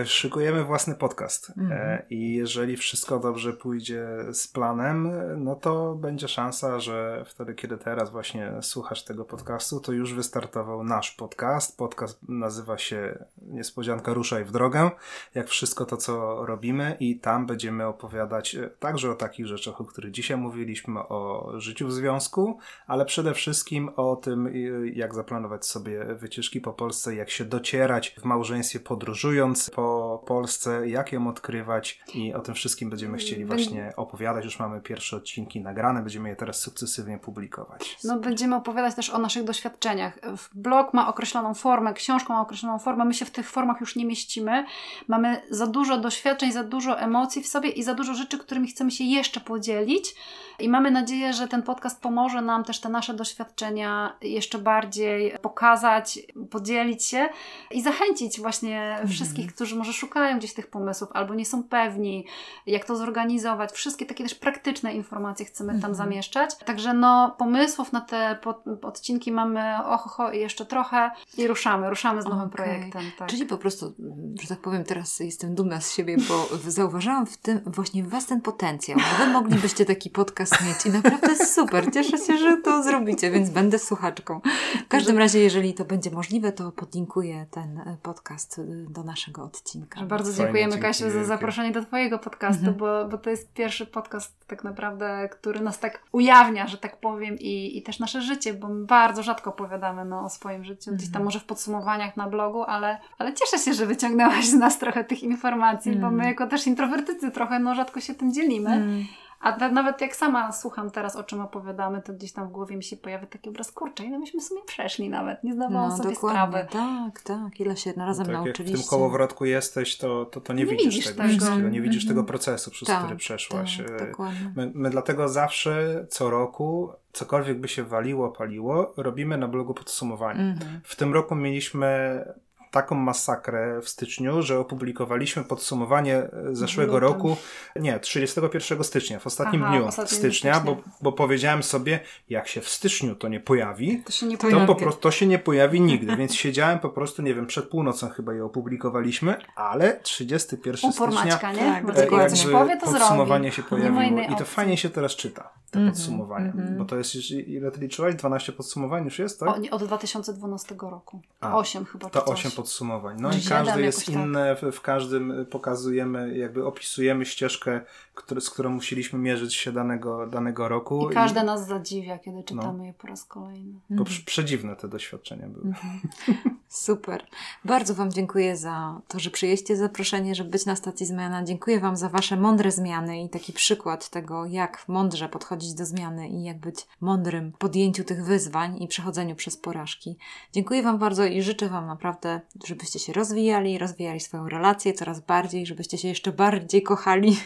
E, 0.00 0.06
szykujemy 0.06 0.64
własny 0.64 0.94
podcast 0.94 1.50
e, 1.50 1.60
mhm. 1.60 2.02
i 2.10 2.34
jeżeli 2.34 2.76
wszystko 2.76 3.18
dobrze 3.18 3.52
pójdzie 3.52 4.06
z 4.32 4.48
planem, 4.48 5.12
no 5.36 5.54
to 5.54 5.94
będzie 5.94 6.28
szansa, 6.28 6.80
że 6.80 7.24
wtedy, 7.26 7.54
kiedy 7.54 7.78
teraz 7.78 8.10
właśnie 8.10 8.52
słuchasz 8.62 9.04
tego 9.04 9.24
podcastu, 9.24 9.80
to 9.80 9.92
już 9.92 10.14
wystartował 10.14 10.84
nasz 10.84 11.10
podcast. 11.10 11.76
Podcast 11.76 12.18
nazywa 12.28 12.78
się 12.78 13.24
Niespodzianka 13.42 14.14
Ruszaj 14.14 14.44
w 14.44 14.50
drogę. 14.50 14.90
Jak 15.34 15.48
wszystko 15.48 15.86
to, 15.86 15.96
co 15.96 16.46
robimy 16.46 16.96
i 17.00 17.18
tam 17.20 17.46
będziemy 17.46 17.86
opowiadać 17.86 18.54
e, 18.54 18.70
także 18.78 19.10
o 19.10 19.14
takich 19.14 19.46
rzeczach, 19.46 19.80
o 19.80 19.84
których 19.84 20.10
dzisiaj 20.10 20.36
mówiliśmy, 20.36 21.00
o 21.00 21.52
życiu 21.56 21.86
w 21.86 21.92
związku, 21.92 22.58
ale 22.86 23.04
przede 23.04 23.34
wszystkim 23.34 23.90
o 23.96 24.16
tym, 24.16 24.52
jak 24.94 25.14
zaplanować 25.14 25.66
sobie 25.66 25.87
wycieczki 26.14 26.60
po 26.60 26.72
Polsce, 26.72 27.14
jak 27.14 27.30
się 27.30 27.44
docierać 27.44 28.14
w 28.20 28.24
małżeństwie 28.24 28.80
podróżując 28.80 29.70
po 29.70 30.22
Polsce, 30.26 30.88
jak 30.88 31.12
ją 31.12 31.28
odkrywać 31.28 32.00
i 32.14 32.34
o 32.34 32.40
tym 32.40 32.54
wszystkim 32.54 32.90
będziemy 32.90 33.18
chcieli 33.18 33.44
właśnie 33.44 33.92
opowiadać. 33.96 34.44
Już 34.44 34.58
mamy 34.58 34.80
pierwsze 34.80 35.16
odcinki 35.16 35.60
nagrane, 35.60 36.00
będziemy 36.00 36.28
je 36.28 36.36
teraz 36.36 36.60
sukcesywnie 36.60 37.18
publikować. 37.18 37.96
No 38.04 38.18
będziemy 38.18 38.56
opowiadać 38.56 38.94
też 38.94 39.10
o 39.10 39.18
naszych 39.18 39.44
doświadczeniach. 39.44 40.18
Blog 40.54 40.94
ma 40.94 41.08
określoną 41.08 41.54
formę, 41.54 41.94
książka 41.94 42.32
ma 42.32 42.40
określoną 42.40 42.78
formę, 42.78 43.04
my 43.04 43.14
się 43.14 43.24
w 43.24 43.30
tych 43.30 43.50
formach 43.50 43.80
już 43.80 43.96
nie 43.96 44.04
mieścimy. 44.04 44.64
Mamy 45.08 45.42
za 45.50 45.66
dużo 45.66 45.98
doświadczeń, 45.98 46.52
za 46.52 46.64
dużo 46.64 47.00
emocji 47.00 47.42
w 47.42 47.46
sobie 47.46 47.70
i 47.70 47.82
za 47.82 47.94
dużo 47.94 48.14
rzeczy, 48.14 48.38
którymi 48.38 48.68
chcemy 48.68 48.90
się 48.90 49.04
jeszcze 49.04 49.40
podzielić. 49.40 50.14
I 50.58 50.68
mamy 50.68 50.90
nadzieję, 50.90 51.32
że 51.32 51.48
ten 51.48 51.62
podcast 51.62 52.00
pomoże 52.00 52.42
nam 52.42 52.64
też 52.64 52.80
te 52.80 52.88
nasze 52.88 53.14
doświadczenia 53.14 54.16
jeszcze 54.22 54.58
bardziej 54.58 55.34
pokazać, 55.42 56.18
podzielić 56.50 57.04
się 57.04 57.28
i 57.70 57.82
zachęcić 57.82 58.40
właśnie 58.40 58.90
mhm. 58.90 59.08
wszystkich, 59.08 59.54
którzy 59.54 59.76
może 59.76 59.92
szukają 59.92 60.38
gdzieś 60.38 60.54
tych 60.54 60.66
pomysłów 60.66 61.10
albo 61.12 61.34
nie 61.34 61.46
są 61.46 61.62
pewni, 61.62 62.26
jak 62.66 62.84
to 62.84 62.96
zorganizować. 62.96 63.72
Wszystkie 63.72 64.06
takie 64.06 64.24
też 64.24 64.34
praktyczne 64.34 64.94
informacje 64.94 65.46
chcemy 65.46 65.68
tam 65.68 65.76
mhm. 65.76 65.94
zamieszczać. 65.94 66.56
Także 66.56 66.94
no, 66.94 67.34
pomysłów 67.38 67.92
na 67.92 68.00
te 68.00 68.38
odcinki 68.82 69.32
mamy 69.32 69.84
oho 69.84 70.32
i 70.32 70.38
jeszcze 70.38 70.66
trochę 70.66 71.10
i 71.38 71.46
ruszamy, 71.46 71.90
ruszamy 71.90 72.22
z 72.22 72.24
nowym 72.24 72.40
okay. 72.40 72.50
projektem. 72.50 73.02
Tak. 73.18 73.28
Czyli 73.28 73.46
po 73.46 73.58
prostu, 73.58 73.94
że 74.42 74.48
tak 74.48 74.58
powiem, 74.58 74.84
teraz 74.84 75.20
jestem 75.20 75.54
dumna 75.54 75.80
z 75.80 75.94
siebie, 75.94 76.16
bo 76.28 76.48
zauważyłam 76.70 77.26
w 77.26 77.36
tym 77.36 77.60
właśnie 77.66 78.04
w 78.04 78.08
Was 78.08 78.26
ten 78.26 78.40
potencjał, 78.40 78.98
Wy 79.18 79.26
moglibyście 79.26 79.84
taki 79.84 80.10
podcast 80.10 80.47
mieć 80.66 80.86
i 80.86 80.90
naprawdę 80.90 81.36
super. 81.46 81.92
Cieszę 81.92 82.18
się, 82.18 82.38
że 82.38 82.56
to 82.56 82.82
zrobicie, 82.82 83.30
więc 83.30 83.50
będę 83.50 83.78
słuchaczką. 83.78 84.40
W 84.84 84.88
każdym 84.88 85.18
razie, 85.18 85.38
jeżeli 85.38 85.74
to 85.74 85.84
będzie 85.84 86.10
możliwe, 86.10 86.52
to 86.52 86.72
podlinkuję 86.72 87.46
ten 87.50 87.78
e, 87.78 87.96
podcast 88.02 88.58
e, 88.58 88.62
do 88.90 89.02
naszego 89.02 89.44
odcinka. 89.44 90.02
Bardzo 90.02 90.32
dziękujemy 90.32 90.78
Kasiu 90.78 91.10
za 91.10 91.24
zaproszenie 91.24 91.72
do 91.72 91.84
Twojego 91.84 92.18
podcastu, 92.18 92.66
mhm. 92.66 92.76
bo, 92.76 93.08
bo 93.08 93.18
to 93.18 93.30
jest 93.30 93.52
pierwszy 93.52 93.86
podcast 93.86 94.46
tak 94.46 94.64
naprawdę, 94.64 95.28
który 95.32 95.60
nas 95.60 95.78
tak 95.78 96.02
ujawnia, 96.12 96.66
że 96.66 96.78
tak 96.78 97.00
powiem 97.00 97.38
i, 97.38 97.78
i 97.78 97.82
też 97.82 97.98
nasze 97.98 98.22
życie, 98.22 98.54
bo 98.54 98.68
my 98.68 98.84
bardzo 98.84 99.22
rzadko 99.22 99.50
opowiadamy 99.50 100.04
no, 100.04 100.24
o 100.24 100.28
swoim 100.28 100.64
życiu, 100.64 100.90
gdzieś 100.92 101.06
tam 101.06 101.08
mhm. 101.08 101.24
może 101.24 101.40
w 101.40 101.44
podsumowaniach 101.44 102.16
na 102.16 102.28
blogu, 102.28 102.62
ale, 102.62 102.98
ale 103.18 103.34
cieszę 103.34 103.58
się, 103.64 103.74
że 103.74 103.86
wyciągnęłaś 103.86 104.46
z 104.46 104.54
nas 104.54 104.78
trochę 104.78 105.04
tych 105.04 105.22
informacji, 105.22 105.92
bo 105.92 106.06
my 106.06 106.14
mhm. 106.14 106.28
jako 106.28 106.46
też 106.46 106.66
introwertycy 106.66 107.30
trochę 107.30 107.58
no, 107.58 107.74
rzadko 107.74 108.00
się 108.00 108.14
tym 108.14 108.32
dzielimy. 108.32 109.06
A 109.40 109.68
nawet 109.68 110.00
jak 110.00 110.16
sama 110.16 110.52
słucham 110.52 110.90
teraz, 110.90 111.16
o 111.16 111.24
czym 111.24 111.40
opowiadamy, 111.40 112.02
to 112.02 112.12
gdzieś 112.12 112.32
tam 112.32 112.48
w 112.48 112.50
głowie 112.50 112.76
mi 112.76 112.84
się 112.84 112.96
pojawia 112.96 113.26
taki 113.26 113.48
obraz, 113.48 113.72
kurczę, 113.72 114.08
no 114.08 114.18
myśmy 114.18 114.40
sobie 114.40 114.60
przeszli 114.66 115.08
nawet, 115.08 115.44
nie 115.44 115.54
zdawałam 115.54 115.90
no, 115.90 115.96
sobie 115.96 116.14
dokładnie. 116.14 116.40
sprawy. 116.40 116.66
Tak, 116.72 117.22
tak, 117.22 117.60
ile 117.60 117.76
się 117.76 117.92
razem 117.92 118.26
no, 118.26 118.32
tak, 118.32 118.44
nauczyliście. 118.44 118.78
Jak 118.78 118.80
w 118.80 118.82
tym 118.82 118.90
kołowrotku 118.90 119.44
jesteś, 119.44 119.96
to, 119.96 120.24
to, 120.24 120.40
to 120.40 120.52
nie, 120.52 120.64
nie, 120.64 120.70
widzisz, 120.70 120.86
widzisz 120.86 121.04
tego, 121.06 121.22
tego 121.22 121.28
wszystkiego, 121.28 121.68
nie 121.68 121.80
widzisz 121.80 122.04
-hmm. 122.04 122.08
tego 122.08 122.24
procesu, 122.24 122.70
przez 122.70 122.88
tak, 122.88 122.98
który 122.98 123.16
przeszłaś. 123.16 123.80
Tak, 123.98 124.20
e, 124.20 124.52
my, 124.56 124.70
my 124.74 124.90
dlatego 124.90 125.28
zawsze, 125.28 126.06
co 126.08 126.30
roku, 126.30 126.92
cokolwiek 127.12 127.60
by 127.60 127.68
się 127.68 127.84
waliło, 127.84 128.28
paliło, 128.28 128.92
robimy 128.96 129.38
na 129.38 129.48
blogu 129.48 129.74
podsumowanie. 129.74 130.40
-hmm. 130.40 130.80
W 130.82 130.96
tym 130.96 131.14
roku 131.14 131.34
mieliśmy 131.34 132.24
taką 132.70 132.94
masakrę 132.94 133.80
w 133.82 133.88
styczniu, 133.88 134.42
że 134.42 134.58
opublikowaliśmy 134.58 135.44
podsumowanie 135.44 136.16
e, 136.16 136.30
zeszłego 136.52 137.00
roku, 137.00 137.36
nie, 137.76 138.00
31 138.00 138.84
stycznia, 138.84 139.18
w 139.18 139.26
ostatnim 139.26 139.62
Aha, 139.62 139.72
dniu 139.72 139.86
ostatnim 139.86 140.18
stycznia, 140.18 140.60
Bo, 140.60 140.76
bo 141.02 141.12
powiedziałem 141.12 141.62
sobie, 141.62 142.00
jak 142.28 142.48
się 142.48 142.60
w 142.60 142.68
styczniu 142.68 143.14
to 143.14 143.28
nie 143.28 143.40
pojawi, 143.40 144.02
to, 144.06 144.12
się 144.12 144.26
nie 144.26 144.38
to, 144.38 144.66
po 144.66 144.74
prostu, 144.74 145.00
to 145.00 145.10
się 145.10 145.26
nie 145.26 145.38
pojawi 145.38 145.80
nigdy, 145.80 146.16
więc 146.16 146.34
siedziałem 146.34 146.78
po 146.78 146.88
prostu, 146.88 147.22
nie 147.22 147.34
wiem, 147.34 147.46
przed 147.46 147.68
północą 147.68 148.08
chyba 148.08 148.34
je 148.34 148.44
opublikowaliśmy, 148.44 149.36
ale 149.56 150.00
31 150.00 150.90
Upor 150.90 151.12
stycznia 151.12 151.24
nie? 151.24 151.38
Tak, 151.38 151.56
jakby 151.56 151.92
coś 152.28 152.46
powie, 152.46 152.76
to 152.76 152.86
podsumowanie 152.86 153.50
zrobi. 153.50 153.56
się 153.56 153.62
pojawiło 153.62 154.22
i 154.34 154.36
to 154.36 154.44
fajnie 154.44 154.76
się 154.76 154.90
teraz 154.90 155.12
czyta. 155.16 155.50
te 155.70 155.78
Mhm, 155.78 155.94
podsumowania. 155.94 156.46
mhm. 156.46 156.78
Bo 156.78 156.84
to 156.84 156.96
jest, 156.96 157.14
już- 157.14 157.30
ile 157.30 157.70
ty 157.70 157.80
liczyłaś? 157.80 158.14
12 158.14 158.52
podsumowań 158.52 159.04
już 159.04 159.18
jest, 159.18 159.40
tak? 159.40 159.48
O, 159.48 159.58
nie, 159.58 159.70
od 159.70 159.84
2012 159.84 160.74
roku. 160.80 161.20
A, 161.40 161.56
8 161.56 161.84
chyba. 161.84 162.10
To 162.10 162.20
czy 162.20 162.26
coś. 162.26 162.36
8 162.58 162.78
podsumowań. 162.78 163.16
No 163.20 163.30
Czy 163.30 163.38
i 163.38 163.42
każde 163.42 163.70
siedem, 163.70 163.84
jest 163.84 163.98
jakoś 163.98 164.14
tak. 164.14 164.24
inne, 164.24 164.56
w, 164.56 164.62
w 164.76 164.80
każdym 164.80 165.46
pokazujemy, 165.50 166.38
jakby 166.38 166.66
opisujemy 166.66 167.26
ścieżkę, 167.26 167.80
który, 168.14 168.40
z 168.40 168.50
którą 168.50 168.70
musieliśmy 168.70 169.18
mierzyć 169.18 169.54
się 169.54 169.72
danego, 169.72 170.26
danego 170.26 170.68
roku. 170.68 171.10
I 171.10 171.14
każde 171.14 171.42
nas 171.44 171.66
zadziwia, 171.66 172.18
kiedy 172.18 172.42
czytamy 172.42 172.86
je 172.86 172.94
po 172.94 173.06
raz 173.06 173.24
kolejny. 173.24 173.80
Bo 173.90 174.04
prze- 174.04 174.22
przedziwne 174.22 174.76
te 174.76 174.88
doświadczenia 174.88 175.46
były. 175.48 175.74
Super. 176.68 177.26
Bardzo 177.64 177.94
Wam 177.94 178.12
dziękuję 178.12 178.56
za 178.56 179.00
to, 179.08 179.18
że 179.18 179.30
przyjęliście 179.30 179.76
zaproszenie, 179.76 180.34
żeby 180.34 180.50
być 180.50 180.66
na 180.66 180.76
stacji 180.76 181.06
zmiana. 181.06 181.44
Dziękuję 181.44 181.80
Wam 181.80 181.96
za 181.96 182.08
Wasze 182.08 182.36
mądre 182.36 182.70
zmiany 182.70 183.22
i 183.22 183.28
taki 183.28 183.52
przykład 183.52 184.10
tego, 184.10 184.46
jak 184.46 184.88
mądrze 184.88 185.28
podchodzić 185.28 185.74
do 185.74 185.86
zmiany 185.86 186.28
i 186.28 186.44
jak 186.44 186.58
być 186.58 186.86
mądrym 187.00 187.52
w 187.52 187.58
podjęciu 187.58 188.04
tych 188.04 188.24
wyzwań 188.24 188.82
i 188.82 188.88
przechodzeniu 188.88 189.34
przez 189.34 189.56
porażki. 189.56 190.16
Dziękuję 190.52 190.82
Wam 190.82 190.98
bardzo 190.98 191.24
i 191.24 191.42
życzę 191.42 191.68
Wam 191.68 191.86
naprawdę, 191.86 192.40
żebyście 192.66 192.98
się 192.98 193.12
rozwijali, 193.12 193.78
rozwijali 193.78 194.20
swoją 194.20 194.48
relację 194.48 194.92
coraz 194.92 195.20
bardziej, 195.20 195.66
żebyście 195.66 195.98
się 195.98 196.08
jeszcze 196.08 196.32
bardziej 196.32 196.82
kochali, 196.82 197.36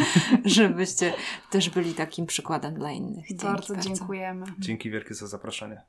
żebyście 0.44 1.14
też 1.50 1.70
byli 1.70 1.94
takim 1.94 2.26
przykładem 2.26 2.74
dla 2.74 2.90
innych. 2.90 3.28
Dzięki 3.28 3.44
bardzo 3.44 3.76
dziękujemy. 3.76 4.46
Dzięki 4.58 4.90
wielkie 4.90 5.14
za 5.14 5.26
zaproszenie. 5.26 5.82